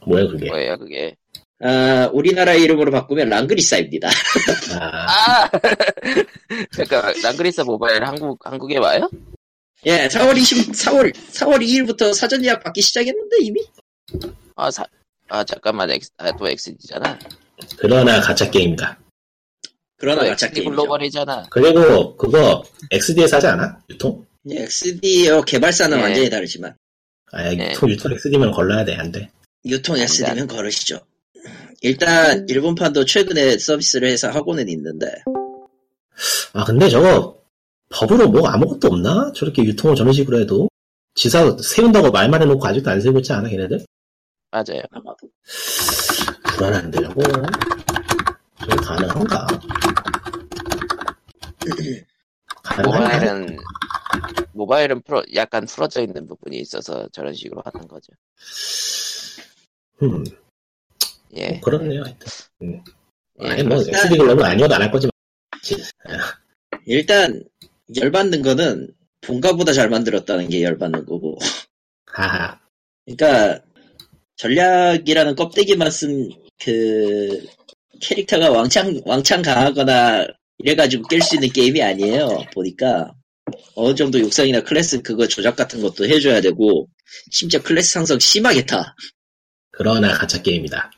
[0.06, 0.46] 뭐야 그게?
[0.46, 1.16] 뭐예요 그게?
[1.60, 4.08] 아, 우리나라 이름으로 바꾸면 랑그리사입니다.
[4.78, 5.50] 아, 아
[6.72, 9.08] 잠깐 랑그리사 모바일 한국 한국에 와요?
[9.86, 13.64] 예, 4월 20, 4월, 4월 2일부터 사전 예약 받기 시작했는데 이미?
[14.56, 14.84] 아, 사,
[15.28, 17.18] 아 잠깐만 엑스, 아, 또 XD잖아.
[17.78, 18.98] 그러나 가짜 게임이다.
[19.98, 20.70] 그러나 XD 게임이죠.
[20.70, 21.46] 글로벌이잖아.
[21.50, 23.78] 그리고 그거 XD에서 하지 않아?
[23.90, 24.24] 유통?
[24.50, 26.02] 예, XD요 개발사는 예.
[26.02, 26.74] 완전히 다르지만
[27.32, 27.70] 아 네.
[27.72, 29.28] 유통 유통 XD면 걸러야 돼 안 돼.
[29.64, 31.00] 유통 안 XD면 거르시죠.
[31.82, 35.06] 일단 일본판도 최근에 서비스를 해서 하고는 있는데
[36.52, 37.36] 아 근데 저거
[37.90, 39.32] 법으로 뭐 아무것도 없나?
[39.34, 40.68] 저렇게 유통을 저런 식으로 해도
[41.14, 43.84] 지사 세운다고 말만 해놓고 아직도 안 세우고 있지 않아 걔네들?
[44.50, 44.82] 맞아요.
[44.90, 45.28] 아마도
[46.54, 47.22] 불안한데라고
[48.68, 49.46] 저게 가능한가?
[52.84, 53.56] 모바일은
[54.52, 58.12] 모바일은 풀어 약간 풀어져 있는 부분이 있어서 저런 식으로 하는 거죠.
[60.02, 60.24] 음,
[61.34, 61.50] 예.
[61.52, 62.02] 뭐 그렇네요.
[62.02, 62.26] 하여튼.
[62.62, 62.82] 음.
[63.42, 65.10] 예, 아니 뭐 글러브 아니어도 안 할 거지만
[66.86, 67.44] 일단
[67.96, 71.38] 열받는 거는 본가보다 잘 만들었다는 게 열받는 거고
[72.06, 72.58] 하하
[73.04, 73.60] 그러니까
[74.36, 77.46] 전략이라는 껍데기만 쓴 그
[78.00, 80.26] 캐릭터가 왕창 왕창 강하거나
[80.58, 82.44] 이래가지고 깰 수 있는 게임이 아니에요.
[82.54, 83.12] 보니까
[83.74, 86.88] 어느 정도 육상이나 클래스 그거 조작 같은 것도 해줘야 되고
[87.30, 88.94] 심지어 클래스 상성 심하게 타.
[89.70, 90.90] 그러나 가짜 게임이다.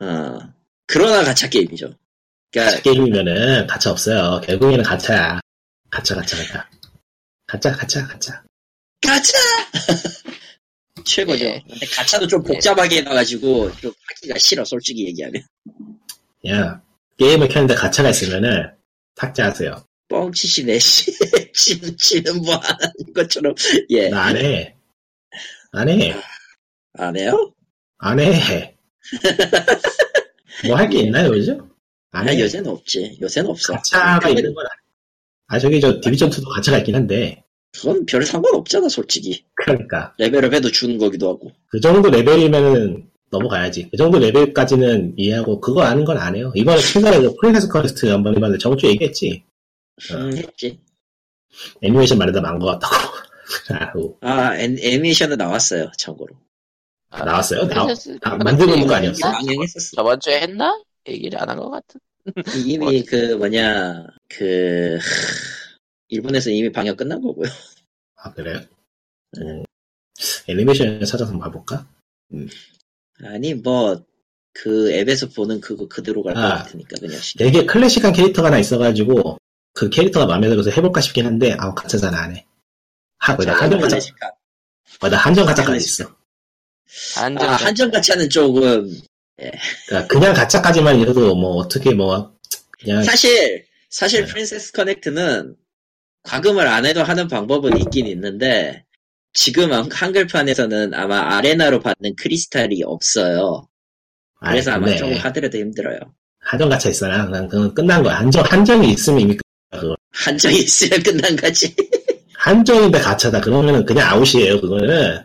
[0.00, 0.38] 어.
[0.86, 1.94] 그러나 가차 게임이죠.
[2.50, 4.40] 그러니까 가짜 게임이면은 가짜 없어요.
[4.44, 5.40] 결국에는 가짜야.
[5.90, 6.68] 가짜 가짜 가짜.
[7.46, 8.42] 가짜 가짜 가짜.
[9.02, 9.38] 가차
[11.04, 11.44] 최고죠.
[11.44, 11.62] 예.
[11.68, 15.42] 근데 가차도 좀 복잡하게 해놔가지고 좀 하기가 싫어 솔직히 얘기하면.
[16.48, 16.82] 야
[17.18, 18.70] 게임을 켰는데 가짜가 있으면은
[19.16, 19.84] 삭제하세요.
[20.08, 21.12] 뻥치시네 씨.
[21.96, 23.54] 치는 뭐 하는 것처럼
[23.90, 24.08] 예.
[24.08, 24.76] 나 안 해.
[25.72, 26.14] 안 해.
[26.94, 27.52] 안 해요?
[27.98, 28.76] 안 해.
[30.66, 31.58] 뭐 할 게 있나요 요즘?
[32.12, 32.42] 안 아니 해.
[32.42, 33.18] 요새는 없지.
[33.20, 33.72] 요새는 없어.
[33.74, 34.84] 가짜가 있는 건 아니야.
[35.48, 37.42] 아 저기 저 디비전 2도 가짜가 있긴 한데
[37.72, 39.44] 그건 별 상관 없잖아 솔직히.
[39.54, 41.52] 그러니까 레벨업 해도 주는 거기도 하고.
[41.68, 43.88] 그 정도 레벨이면은 넘어가야지.
[43.90, 46.52] 그 정도 레벨까지는 이해하고 그거 아는 건 안 해요.
[46.54, 49.42] 이번에 최근에 그 프린세스 퀘스트 한번 이번에 저번 주에 얘기했지.
[50.12, 50.14] 어.
[50.16, 50.80] 음, 했지.
[51.82, 53.14] 애니메이션 말하다 만것 같다고.
[54.22, 56.34] 아 애, 애니메이션은 나왔어요 참고로.
[57.10, 57.66] 아, 나왔어요?
[57.68, 59.30] 나, 프린세스- 아, 만들고 있는 거 아니었어?
[59.30, 59.96] 방영했었어.
[59.96, 60.82] 저번 주에 했나?
[61.08, 62.00] 얘기를 안 한 것 같은.
[62.66, 65.04] 이미 그 뭐냐 그 하,
[66.08, 67.48] 일본에서 이미 방영 끝난 거고요.
[68.16, 68.60] 아 그래요?
[69.38, 69.62] 음,
[70.48, 71.86] 애니메이션 찾아서 한번 봐볼까?
[73.22, 74.02] 아니 뭐
[74.56, 76.58] 그 앱에서 보는 그거 그대로 갈것 아.
[76.58, 79.36] 같으니까 그냥 시- 되게 클래식한 캐릭터가 하나 있어가지고
[79.72, 82.46] 그 캐릭터가 마음에 들어서 해볼까 싶긴 한데 아우 가짜잖아 안 해.
[83.18, 84.30] 하, 거기다 한정 가짜, 클래식한.
[85.00, 86.14] 거기다 한정 가짜까지 있어.
[87.16, 87.48] 한정.
[87.48, 88.88] 아, 한정 가차는 조금
[89.36, 92.32] 그러니까 그냥 가짜까지만 이래도 뭐 어떻게 뭐
[92.78, 94.30] 그냥 사실 사실 네.
[94.32, 95.56] 프린세스 커넥트는
[96.22, 98.83] 과금을 안 해도 하는 방법은 있긴 있는데
[99.34, 103.68] 지금 한- 한글판에서는 아마 아레나로 받는 크리스탈이 없어요.
[104.40, 105.98] 아이, 그래서 아마 근데 조금 하더라도 힘들어요.
[106.40, 108.16] 한정 가짜 있어나 그냥 그건 끝난 거야.
[108.18, 109.96] 한정 한정이 있으면 이미 끝- 그거.
[110.12, 111.74] 한정이 있으면 끝난 거지.
[112.34, 114.60] 한정인데 가짜다 그러면은 그냥 아웃이에요.
[114.60, 115.20] 그거는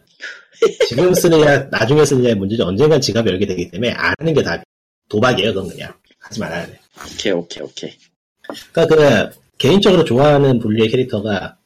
[0.87, 4.61] 지금 쓰느냐 나중에 쓰느냐의 문제지 언젠간 지갑이 열게 되기 때문에 안 하는 게 다
[5.09, 5.53] 도박이에요.
[5.53, 6.79] 그건 그냥 하지 말아야 돼.
[7.13, 7.97] 오케이 오케이 오케이.
[8.71, 11.57] 그러니까 그 개인적으로 좋아하는 분류의 캐릭터가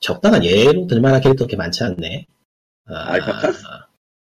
[0.00, 2.26] 적당한 예로 들만한 캐릭터 그렇게 많지 않네.
[2.88, 3.52] 아, 알파카?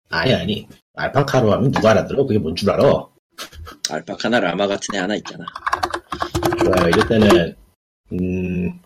[0.09, 2.25] 아니 아니 알파카로 하면 누가 알아들어?
[2.25, 3.05] 그게 뭔 줄 알아?
[3.89, 5.45] 알파카나 라마 같은 애 하나 있잖아.
[6.63, 6.89] 좋아요.
[6.89, 7.55] 이럴 때는
[8.13, 8.79] 음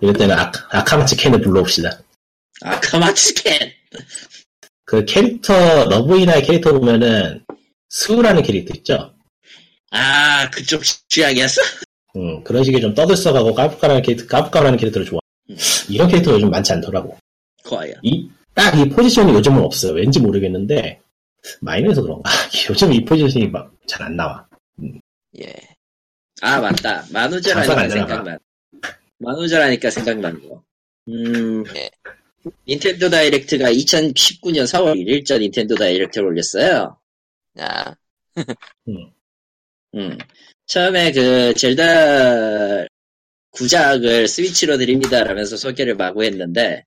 [0.00, 2.00] 이럴 때는 아, 아카마츠 켄을 불러봅시다.
[2.62, 3.72] 아카마츠켄.
[4.84, 5.52] 그 캐릭터
[5.88, 7.44] 러브히나의 캐릭터 보면은
[7.90, 9.14] 스우라는 캐릭터 있죠.
[9.90, 11.60] 아 그쪽 취향이었어?
[12.16, 15.20] 음, 그런 식의 좀 떠들썩하고 까불까라는 캐릭터, 까불까불하는 캐릭터를 좋아.
[15.50, 15.56] 음.
[15.88, 17.16] 이런 캐릭터가 요즘 많지 않더라고.
[17.64, 17.94] 과연.
[18.02, 19.94] 이, 딱 이 포지션이 요즘은 없어요.
[19.94, 21.00] 왠지 모르겠는데,
[21.60, 22.30] 마이너에서 그런가.
[22.70, 24.46] 요즘 이 포지션이 막 잘 안 나와.
[25.40, 25.52] 예.
[26.40, 27.04] 아 맞다.
[27.12, 27.88] 만우절하니까.
[27.88, 28.38] 생각난.
[29.18, 30.62] 만우절하니까 생각난 거.
[31.08, 31.64] 음.
[31.76, 31.90] 예.
[32.68, 36.96] 닌텐도 다이렉트가 2019년 4월 1일자 닌텐도 다이렉트를 올렸어요.
[37.60, 37.94] 야,
[38.88, 39.10] 음.
[40.66, 42.86] 처음에 그 젤다
[43.50, 46.84] 구작을 스위치로 드립니다 라면서 소개를 마구 했는데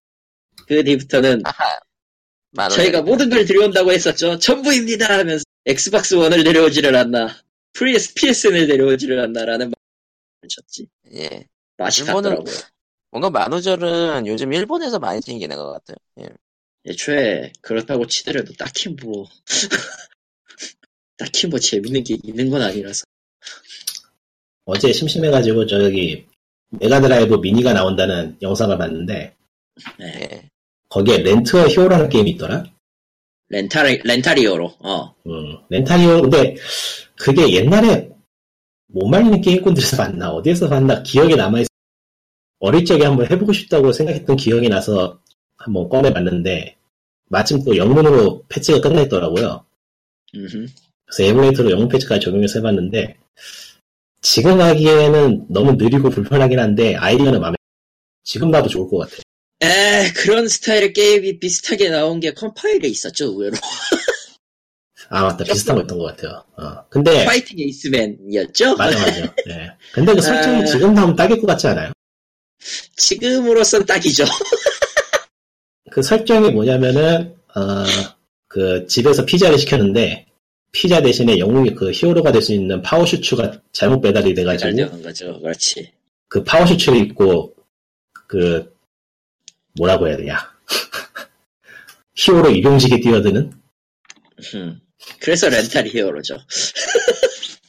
[0.67, 2.69] 그 뒤부터는 아하.
[2.69, 4.39] 저희가 모든 걸 들여온다고 했었죠.
[4.39, 7.35] 전부입니다 하면서 엑스박스 1을 내려오지를 않나
[7.73, 10.87] PS, PSN을 내려오지를 않나라는 말을 쳤지.
[11.13, 11.45] 예.
[11.77, 12.55] 맛이 일본은 갔더라고요.
[13.11, 15.97] 뭔가 만우절은 요즘 일본에서 많이 생기는 것 같아요.
[16.21, 16.29] 예.
[16.87, 19.27] 애초에 그렇다고 치더라도 딱히 뭐
[21.17, 23.03] 딱히 뭐 재밌는 게 있는 건 아니라서
[24.65, 26.25] 어제 심심해가지고 저기
[26.69, 29.35] 메가드라이브 미니가 나온다는 영상을 봤는데
[29.99, 30.05] 네.
[30.05, 30.49] 예.
[30.89, 32.63] 거기에 렌타 히어로라는 게임이 있더라.
[33.49, 36.55] 렌탈 렌탈 히어로 어 음, 렌타 히어로 근데
[37.15, 38.09] 그게 옛날에
[38.87, 41.67] 못 말리는 게임꾼들에서 봤나 어디에서 봤나 기억에 남아있어.
[42.59, 45.19] 어릴 적에 한번 해보고 싶다고 생각했던 기억이 나서
[45.57, 46.77] 한번 꺼내봤는데
[47.27, 49.65] 마침 또 영문으로 패치가 끝났더라고요.
[51.05, 53.17] 그래서 에뮬레이터로 영문 패치까지 적용해서 해봤는데
[54.21, 57.55] 지금 하기에는 너무 느리고 불편하긴 한데 아이디어는 마음에
[58.23, 59.21] 지금 봐도 좋을 것 같아.
[59.61, 63.55] 에 그런 스타일의 게임이 비슷하게 나온 게 컴파일에 있었죠 의외로
[65.09, 66.43] 아 맞다 비슷한 거였던 것 같아요.
[66.57, 66.85] 어.
[66.89, 69.21] 근데 파이팅 에이스맨이었죠 맞아 맞아.
[69.49, 69.71] 예.
[69.93, 70.65] 근데 그 설정이 아.
[70.65, 71.93] 지금 나오면 딱일 것 같지 않아요?
[72.97, 74.25] 지금으로선 딱이죠
[75.91, 77.85] 그 설정이 뭐냐면은 어,
[78.47, 80.24] 그 집에서 피자를 시켰는데
[80.75, 85.39] 피자 대신에 영웅이 그 히어로가 될 수 있는 파워슈츠가 잘못 배달이 잘 돼가지고 되는 거죠.
[85.39, 85.93] 그렇지.
[86.27, 87.55] 그 파워슈츠를 입고
[88.27, 88.75] 그
[89.77, 90.37] 뭐라고 해야 되냐.
[92.15, 93.53] 히어로 일용직에 뛰어드는?
[94.55, 94.81] 음.
[95.21, 96.37] 그래서 렌탈 히어로죠.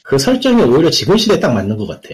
[0.03, 2.09] 그 설정이 오히려 지금 시대에 딱 맞는 것 같아.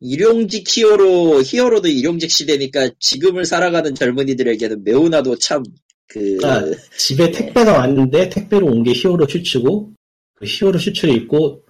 [0.00, 5.62] 일용직 히어로 히어로도 일용직 시대니까 지금을 살아가는 젊은이들에게는 매우나도 참
[6.08, 6.62] 그 아,
[6.96, 9.92] 집에 택배가 왔는데 택배로 온 게 히어로 슈츠고
[10.34, 11.64] 그 히어로 슈츠를 입고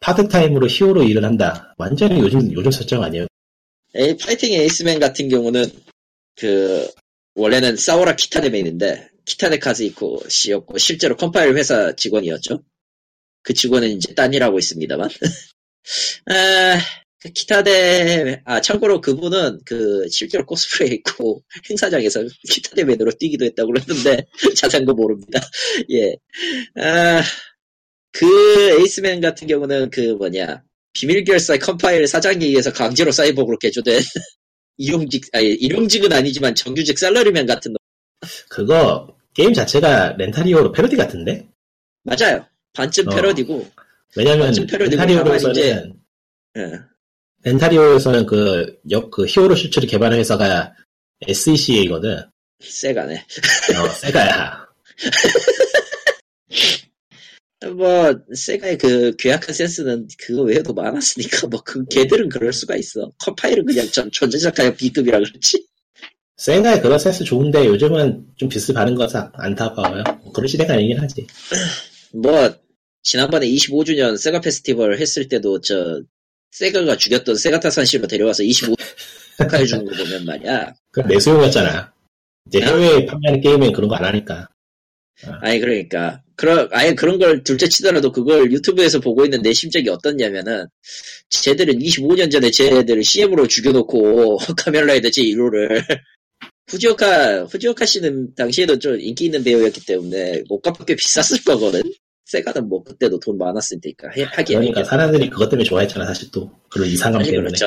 [0.00, 1.74] 파트타임으로 히어로 일을 한다.
[1.78, 3.26] 완전히 요즘 요즘 설정 아니에요?
[3.94, 5.64] 에이, 파이팅 에이스맨 같은 경우는
[6.36, 6.88] 그
[7.34, 12.62] 원래는 사오라 키타네맨인데 키타네 카즈이코 씨였고 실제로 컴파일 회사 직원이었죠.
[13.42, 15.08] 그 직원은 이제 딴 일하고 있습니다만.
[16.26, 16.78] 아,
[17.24, 24.26] 그 키타네 아 참고로 그분은 그 실제로 코스프레 입고 행사장에서 키타네맨으로 뛰기도 했다고 그랬는데
[24.56, 25.40] 자세한 거 모릅니다.
[25.90, 26.14] 예.
[26.76, 27.22] 아,
[28.12, 34.02] 그 에이스맨 같은 경우는 그 뭐냐 비밀결사 컴파일 사장에 의해서 강제로 사이버그로 개조된
[34.76, 37.76] 일용직, 아니, 일용직은 아니지만 정규직 셀러리맨 같은 놈.
[38.48, 41.48] 그거 게임 자체가 렌타 히어로 패러디 같은데?
[42.02, 42.46] 맞아요.
[42.74, 43.14] 반쯤 어.
[43.14, 43.66] 패러디고,
[44.16, 45.94] 왜냐면 완전 패러디고 렌타 히어로에서는
[46.58, 46.93] 예.
[47.44, 50.74] 렌타 히어로에서는 그, 역, 그 히어로 슈츠를 개발한 회사가
[51.26, 52.22] SEGA거든.
[52.60, 53.16] 세가네.
[53.16, 54.66] 어, 세가야.
[57.76, 63.12] 뭐, 세가의 그 괴악한 센스는 그거 외에도 많았으니까, 뭐, 그, 걔들은 그럴 수가 있어.
[63.18, 65.66] 컴파일은 그냥 전, 존재작가의 B급이라 그렇지.
[66.36, 70.02] 세가의 그런 센스 좋은데 요즘은 좀 비슷 반응 거서 안타까워요.
[70.34, 71.26] 그런 시대가 아니긴 하지.
[72.12, 72.54] 뭐,
[73.02, 76.02] 지난번에 25주년 세가 페스티벌 했을 때도 저,
[76.54, 78.76] 세가가 죽였던 세가타산시로 데려와서 25
[79.38, 80.72] 축하해주는 거 보면 말이야.
[80.92, 81.92] 그건 내수용이었잖아.
[82.46, 84.48] 이제 해외에 판매하는 게임엔 그런 거 안 하니까.
[85.40, 90.66] 아니 그러니까 그런 아예 그런 걸 둘째 치더라도 그걸 유튜브에서 보고 있는 내 심정이 어떻냐면은
[91.30, 95.82] 쟤들은 25년 전에 쟤들을 CM으로 죽여놓고 카멜라이더 제 1호를
[96.68, 100.42] 후지오카 후지오카 씨는 당시에도 좀 인기 있는 배우였기 때문에
[100.86, 101.82] 꽤 비쌌을 거거든.
[102.24, 106.50] 세가는 뭐 그때도 돈 많았으니까 해- 하긴 그러니까 사람들이 그것 때문에 좋아했잖아, 사실 또.
[106.70, 107.48] 그런 이상감 때문에.
[107.48, 107.66] 그렇죠.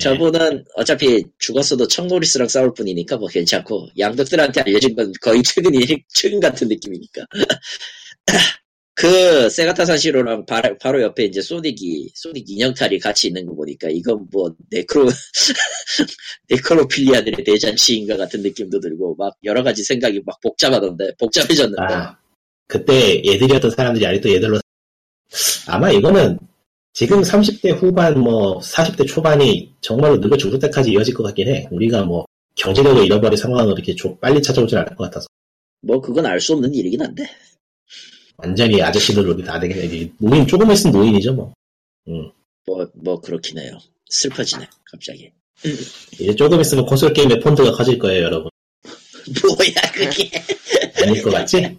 [0.00, 0.02] 예.
[0.02, 5.78] 저분은 어차피 죽었어도 청노리스랑 싸울 뿐이니까 뭐 괜찮고 양덕들한테 알려진 건 거의 최근이
[6.08, 7.24] 최근 같은 느낌이니까.
[8.94, 14.26] 그 세가타 사시로랑 바로, 바로 옆에 이제 소닉이 소닉 인형탈이 같이 있는 거 보니까 이건
[14.32, 15.08] 뭐 네크로
[16.50, 22.18] 네크로필리아들의 대잔치인가 같은 느낌도 들고 막 여러 가지 생각이 막 복잡하던데 복잡해졌는데 아,
[22.68, 24.60] 그때 얘들이었던 사람들이 아직도 얘들로
[25.66, 26.38] 아마 이거는
[26.92, 31.66] 지금 30대 후반 뭐 40대 초반이 정말로 늙어 죽을 때까지 이어질 것 같긴 해.
[31.70, 32.24] 우리가 뭐
[32.56, 35.26] 경제력을 잃어버릴 상황으로 이렇게 조- 빨리 찾아오진 않을 것 같아서
[35.80, 37.24] 뭐 그건 알 수 없는 일이긴 한데
[38.36, 40.12] 완전히 아저씨들로 다 되게 되지.
[40.18, 41.52] 노인 조금 있으면 노인이죠 뭐.
[42.08, 42.30] 음.
[42.66, 43.78] 뭐 뭐 그렇긴 해요.
[44.10, 45.30] 슬퍼지네 갑자기.
[46.12, 48.50] 이제 조금 있으면 콘솔 게임의 폰트가 커질 거예요 여러분.
[49.42, 50.30] 뭐야 그게
[50.96, 51.78] 아닐 것 같지?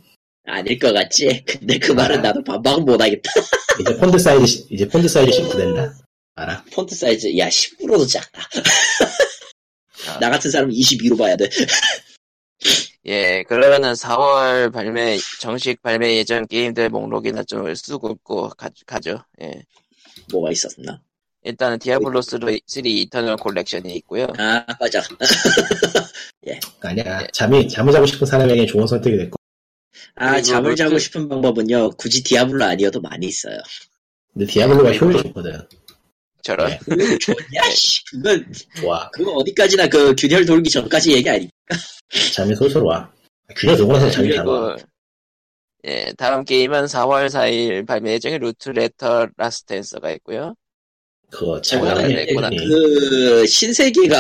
[0.50, 1.44] 아닐 것 같지?
[1.48, 3.30] 근데 그 말은 나도 반박은 못하겠다.
[3.82, 5.94] 이제 폰트 사이즈 시- 이제 폰트 사이즈 시프트 된다.
[6.36, 6.64] 알아?
[6.74, 8.42] 폰트 사이즈 야 10%도 작다.
[10.20, 11.50] 나 같은 사람은 22로 봐야 돼.
[13.06, 18.50] 예, 그러면은 4월 발매, 정식 발매 예정 게임들 목록이나 좀 훑고
[18.86, 19.24] 가죠.
[19.42, 19.64] 예.
[20.32, 21.02] 뭐가 있었나?
[21.44, 24.28] 일단은 디아블로 3, 3 Eternal Collection이 있고요.
[24.38, 25.02] 아 맞아.
[26.82, 27.28] 아니야.
[27.32, 29.39] 잠이 잠을 자고 싶은 사람에게 좋은 선택이 될 거.
[30.16, 31.92] 아 잠을 자고 그- 싶은 방법은요.
[31.92, 33.58] 굳이 Diablo 아니어도 많이 있어요.
[34.34, 35.60] 근데 Diablo가 효율이 좋거든.
[36.44, 36.70] 저런.
[36.70, 36.80] 네.
[36.80, 38.06] 그거 좋냐, 씨.
[38.06, 38.52] 그건,
[38.86, 41.50] 와, 그거 어디까지나 그 균열 돌기 전까지 얘기 아니
[42.34, 43.12] 잠이 솔솔 와.
[43.58, 44.76] 균열 돌고 나서 잠이 잘 와.
[44.76, 44.90] 그리고
[45.86, 50.54] 예, 다음 게임은 4월 4일 발매 예정인 Root Letter Last Answer가 있고요.
[51.32, 52.48] 그거 냈구나.
[52.48, 52.66] 아니니.
[52.68, 54.18] 그, 신세계가,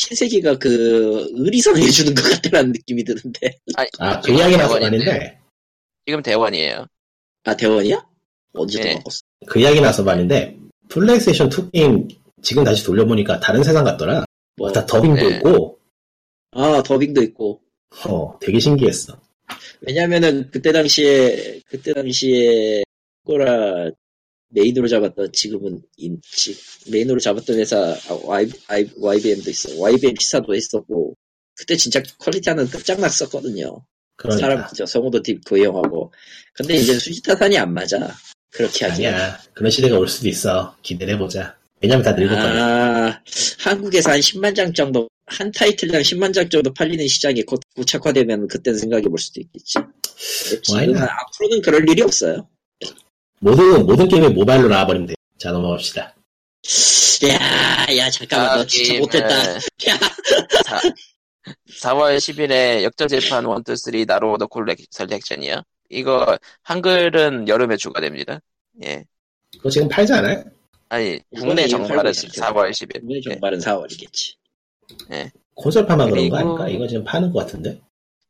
[0.00, 3.58] 신세계가 그, 의리선 해주는 것 같다는 느낌이 드는데.
[3.98, 4.80] 아, 그 이야기 나서.
[4.80, 5.38] 말인데,
[6.06, 6.86] 지금 대원이에요.
[7.44, 8.02] 아, 대원이야?
[8.54, 8.92] 언제 네.
[8.92, 9.20] 또 바꿨어?
[9.46, 10.56] 그 이야기 나서 말인데,
[10.88, 12.08] 플레이스테이션 2 게임
[12.40, 14.24] 지금 다시 돌려보니까 다른 세상 같더라.
[14.56, 15.36] 뭐, 다 더빙도 네.
[15.36, 15.78] 있고,
[16.52, 17.60] 아, 더빙도 있고.
[18.06, 19.20] 어, 되게 신기했어.
[19.82, 22.82] 왜냐면은, 그때 당시에, 그때 당시에,
[23.26, 23.90] 코라
[24.50, 26.56] 메인으로 잡았던, 지금은, 인치,
[26.90, 29.80] 메인으로 잡았던 회사, 아, Y, Y, YBM도 있어.
[29.80, 31.14] YBM 기사도 했었고,
[31.54, 33.84] 그때 진짜 퀄리티 하는 끝장났었거든요.
[34.16, 34.40] 그러니까.
[34.40, 36.12] 사람, 저 성우도 딥 고용하고.
[36.52, 38.14] 근데 이제 수지타산이 안 맞아.
[38.50, 39.06] 그렇게 하기.
[39.06, 39.38] 아니야.
[39.54, 40.76] 그런 시대가 올 수도 있어.
[40.82, 41.56] 기대를 해보자.
[41.82, 42.60] 왜냐면 다 늙었거든.
[42.60, 43.22] 아,
[43.58, 48.78] 한국에서 한 10만 장 정도, 한 타이틀당 10만 장 정도 팔리는 시장이 곧 구착화되면 그때는
[48.78, 49.78] 생각해 볼 수도 있겠지.
[50.70, 50.98] Not?
[51.00, 52.46] 앞으로는 그럴 일이 없어요.
[53.44, 55.14] 모든, 모든 게임이 모바일로 나와버리면 돼.
[55.38, 56.14] 자, 넘어갑시다.
[57.28, 59.54] 야, 야, 잠깐만, 너 진짜 못했다.
[59.54, 59.98] 야,
[61.80, 65.62] 4 월 10일에 역전재판 1, 2, 3 나로오더 콜렉 셀렉션이요.
[65.88, 68.40] 이거 한글은 여름에 추가됩니다.
[68.84, 69.04] 예.
[69.56, 70.44] 그거 지금 팔지 않아요?
[70.90, 73.00] 아니 국내 정발은 팔고 있을 4월 10일.
[73.00, 73.20] 국내 예.
[73.22, 74.34] 정발은 4월이겠지.
[75.54, 76.68] 콘솔 파만 그런 거 그리고- 아닐까?
[76.68, 77.80] 이거 지금 파는 것 같은데?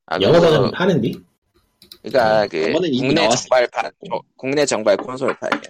[0.07, 1.21] 아, 영어 그거- 버전 파는디?
[2.03, 3.43] 그러니까 그 이거는 이미 국내 나왔어.
[3.43, 5.63] 정발판, 어, 국내 정발 콘솔판이요.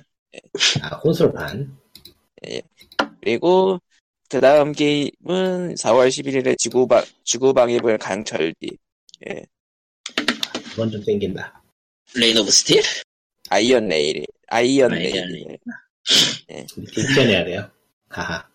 [0.82, 1.76] 아, 콘솔판.
[3.20, 3.80] 그리고
[4.28, 8.78] 그 다음 게임은 4월 11일에 지구방 지구방위군 강철비
[10.70, 11.62] 그건 좀 땡긴다.
[12.16, 12.80] Rain of Steel?
[13.50, 15.58] Iron Rain Iron Iron Rain
[16.76, 17.70] 우리 Division 해야 돼요.
[18.08, 18.48] 하하.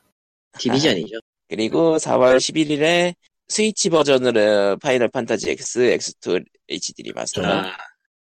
[0.58, 1.20] Division이죠.
[1.50, 3.14] 그리고 4월 11일에
[3.48, 7.78] 스위치 버전으로 Final Fantasy X X2 HD Remaster 아,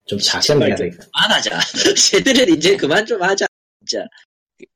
[0.05, 0.89] 좀 작게 해야 돼.
[0.89, 1.59] 그만하자.
[2.11, 3.45] 쟤들은 이제 그만 좀 하자.
[3.85, 4.05] 진짜.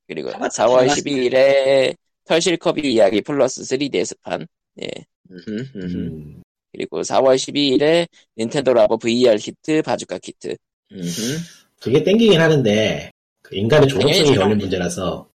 [0.07, 4.47] 그리고 가만- 4월 가만- 12일에 털실 커비 이야기 플러스 3DS판
[4.81, 4.87] 예
[5.31, 8.07] 음흠, 음흠, 음, 그리고 4월 12일에
[8.37, 10.55] 닌텐도 Labo VR 키트 바주카 키트
[10.91, 11.37] 음흠.
[11.81, 13.11] 그게 땡기긴 하는데,
[13.43, 15.29] 그 인간의 당연히 걸린 문제라서.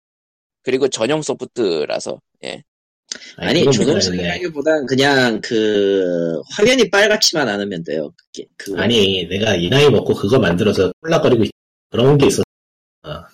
[0.63, 2.63] 그리고 전용 소프트라서 예
[3.37, 8.13] 아니, 그건 조동성이라기보단 그냥 그, 화면이 빨갛지만 않으면 돼요.
[8.17, 11.51] 그게, 그, 아니, 내가 이 나이 먹고 그거 만들어서 콜락거리고 있-
[11.91, 12.43] 그런 게 있어.
[13.03, 13.25] 아,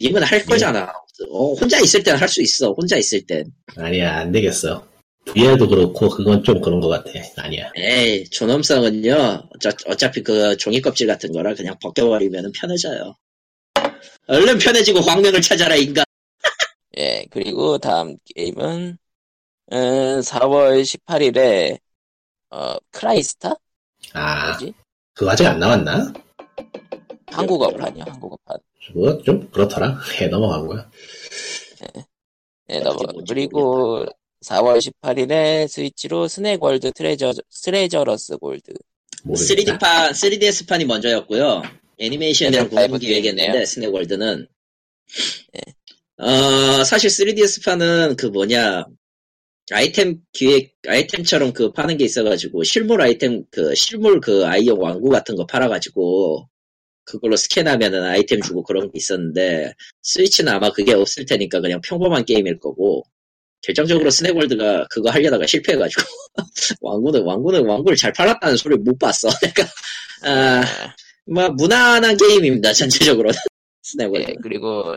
[0.00, 0.92] 님은 할 거잖아.
[1.30, 2.72] 어, 혼자 있을 땐 할 수 있어.
[2.72, 3.44] 혼자 있을 땐.
[3.76, 4.84] 아니야, 안 되겠어.
[5.26, 7.10] VR도 그렇고, 그건 좀 그런 것 같아.
[7.36, 7.70] 아니야.
[7.76, 13.14] 에이, 존엄성은요, 어차, 어차피 그 종이 껍질 같은 거라 그냥 벗겨버리면 편해져요.
[14.26, 16.04] 얼른 편해지고 광명을 찾아라, 인간.
[16.98, 18.98] 예, 그리고 다음 게임은,
[19.72, 21.78] 음, 4월 18일에,
[22.50, 23.54] 어, 크라이스타?
[24.12, 24.72] 아, 뭐지?
[25.14, 26.12] 그거 아직 안 나왔나?
[27.26, 28.58] 한국어판이요, 한국어판.
[28.86, 29.98] 그거 좀 그렇더라.
[30.20, 30.90] 해 넘어간 거야.
[32.70, 32.94] 예, 넘어.
[32.94, 34.06] 어떻게 뭔지 그리고
[34.44, 37.32] 4월 18일에 스위치로 Snack World Treasure,
[37.62, 38.72] Trejarers Gold.
[39.24, 39.78] 모르겠다.
[39.78, 41.62] 3D판, 3DS판이 먼저였고요.
[41.98, 43.64] 애니메이션이랑 네, 공동 기획했는데, 있네요.
[43.64, 44.46] Snack World는.
[46.24, 48.86] 어, 사실 3DS판은 그 뭐냐,
[49.72, 55.36] 아이템 기획, 아이템처럼 그 파는 게 있어가지고, 실물 아이템, 그, 실물 그 아이용 완구 같은
[55.36, 56.48] 거 팔아가지고,
[57.04, 62.58] 그걸로 스캔하면은 아이템 주고 그런 게 있었는데, 스위치는 아마 그게 없을 테니까 그냥 평범한 게임일
[62.58, 63.02] 거고,
[63.60, 66.02] 결정적으로 Snack World가 그거 하려다가 실패해가지고,
[66.80, 69.28] 완구는, 완구는 완구를 잘 팔았다는 소리를 못 봤어.
[69.42, 69.68] 내가,
[70.22, 70.94] 아, 아,
[71.26, 73.30] 뭐, 무난한 게임입니다, 전체적으로.
[73.82, 74.30] Snack World.
[74.30, 74.96] 예, 그리고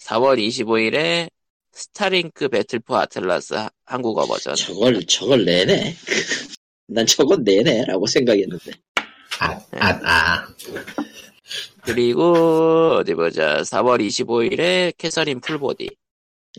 [0.00, 1.28] 4월 25일에
[1.72, 4.54] Starlink Battle for Atlas 하- 한국어 버전.
[4.54, 5.94] 저걸, 저걸 내네?
[6.88, 7.84] 난 저건 내네?
[7.86, 8.72] 라고 생각했는데.
[9.40, 10.48] 아, 아, 아.
[11.82, 13.62] 그리고, 어디 보자.
[13.62, 15.90] 4월 25일에 Catherine Full Body.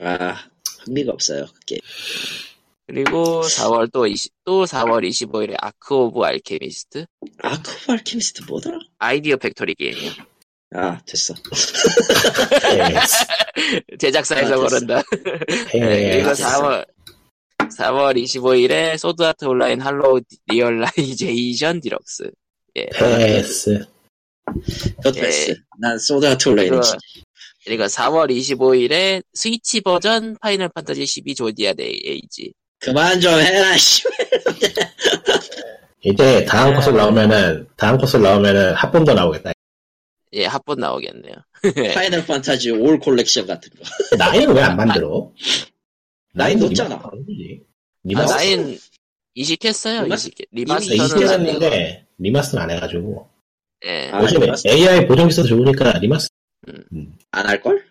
[0.02, 0.36] 아,
[0.86, 1.80] 흥미가 없어요, 그게.
[2.88, 7.06] 그리고 4월 또 20, 또 4월 25일에 Arc of Alchemist.
[7.40, 8.80] Arc of Alchemist 뭐더라?
[8.98, 10.12] Idea Factory 게임이요.
[10.76, 11.34] 아, 됐어.
[14.00, 14.58] 제작사에서 아.
[14.68, 15.02] 그런다.
[15.74, 16.34] 예, 네, 그리고 예.
[16.34, 16.86] 4월
[17.78, 22.32] 4월 25일에 Sword Art Online Hollow Realization Deluxe.
[22.76, 22.86] 예.
[22.98, 23.86] 패스.
[25.04, 25.56] 그 패스.
[25.80, 26.98] 난 Sword Art 이거- 진짜.
[27.66, 32.54] 그리고 4월 25일에 스위치 버전 Final Fantasy 12 Zodiac The Age.
[32.80, 34.04] 그만 좀 해라, 씨.
[36.02, 39.52] 이제 다음 컷을 나오면은, 다음 컷을 나오면은 합본도 나오겠다.
[40.34, 41.34] 예, 합본 나오겠네요.
[41.94, 43.84] Final Fantasy All Collection 같은 거.
[44.18, 45.32] Nine은 왜 안 만들어?
[46.34, 46.60] Nine.
[46.60, 47.62] Remaster 거지.
[47.64, 47.68] 아,
[48.04, 48.80] remaster Nine
[49.36, 50.02] 이식했어요.
[50.04, 50.36] rema- 이식.
[50.52, 53.30] 이미 remaster는 이식했는데 remaster는 안 해가지고
[53.86, 54.10] 예.
[54.12, 54.70] 아, 요즘에 remaster?
[54.70, 56.34] AI 보정 기술 좋으니까 remaster
[57.32, 57.86] 안 할걸?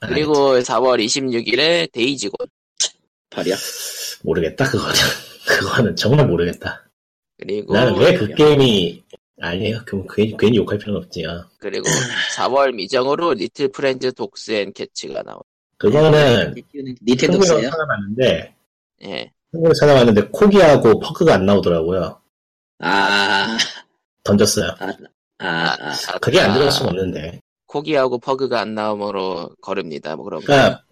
[0.00, 2.46] 안 그리고 4월 26일에 Days Gone.
[3.30, 3.56] 발이야.
[4.22, 4.94] 모르겠다 그거는
[5.46, 6.88] 그거는 정말 모르겠다.
[7.38, 9.04] 그리고 나는 왜 그 게임이
[9.40, 9.80] 아니에요.
[9.84, 11.44] 그럼 괜히, 괜히 욕할 필요는 없지요.
[11.58, 11.86] 그리고
[12.36, 15.40] 4월 미정으로 Little Friends Dogs and Cats가 나온.
[15.78, 16.54] 그거는?
[17.20, 18.54] 한국에서 찾아봤는데
[19.04, 19.32] 예.
[19.52, 22.20] 한국에 찾아봤는데 코기하고 퍼크가 안 나오더라고요.
[22.78, 23.58] 아,
[24.24, 24.70] 던졌어요.
[24.78, 24.86] 아,
[25.38, 25.92] 아, 아.
[26.12, 27.40] 아, 그게 안 들어갈 아, 수가 없는데.
[27.66, 30.16] 코기하고 퍼그가 안 나오므로 거릅니다.
[30.16, 30.46] 뭐 그런 거.
[30.46, 30.82] 그러니까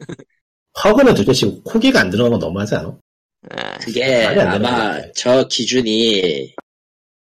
[0.75, 2.99] 퍼그는 둘째치고 코기가 안 들어가면 건 너무하지 않아?
[3.53, 3.79] 예.
[3.81, 5.01] 그게 아마.
[5.15, 6.55] 저 기준이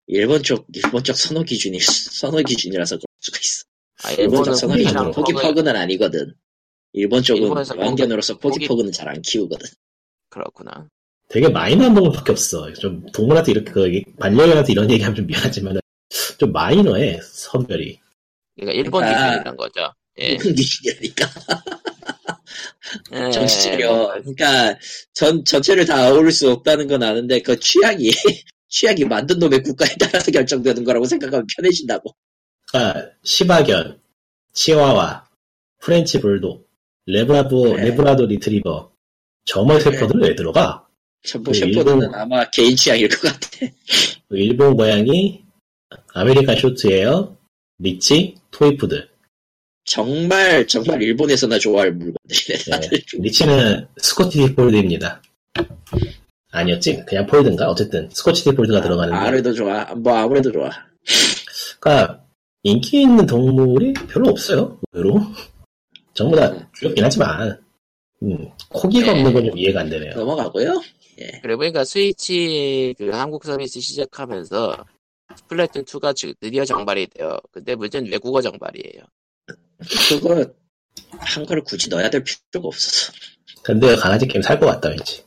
[0.08, 3.64] 일본 쪽 일본 쪽 선호 기준이 선호 기준이라서 그럴 수가 있어.
[4.04, 6.34] 아, 일본 쪽 선호 포기가 기준 안 포기 퍼그 퍼그는 아니거든.
[6.94, 9.68] 일본 쪽은 완견으로서 포기 퍼그는 잘 안 키우거든.
[10.30, 10.88] 그렇구나.
[11.30, 12.72] 되게 마이너한 부분밖에 없어.
[12.74, 13.90] 좀 동물한테 이렇게 그
[14.20, 15.80] 반려견한테 이런 얘기하면 좀 미안하지만
[16.38, 18.00] 좀 마이너해 선별이.
[18.56, 19.94] 그러니까 일본 그러니까- 기준이란 거죠.
[20.20, 20.26] 예.
[20.28, 21.30] 일본 기준이라니까.
[23.14, 23.32] 예.
[23.32, 24.08] 정신 차려.
[24.22, 24.78] 그러니까
[25.14, 28.12] 전 전체를 다 아우를 수 없다는 건 아는데 그 취향이
[28.74, 32.12] 취향이 만든 놈의 국가에 따라서 결정되는 거라고 생각하면 편해진다고.
[32.72, 34.00] 그러니까 시바견,
[34.54, 35.30] 치와와,
[35.80, 36.68] French Bulldog,
[37.06, 37.84] Labrador 그래.
[37.90, 38.92] Labrador Retriever,
[39.54, 39.80] 그래.
[39.80, 40.88] 셰퍼드는 왜 들어가?
[41.22, 43.48] 그 셰퍼드는 일본- 아마 개인 취향일 것 같아.
[44.28, 45.44] 그 일본 고양이,
[46.14, 47.38] American Shorthair,
[47.78, 49.08] 리치, Toy 푸들.
[49.86, 52.60] 정말 정말 일본에서나 좋아할 물건들이네.
[52.68, 52.72] 예.
[52.72, 53.04] 다들.
[53.20, 55.22] 리치는 Scottish Fold입니다.
[56.54, 57.04] 아니었지?
[57.08, 57.68] 그냥 Fold인가?
[57.70, 59.18] 어쨌든 Scottish Fold가 들어가는데.
[59.18, 59.84] 아무래도 좋아.
[59.96, 60.70] 뭐 아무래도 좋아.
[61.80, 62.24] 그러니까
[62.64, 64.80] 인기 있는 동물이 별로 없어요.
[64.94, 65.20] 의외로.
[66.14, 66.66] 전부 다 음.
[66.78, 67.60] 귀엽긴 하지만
[68.22, 69.18] 음, 코기가 네.
[69.20, 70.14] 없는 건 좀 이해가 안 되네요.
[70.14, 70.80] 넘어가고요.
[71.42, 74.86] 그래 보니까 스위치 그 한국 서비스 시작하면서
[75.36, 77.38] Splatoon 2가 드디어 정발이 돼요.
[77.52, 79.04] 근데 문제는 외국어 정발이에요.
[80.10, 80.46] 그거
[81.10, 83.12] 한글을 굳이 넣어야 될 필요가 없어서.
[83.64, 85.24] 근데 강아지 게임 살 것 같다 왠지.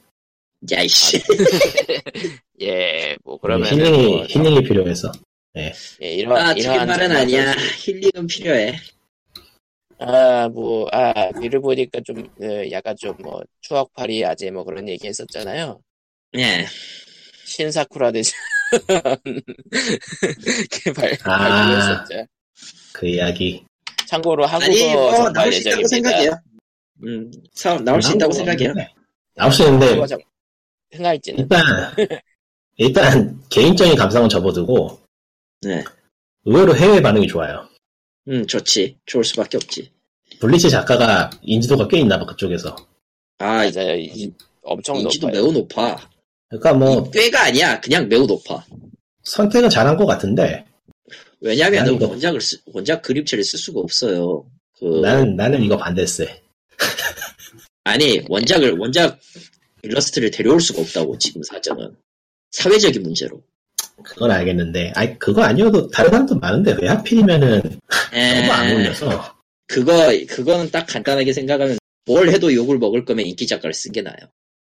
[0.71, 1.23] 야이씨.
[2.63, 5.13] 예, 뭐 그러면 healing이 뭐, healing이 필요해서.
[5.57, 7.53] 예, 이런 아, 틀린 말은 아니야.
[7.79, 8.77] 힐링은 필요해.
[9.99, 15.07] 아, 뭐, 아, 미를 보니까 좀, 그, 약간 좀, 뭐, 추억팔이 아재 뭐 그런 얘기
[15.07, 15.81] 했었잖아요.
[16.37, 16.67] 예.
[17.47, 18.33] 신사쿠라 대전.
[20.71, 21.39] 개발, 아.
[21.39, 22.27] 발표했었죠.
[22.93, 23.65] 그 이야기.
[24.07, 25.89] 참고로 한국어 아니, 뭐, 나올 수 있다고 예정입니다.
[25.89, 26.41] 생각해요.
[27.05, 28.75] 음, 사, 나올 수 있다고 생각해요.
[29.35, 29.97] 나올 수 있는데
[30.97, 31.41] 흥할지는.
[31.41, 31.61] 일단
[32.79, 35.01] 일단 개인적인 감상은 접어두고
[35.63, 35.83] 네.
[36.45, 37.69] 의외로 해외 반응이 좋아요.
[38.29, 38.97] 음, 좋지.
[39.07, 39.91] 좋을 수밖에 없지.
[40.41, 42.75] 블리치 작가가 인지도가 꽤 있나 봐 그쪽에서.
[43.39, 43.97] 아, 맞아요.
[43.97, 44.33] 이-
[44.63, 45.43] 엄청 인지도 높아요.
[45.43, 46.11] 매우 높아.
[46.49, 47.81] 그러니까 뭐 꽤가 아니야.
[47.81, 48.65] 그냥 매우 높아.
[49.23, 50.65] 선택은 잘한 것 같은데
[51.45, 51.57] 아니,
[51.95, 54.45] 이거- 원작을 쓰, 원작 그림체를 쓸 수가 없어요.
[54.79, 56.43] 그, 나는 나는 이거 반대세.
[57.85, 59.19] 아니, 원작을, 원작
[59.87, 61.97] 일러스트를 데려올 수가 없다고, 지금 사정은.
[62.53, 63.43] 사회적인 문제로.
[64.05, 69.35] 그건 알겠는데, 아니 그거 아니어도 다른 사람도 많은데 왜 하필이면은 너무 안 에, 어울려서.
[69.67, 74.19] 그거, 그거는 딱 간단하게 생각하면, 뭘 해도 욕을 먹을 거면 인기 작가를 쓴 게 나아요.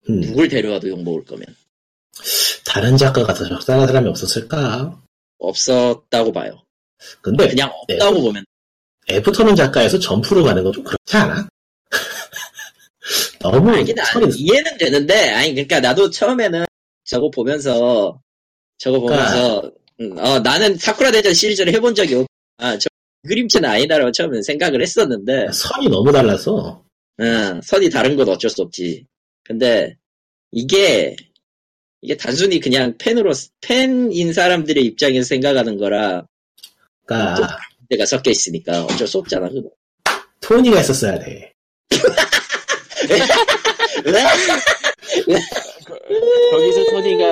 [0.10, 1.46] 음, 누굴 데려와도 욕 먹을 거면.
[2.66, 5.00] 다른 작가가 더 적당한 사람이 없었을까?
[5.38, 6.62] 없었다고 봐요.
[7.22, 7.96] 근데 그냥 네.
[7.96, 8.44] 없다고 보면,
[9.10, 11.48] 애프터는 작가에서 점프로 가는 건 좀 그렇지 않아?
[13.40, 16.66] 너무 알긴 안, 선이 이해는 되는데, 아니, 그러니까 나도 처음에는
[17.06, 18.22] 저거 보면서,
[18.78, 22.90] 저거 보면서, 음, 어, 나는 사쿠라 대전 시리즈를 해본 적이 없, 아, 저
[23.28, 26.84] 그림체는 아니다라고 처음엔 생각을 했었는데, 선이 너무 달라서
[27.22, 29.06] 응, 선이 다른 건 어쩔 수 없지.
[29.44, 29.96] 근데,
[30.52, 31.16] 이게,
[32.02, 36.26] 이게 단순히 그냥 팬으로, 팬인 사람들의 입장에서 생각하는 거라,
[37.06, 37.58] 그러니까
[37.90, 39.70] 내가 섞여 있으니까 어쩔 수 없잖아, 그거.
[40.42, 41.54] 토니가 있었어야 돼.
[46.52, 47.26] 거기서 토니가,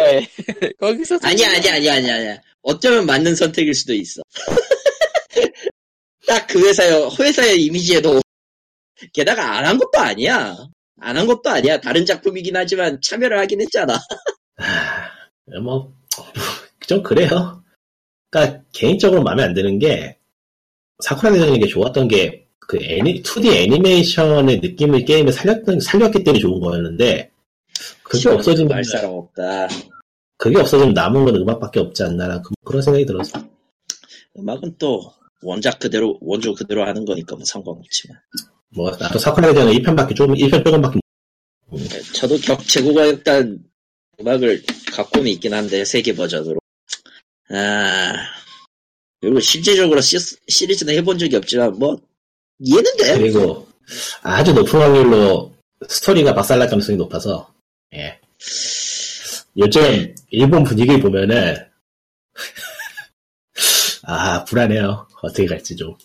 [0.79, 2.41] 거기서 토니가 아니야, 아니야, 아니야, 아니야, 아니야.
[2.61, 4.21] 어쩌면 맞는 선택일 수도 있어.
[6.27, 8.21] 딱 그 회사의, 회사의 이미지에도,
[9.13, 10.55] 게다가 안 한 것도 아니야.
[10.99, 11.79] 안 한 것도 아니야.
[11.79, 13.97] 다른 작품이긴 하지만 참여를 하긴 했잖아.
[14.57, 15.93] 아, 뭐,
[16.87, 17.63] 좀 그래요.
[18.29, 20.17] 그러니까 개인적으로 마음에 안 드는 게
[21.03, 26.59] 사쿠라 대전이 게 좋았던 게 그 애니, 2D 애니메이션의 느낌을 게임에 살렸던, 살렸기 때문에 좋은
[26.59, 27.31] 거였는데
[28.03, 29.69] 그게 없어지면 말 사람 없다.
[30.37, 33.41] 그게 없어지면 남은 건 음악밖에 없지 않나라는 그- 그런 생각이 들었어.
[34.37, 35.11] 음악은 또
[35.41, 38.17] 원작 그대로 원조 그대로 하는 거니까 뭐 상관없지만
[38.69, 40.99] 뭐 나도 사쿠라이저는 1편밖에 조금 1편 조금밖에
[41.71, 43.63] 네, 저도 격 제고가 일단
[44.19, 46.59] 음악을 갖고는 있긴 한데 세계 버전으로
[47.49, 48.13] 아
[49.21, 50.17] 그리고 실제적으로 시,
[50.47, 51.99] 시리즈는 해본 적이 없지만 뭐
[52.59, 53.67] 이해는 돼 그리고
[54.21, 55.53] 아주 높은 확률로
[55.87, 57.53] 스토리가 박살날 가능성이 높아서
[57.93, 58.19] 예.
[59.57, 61.55] 요즘 일본 분위기 보면은
[64.03, 65.95] 아 불안해요 어떻게 갈지 좀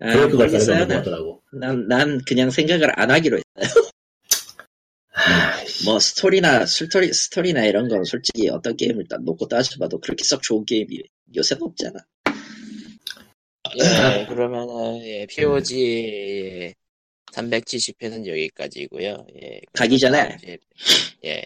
[0.00, 0.60] 아, 그럴 것 같다는.
[0.60, 3.86] 생각이 난, 난, 난 그냥 생각을 안 하기로 했어요
[5.14, 5.56] 아,
[5.86, 10.64] 뭐 스토리나 스토리 스토리나 이런 건 솔직히 어떤 게임을 딱 놓고 따져봐도 그렇게 썩 좋은
[10.66, 11.02] 게임이
[11.34, 12.00] 요새는 없잖아.
[13.74, 16.74] 예, 그러면은, 예, POG
[17.32, 19.60] 370회는 여기까지고요 예.
[19.72, 20.58] 가기 전에 예,
[21.24, 21.44] 예,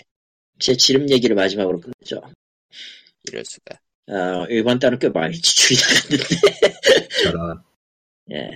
[0.59, 2.23] 제 지름 얘기를 마지막으로 끝내죠.
[3.29, 3.79] 이럴 수가.
[4.09, 7.63] 어, 이번 달은 꽤 많이 지출이 나갔는데 저런
[8.33, 8.51] 예.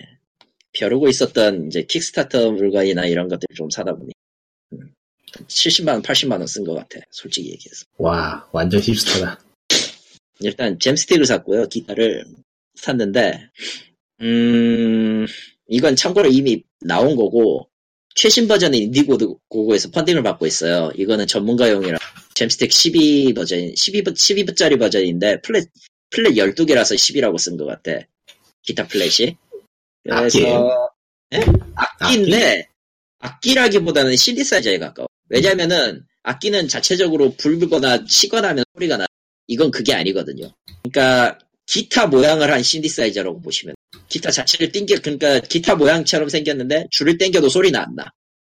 [0.73, 4.13] 벼르고 있었던 이제 킥스타터 물건이나 이런 것들 좀 사다 보니
[4.73, 4.93] 음,
[5.47, 7.01] 70만원, 80만원 쓴 것 같아.
[7.11, 7.85] 솔직히 얘기해서.
[7.99, 9.39] 와 완전 힙스터다
[10.41, 11.69] 일단 잼스틱을 샀고요.
[11.69, 12.25] 기타를
[12.75, 13.51] 샀는데
[14.21, 15.27] 음
[15.69, 17.69] 이건 참고로 이미 나온 거고
[18.15, 20.93] 최신 버전은 인디고고에서 펀딩을 받고 있어요.
[20.97, 21.99] 이거는 전문가용이라
[22.35, 25.69] 잼스틱 12 버전 12 12부짜리 버전인데 플랫
[26.11, 28.07] fret 12개라서 10이라고 쓴 것 같아.
[28.63, 29.37] 기타 fret이.
[30.03, 30.91] 그래서 악기예요?
[31.35, 31.45] 예?
[31.75, 32.69] 악기인데
[33.19, 35.09] 악기라기보다는 신디사이저에 가까워.
[35.29, 39.07] 왜냐면은 악기는 자체적으로 불거나 치거나 하면 소리가 나.
[39.47, 40.51] 이건 그게 아니거든요.
[40.83, 43.75] 그러니까 기타 모양을 한 신디사이저라고 보시면
[44.09, 48.05] 기타 자체를 땡겨 그러니까 기타 모양처럼 생겼는데 줄을 땡겨도 소리는 안 나.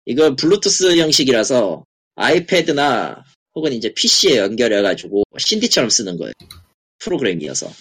[0.06, 1.85] 이건 블루투스 형식이라서
[2.15, 3.24] iPad나
[3.56, 6.34] 혹은 이제 PC에 연결해가지고 신디처럼 쓰는 거예요.
[6.99, 7.72] 프로그램이어서.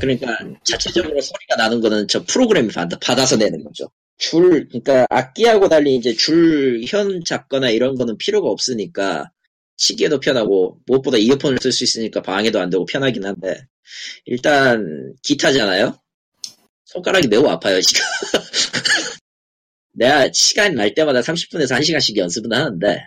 [0.00, 3.90] 그러니까 자체적으로 소리가 나는 거는 저 프로그램이 받- 받아서 내는 거죠.
[4.18, 9.30] 줄, 그러니까 악기하고 달리 이제 줄 현 잡거나 이런 거는 필요가 없으니까
[9.78, 13.66] 치기에도 편하고 무엇보다 이어폰을 쓸 수 있으니까 방해도 안 되고 편하긴 한데
[14.26, 15.98] 일단 기타잖아요.
[16.84, 18.02] 손가락이 매우 아파요 지금.
[19.94, 23.00] 내가 시간 날 때마다 30분에서 1시간씩 연습은 하는데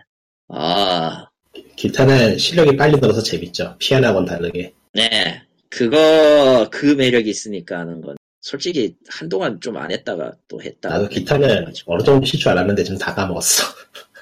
[0.49, 1.27] 아
[1.75, 5.41] 기타는 실력이 빨리 들어서 재밌죠 피아노하고는 다르게 네.
[5.69, 8.17] 그거, 그 매력이 있으니까 하는 건.
[8.41, 10.89] 솔직히, 한동안 좀 안 했다가 또 했다.
[10.89, 13.63] 나도 기타는 어느 정도 칠줄 알았는데 지금 다 까먹었어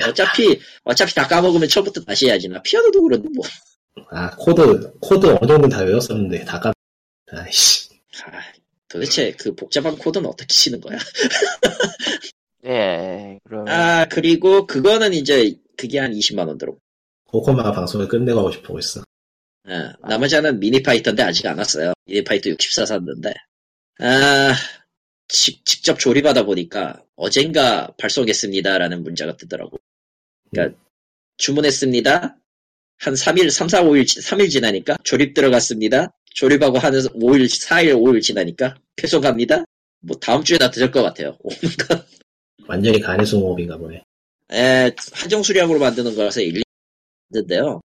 [0.07, 2.48] 어차피, 어차피 다 까먹으면 처음부터 다시 해야지.
[2.49, 3.45] 나 피아노도 그런데 뭐.
[4.10, 6.73] 아 코드 코드 어느 정도 다 외웠었는데 다 까먹
[7.31, 7.90] 아이씨
[8.26, 8.41] 아,
[8.90, 10.98] 도대체 그 복잡한 코드는 어떻게 치는 거야?
[12.65, 13.68] 예, 그러면.
[13.73, 16.76] 아, 그리고 그거는 이제, 그게 한 20만 원 들어.
[17.26, 19.03] 코코마가 방송을 끝내고 하고 싶어 있어
[19.65, 21.94] 아, 나머지 하나는 미니파이터인데 아직 안 왔어요.
[22.06, 23.34] 미니파이터 64 샀는데.
[23.99, 24.53] 아,
[25.34, 29.77] 직, 직접 조립하다 보니까 어젠가 발송했습니다라는 문자가 뜨더라고.
[30.51, 30.77] 그러니까
[31.38, 32.38] 주문했습니다.
[32.99, 36.14] 한 3일, 3, 4, 5일, 3일 지나니까 조립 들어갔습니다.
[36.35, 39.65] 조립하고 한 5일, 4일, 5일 지나니까 배송 갑니다.
[40.01, 41.35] 뭐 다음 주에 다 늦을 것 같아요.
[42.68, 44.03] 완전히 간이수공업인가 보네
[44.51, 47.81] 에, 한정 수량으로 만드는 거라서 일리는데요.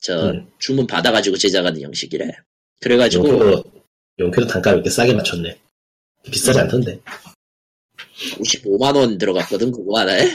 [0.00, 0.50] 저 음.
[0.58, 2.30] 주문 받아가지고 제작하는 형식이래.
[2.80, 3.64] 그래가지고 용표도
[4.18, 5.65] 용표도 단가를 이렇게 싸게 맞췄네
[6.30, 7.00] 비싸지 않던데
[8.38, 10.28] 55만 원 들어갔거든 그거 하나에.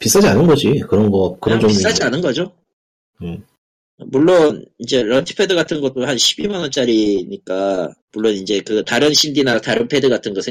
[0.00, 2.52] 비싸지 않은 거지 그런 거 그런 그냥 종류 비싸지 않은 거죠.
[3.22, 3.44] 음.
[3.98, 10.08] 물론 이제 런치패드 같은 것도 한 12만 원짜리니까 물론 이제 그 다른 CD나 다른 패드
[10.08, 10.50] 같은 거 생-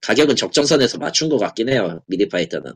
[0.00, 2.72] 가격은 적정선에서 맞춘 것 같긴 해요 미디파이터는.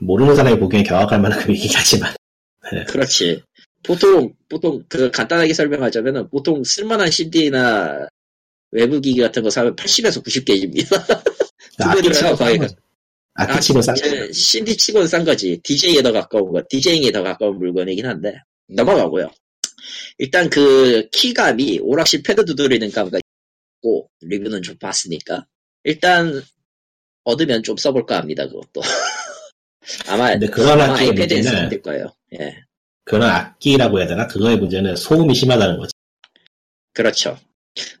[0.00, 2.14] 모르는 사람이 보기엔 경악할 만한 금액이긴 하지만
[2.88, 3.42] 그렇지.
[3.82, 8.06] 보통 보통 그 간단하게 설명하자면은 보통 쓸만한 CD나
[8.70, 10.96] 외부 기기 같은 거 사면 80에서 90개입니다.
[11.80, 12.74] 악기 치고 싼 거의 거지
[13.34, 15.58] 악기 치고 싼 거지 CD 치고는 싼 거지.
[15.62, 19.30] DJ에 더 가까운 거, DJ에 더 가까운 물건이긴 한데 넘어가고요.
[20.18, 23.22] 일단 그 키감이 오락실 패드 두드리는 감각이
[23.76, 25.46] 있고 리뷰는 좀 봤으니까
[25.84, 26.42] 일단
[27.24, 28.46] 얻으면 좀 써볼까 합니다.
[28.46, 28.80] 그것도
[30.08, 32.12] 아마 근데 그런 아마 아이패드에서 문제는 만들 거예요.
[32.38, 32.64] 예,
[33.04, 35.92] 그런 악기라고 해야 되나 그거의 문제는 소음이 심하다는 거지
[36.92, 37.38] 그렇죠.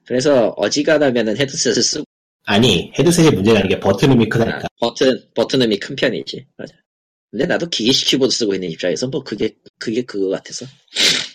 [0.04, 2.04] 그래서 어지간하면은 헤드셋을 쓰고
[2.44, 6.46] 아니 헤드셋의 문제가 아니게 버튼음이 크다니까 버튼 버튼음이 큰 편이지.
[6.56, 6.74] 맞아.
[7.30, 10.64] 근데 나도 기계식 키보드 쓰고 있는 입장에서 뭐 그게 그게 그거 같아서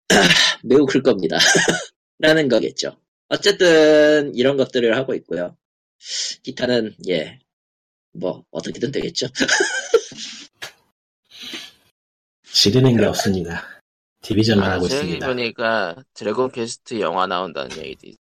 [0.64, 1.38] 매우 클 겁니다.
[2.20, 2.98] 라는 거겠죠.
[3.30, 5.56] 어쨌든 이런 것들을 하고 있고요.
[6.44, 7.40] 기타는 예.
[8.12, 9.28] 뭐 어떻게든 되겠죠.
[12.54, 13.82] 지르는 게 없습니다
[14.22, 18.23] 디비전만 아, 하고 저기 있습니다 보니까 드래곤 퀘스트 영화 나온다는 얘기도 있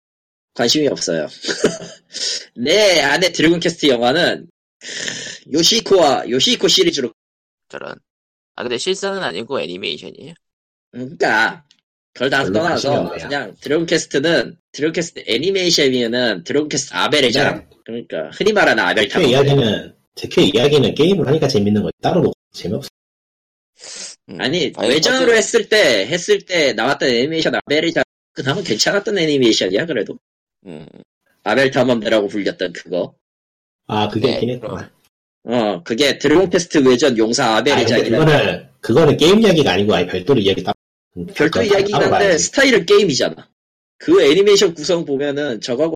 [0.54, 1.26] 관심이 없어요.
[2.56, 4.48] 내 안에 드래곤 캐스트 영화는
[5.52, 7.12] 요시코와 요시코 시리즈로
[7.68, 7.94] 저런.
[8.56, 10.34] 아 근데 실사는 아니고 애니메이션이에요.
[10.90, 11.64] 그러니까
[12.12, 13.10] 그걸 다 별로 떠나서.
[13.10, 17.64] 그냥 드래곤 퀘스트는 드래곤 퀘스트 애니메이션이면은 드래곤 퀘스트 아벨이잖아.
[17.84, 19.28] 그러니까 흔히 말하는 아벨 탐험.
[19.28, 22.88] 이야기는 드퀘 이야기는 게임을 하니까 재밌는 거지 따로 보고 재미없어.
[24.28, 28.02] 음, 아니 외전으로 했을 때 했을 때 나왔던 애니메이션 아벨이자
[28.32, 30.18] 그나마 괜찮았던 애니메이션이야 그래도
[30.66, 30.86] 음,
[31.44, 33.14] 아벨 탐험대라고 불렸던 그거.
[33.86, 34.60] 아 그게 네.
[35.44, 40.06] 어 그게 드래곤 캐스트 외전 용사 아 근데 아벨이자기는 그거는 그거는 게임 이야기가 아니고 아예
[40.06, 40.74] 별도로 이야기 따로.
[41.34, 42.44] 별도 이야기긴 한데 봐야지.
[42.44, 43.48] 스타일은 게임이잖아.
[43.98, 45.94] 그 애니메이션 구성 보면은 저거하고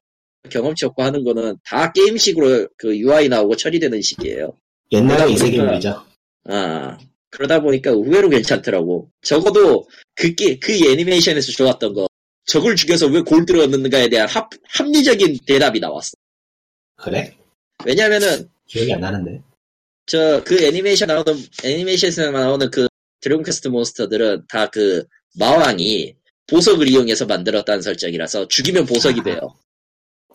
[0.51, 4.53] 경험치 없고 하는 거는 다 게임식으로 그 UI 나오고 처리되는 식이에요.
[4.93, 6.03] 옛날에 이세계물이죠.
[6.49, 6.99] 아,
[7.31, 9.11] 그러다 보니까 의외로 괜찮더라고.
[9.23, 12.07] 적어도 그, 게, 그 애니메이션에서 좋았던 거.
[12.47, 16.13] 적을 죽여서 왜 골드를 얻는가에 대한 합, 합리적인 대답이 나왔어.
[16.97, 17.37] 그래?
[17.85, 19.43] 왜냐면은, 기억이 안 나는데.
[20.07, 22.87] 저, 그 애니메이션 나오는, 애니메이션에서 나오는 그
[23.21, 25.05] 드래곤 퀘스트 몬스터들은 다 그
[25.39, 26.15] 마왕이
[26.47, 29.25] 보석을 이용해서 만들었다는 설정이라서 죽이면 보석이 아.
[29.25, 29.57] 돼요.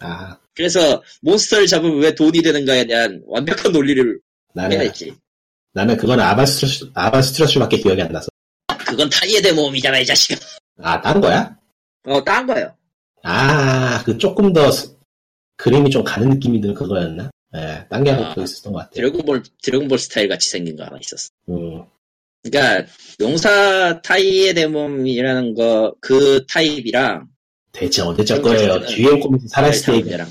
[0.01, 4.19] 아 그래서 몬스터를 잡으면 왜 돈이 되는가에 대한 완벽한 논리를
[4.53, 5.13] 나는 해냈지.
[5.73, 8.27] 나는 그건 아방 스트랏슈 아방 스트랏슈밖에 기억이 안 나서.
[8.85, 10.35] 그건 타이의 대모험이잖아, 이 자식아.
[10.81, 11.55] 아 다른 거야?
[12.05, 12.73] 어, 딴 거예요.
[13.23, 14.95] 아, 그 조금 더 스-
[15.57, 17.29] 그림이 좀 가는 느낌이 드는 그거였나?
[17.55, 18.91] 예, 딴게 하나 아, 또 있었던 것 같아요.
[18.93, 21.29] 드래곤볼, 드래곤볼 스타일 같이 생긴 거 하나 있었어.
[21.49, 21.83] 음,
[22.43, 22.89] 그러니까
[23.19, 27.27] 용사 타이의 대몸이라는 거 그 타입이랑
[27.71, 28.85] 대체 언제적 거예요?
[28.85, 30.09] 주연 코미디 살아있을 때 얘기.
[30.09, 30.29] 타입이랑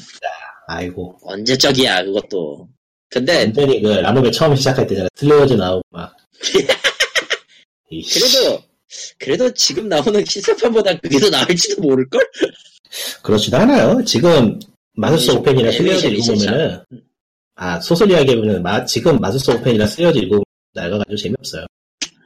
[0.69, 1.19] 아이고.
[1.23, 2.69] 언제적이야 그것도.
[3.11, 5.09] 근데 완전히 그 라노베 처음 시작할 때잖아.
[5.16, 6.15] 슬레어즈 나오고 막.
[7.90, 8.62] 그래도
[9.19, 12.20] 그래도 지금 나오는 실사판보다 그게 더 나을지도 모를걸?
[13.23, 14.02] 그렇지도 않아요.
[14.05, 14.59] 지금
[14.95, 16.85] 마술사 애니메이션- 오펜이나 애니메이션이 읽어보면은
[17.56, 20.44] 아 소설 이야기 해보면 마, 지금 마술사 오펜이나 슬레이어즈 읽어보면
[20.74, 21.66] 낡아가지고 재미없어요.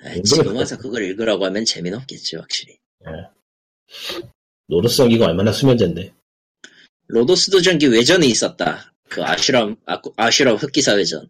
[0.05, 2.77] 아, 지금 와서 그걸 읽으라고 하면 재미는 없겠지 확실히.
[4.69, 6.13] 노르성이가 얼마나 수면제인데.
[7.09, 8.93] 로도스도 전기 외전이 있었다.
[9.09, 11.27] 그 아슈람 아, 아슈람 흑기사 외전.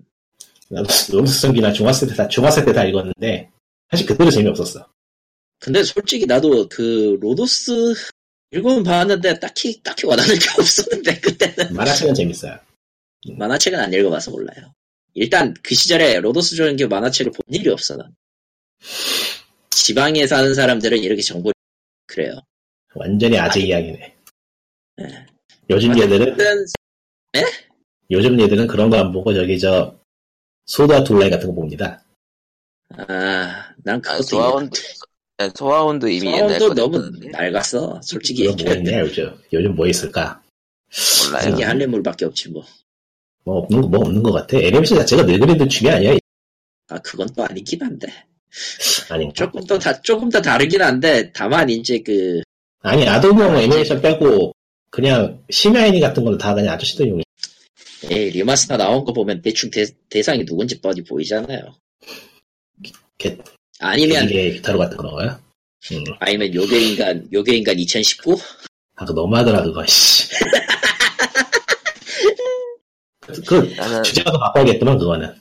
[1.11, 3.51] 노르성이나 중학생 때 다, 중학생 때다 읽었는데
[3.91, 4.87] 사실 그때도 재미없었어.
[5.63, 7.95] 근데 솔직히 나도 그 로도스
[8.51, 12.59] 읽어는 봤는데 딱히 딱히 와닿는 게 없었는데 그때는 만화책은 재밌어요.
[13.37, 14.75] 만화책은 안 읽어봐서 몰라요.
[15.15, 18.13] 일단 그 시절에 로도스도 전기 만화책을 본 일이 없어 난.
[19.71, 21.53] 지방에 사는 사람들은 이렇게 정보
[22.07, 22.41] 그래요.
[22.95, 23.69] 완전히 아재 아니.
[23.69, 24.17] 이야기네.
[24.97, 25.27] 네.
[25.71, 26.67] 요즘 얘들은 어쨌든
[28.11, 29.97] 요즘 얘들은 그런 거 안 보고 저기 저
[30.67, 32.05] 소다 둘라이 같은 거 봅니다.
[32.91, 33.09] 아난
[33.87, 34.95] 아, 그것도 소아원도 네,
[35.57, 38.01] 소아원도 이미 옛날 소아원도 거 너무 됐는데 낡았어.
[38.03, 40.43] 솔직히 요즘 뭐 있냐 요즘 요즘 뭐 있을까?
[41.27, 41.55] 몰라요.
[41.55, 42.65] 이게 할래물밖에 없지 뭐.
[43.45, 44.57] 뭐 없는 거뭐 없는 것 같아.
[44.59, 46.17] 애니메이션 자체가 늙은이들 취미 아니야?
[46.89, 48.07] 아 그건 또 아니긴 한데
[49.09, 49.33] 아닌가?
[49.35, 52.43] 조금 더 다 조금 더 다르긴 한데 다만 이제 그
[52.83, 54.53] 아니 아동용 애니메이션 빼고
[54.91, 57.23] 그냥 심야 애니 같은 거는 다 그냥 아저씨들용.
[58.11, 61.75] 에이, remaster 나온 거 보면 대충 대, 대상이 누군지 뻔히 보이잖아요.
[63.17, 63.39] 개-
[63.83, 65.41] 아니면 게게게 기타로 같은 그런 거야?
[65.93, 66.05] 음.
[66.21, 68.37] 아니면 요괴인간 요괴인간 2019?
[68.97, 69.85] 아, 그 너무하더라 그거.
[69.87, 70.29] 씨.
[73.47, 75.35] 그 나는 주제가 더 바꿔야겠더만 그거는.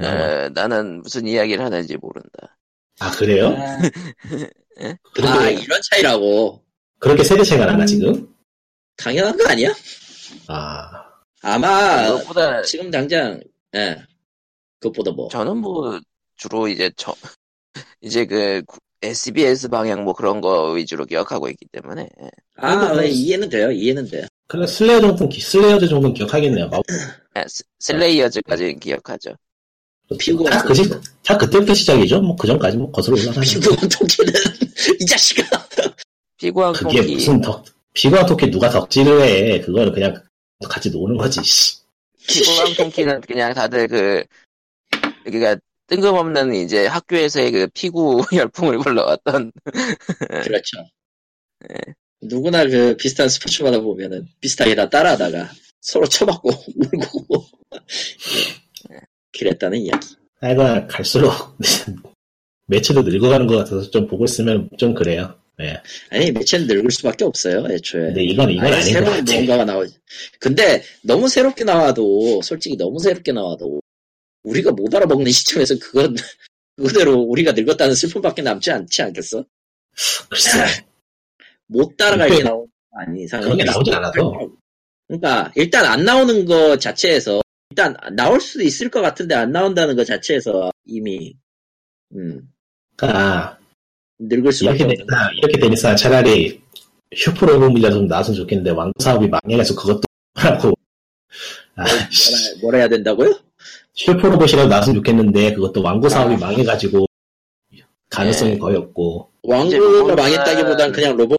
[0.00, 2.56] 에, 나는 무슨 이야기를 하는지 모른다.
[3.00, 3.48] 아 그래요?
[4.80, 6.62] 아 그렇게 이런 차이라고
[6.98, 8.32] 그렇게 세대 차이가 나나 지금?
[8.96, 9.74] 당연한 거 아니야?
[10.46, 11.04] 아
[11.42, 13.40] 아마 그것보다 지금 당장
[13.74, 13.96] 예
[14.78, 15.98] 그것보다 뭐 저는 뭐
[16.36, 17.14] 주로 이제 저
[18.00, 18.62] 이제 그
[19.02, 22.28] SBS 방향 뭐 그런 거 위주로 기억하고 있기 때문에 예.
[22.56, 24.26] 아, 그래도 뭐- 이해는 돼요, 이해는 돼요.
[24.46, 26.70] 그래 슬레이어 정도 슬레이어즈 정도는 기억하겠네요.
[27.34, 29.34] 아, 예, 스- 슬레이어즈까지 기억하죠.
[30.18, 30.90] 피고 다, 그, 시-
[31.24, 32.20] 다 그때부터 시작이죠.
[32.20, 33.40] 뭐 그 전까지 뭐 거슬러 올라가는.
[33.42, 34.32] 피고 토끼는
[35.00, 35.44] 이 자식아.
[36.38, 37.64] 피구왕 그게 토끼 무슨 덕
[37.94, 39.60] 피구와 토끼 누가 덕질을 해?
[39.60, 40.20] 그거는 그냥
[40.68, 41.40] 같이 노는 거지.
[41.44, 41.76] 씨.
[42.26, 44.24] 피구왕 토끼는 그냥 다들 그
[45.24, 45.56] 그러니까
[45.90, 49.52] 뜬금없는 이제 학교에서의 그 피구 열풍을 불러왔던
[50.44, 50.86] 그렇죠.
[52.22, 55.50] 누구나 그 비슷한 스포츠마다 보면은 비슷하게 다 따라하다가
[55.80, 56.48] 서로 쳐맞고
[56.94, 57.44] 울고
[59.36, 60.06] 그랬다는 이야기.
[60.40, 61.32] 하여간 갈수록
[62.66, 65.34] 매체도 늙어가는 것 같아서 좀 보고 있으면 좀 그래요.
[65.60, 65.76] 예.
[66.10, 68.06] 아니 매체는 늙을 수밖에 없어요, 애초에.
[68.06, 69.32] 근데 이건 이건 아니, 아닌 것 새로운 같아.
[69.32, 69.94] 무언가가 나오지.
[70.38, 73.80] 근데 너무 새롭게 나와도 솔직히 너무 새롭게 나와도
[74.42, 76.16] 우리가 못 알아먹는 시점에서 그건
[76.76, 79.44] 그대로 우리가 늙었다는 슬픔밖에 남지 않지 않겠어?
[80.30, 80.84] 글쎄.
[81.66, 82.42] 못 따라갈 게 네.
[82.42, 82.66] 나오.
[82.92, 84.48] 아니 그런 게 나오진 않아서.
[85.06, 90.04] 그러니까 일단 안 나오는 거 자체에서 일단 나올 수도 있을 것 같은데 안 나온다는 거
[90.04, 91.34] 자체에서 이미
[92.14, 92.48] 음
[92.96, 93.58] 그러니까
[94.18, 96.60] 늙을 수밖에 이렇게 되니까 이렇게 되니까 차라리
[97.14, 100.02] 슈퍼 로봇이라 좀 나왔으면 좋겠는데 왕 사업이 망해서 그것도
[100.34, 100.72] 하고
[101.76, 103.49] 아, 뭐라, 뭐라 해야 된다고요?
[103.94, 107.06] 슈퍼 로봇이라도 나왔으면 좋겠는데 그것도 왕구 사업이 망해가지고
[108.08, 108.58] 가능성이 네.
[108.58, 111.38] 거의 없고 로봇은- 망했다기보단 그냥 로봇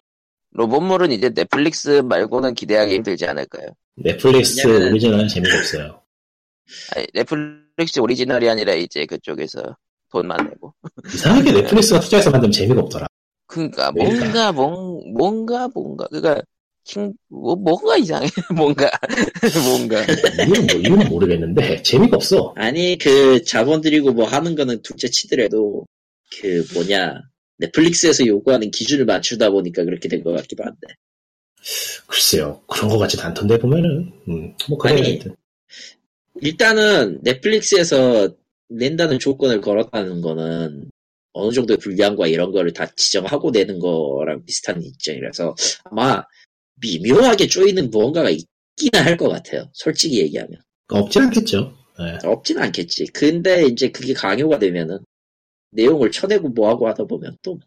[0.54, 3.68] 로봇물은 이제 넷플릭스 말고는 기대하기 힘들지 않을까요?
[3.96, 6.00] 넷플릭스 왜냐면은- 오리지널은 재미가 없어요.
[6.94, 9.62] 아니, 넷플릭스 오리지널이 아니라 이제 그쪽에서
[10.10, 10.74] 돈만 내고.
[11.12, 13.06] 이상하게 넷플릭스가 투자해서 만들면 재미가 없더라.
[13.46, 14.52] 그러니까 왜일까?
[14.52, 16.40] 뭔가 뭔 뭔가 뭔가 그니까
[16.84, 18.26] 킹 뭐, 뭔가 이상해.
[18.56, 18.90] 뭔가.
[19.64, 20.02] 뭔가.
[20.02, 22.52] 이유는, 뭐, 이유는 모르겠는데 재미가 없어.
[22.56, 25.86] 아니 그 자본 들이고 뭐 하는 거는 둘째 치더라도
[26.40, 27.20] 그 뭐냐
[27.58, 30.88] 넷플릭스에서 요구하는 기준을 맞추다 보니까 그렇게 된 것 같기도 한데.
[32.06, 32.60] 글쎄요.
[32.66, 34.12] 그런 거 같지도 않던데 보면은.
[34.28, 35.36] 음, 뭐 그래 아니, 하여튼.
[36.40, 38.28] 일단은 넷플릭스에서
[38.68, 40.90] 낸다는 조건을 걸었다는 거는
[41.34, 45.54] 어느 정도의 분량과 이런 거를 다 지정하고 내는 거랑 비슷한 입장이라서
[45.84, 46.24] 아마
[46.80, 49.68] 미묘하게 쪼이는 무언가가 있기는 할 것 같아요.
[49.72, 50.60] 솔직히 얘기하면.
[50.88, 51.76] 없진 않겠죠.
[52.00, 52.26] 예.
[52.26, 53.06] 없진 않겠지.
[53.06, 54.98] 근데 이제 그게 강요가 되면은
[55.70, 57.58] 내용을 쳐내고 뭐하고 하다 보면 또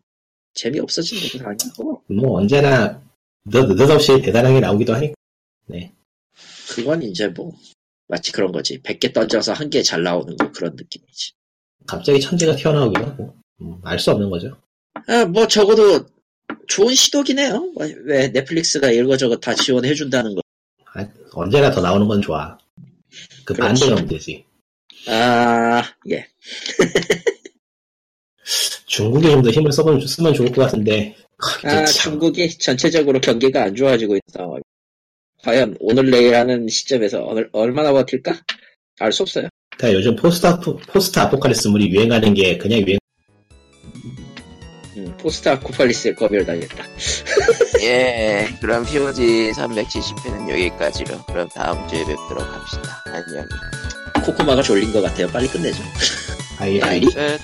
[0.53, 3.01] 재미없어지는 것도 당연하고 뭐 언제나
[3.45, 5.13] 느, 느닷없이 대단하게 나오기도 하니까
[6.69, 7.53] 그건 이제 뭐
[8.07, 8.81] 마치 그런 거지.
[8.81, 11.33] 100개 던져서 한 개 잘 나오는 거 그런 느낌이지.
[11.87, 14.57] 갑자기 천재가 튀어나오기도 하고 음, 알 수 없는 거죠.
[15.07, 16.05] 아, 뭐 적어도
[16.67, 17.71] 좋은 시도긴 해요.
[18.05, 20.41] 왜 넷플릭스가 이거저거 다 지원해준다는 거.
[20.93, 22.57] 아, 언제나 더 나오는 건 좋아.
[23.43, 23.81] 그 그렇지.
[23.81, 24.45] 반대가 문제지.
[25.07, 26.25] 아, 예.
[28.87, 31.15] 중국이 좀 더 힘을 써보면 쓰면 좋을 것 같은데
[31.63, 34.61] 아, 중국이 전체적으로 경기가 안 좋아지고 있는 상황.
[35.43, 38.41] 과연 오늘 내일 하는 시점에서 얼, 얼마나 버틸까?
[38.99, 39.49] 알 수 없어요.
[39.77, 42.99] 그러니까 요즘 포스트, 아포- 포스트 아포칼리스물이 유행하는 게 그냥 유행 음,
[45.25, 46.85] post apocalypse의 검열 당했다.
[47.81, 53.47] 예 그럼 POG 370회는 여기까지로 그럼 다음 주에 뵙도록 합시다 안녕
[54.23, 55.27] 코코마가 졸린 것 같아요.
[55.29, 55.81] 빨리 끝내죠.
[56.59, 57.01] 아예 아이.
[57.01, 57.39] 끝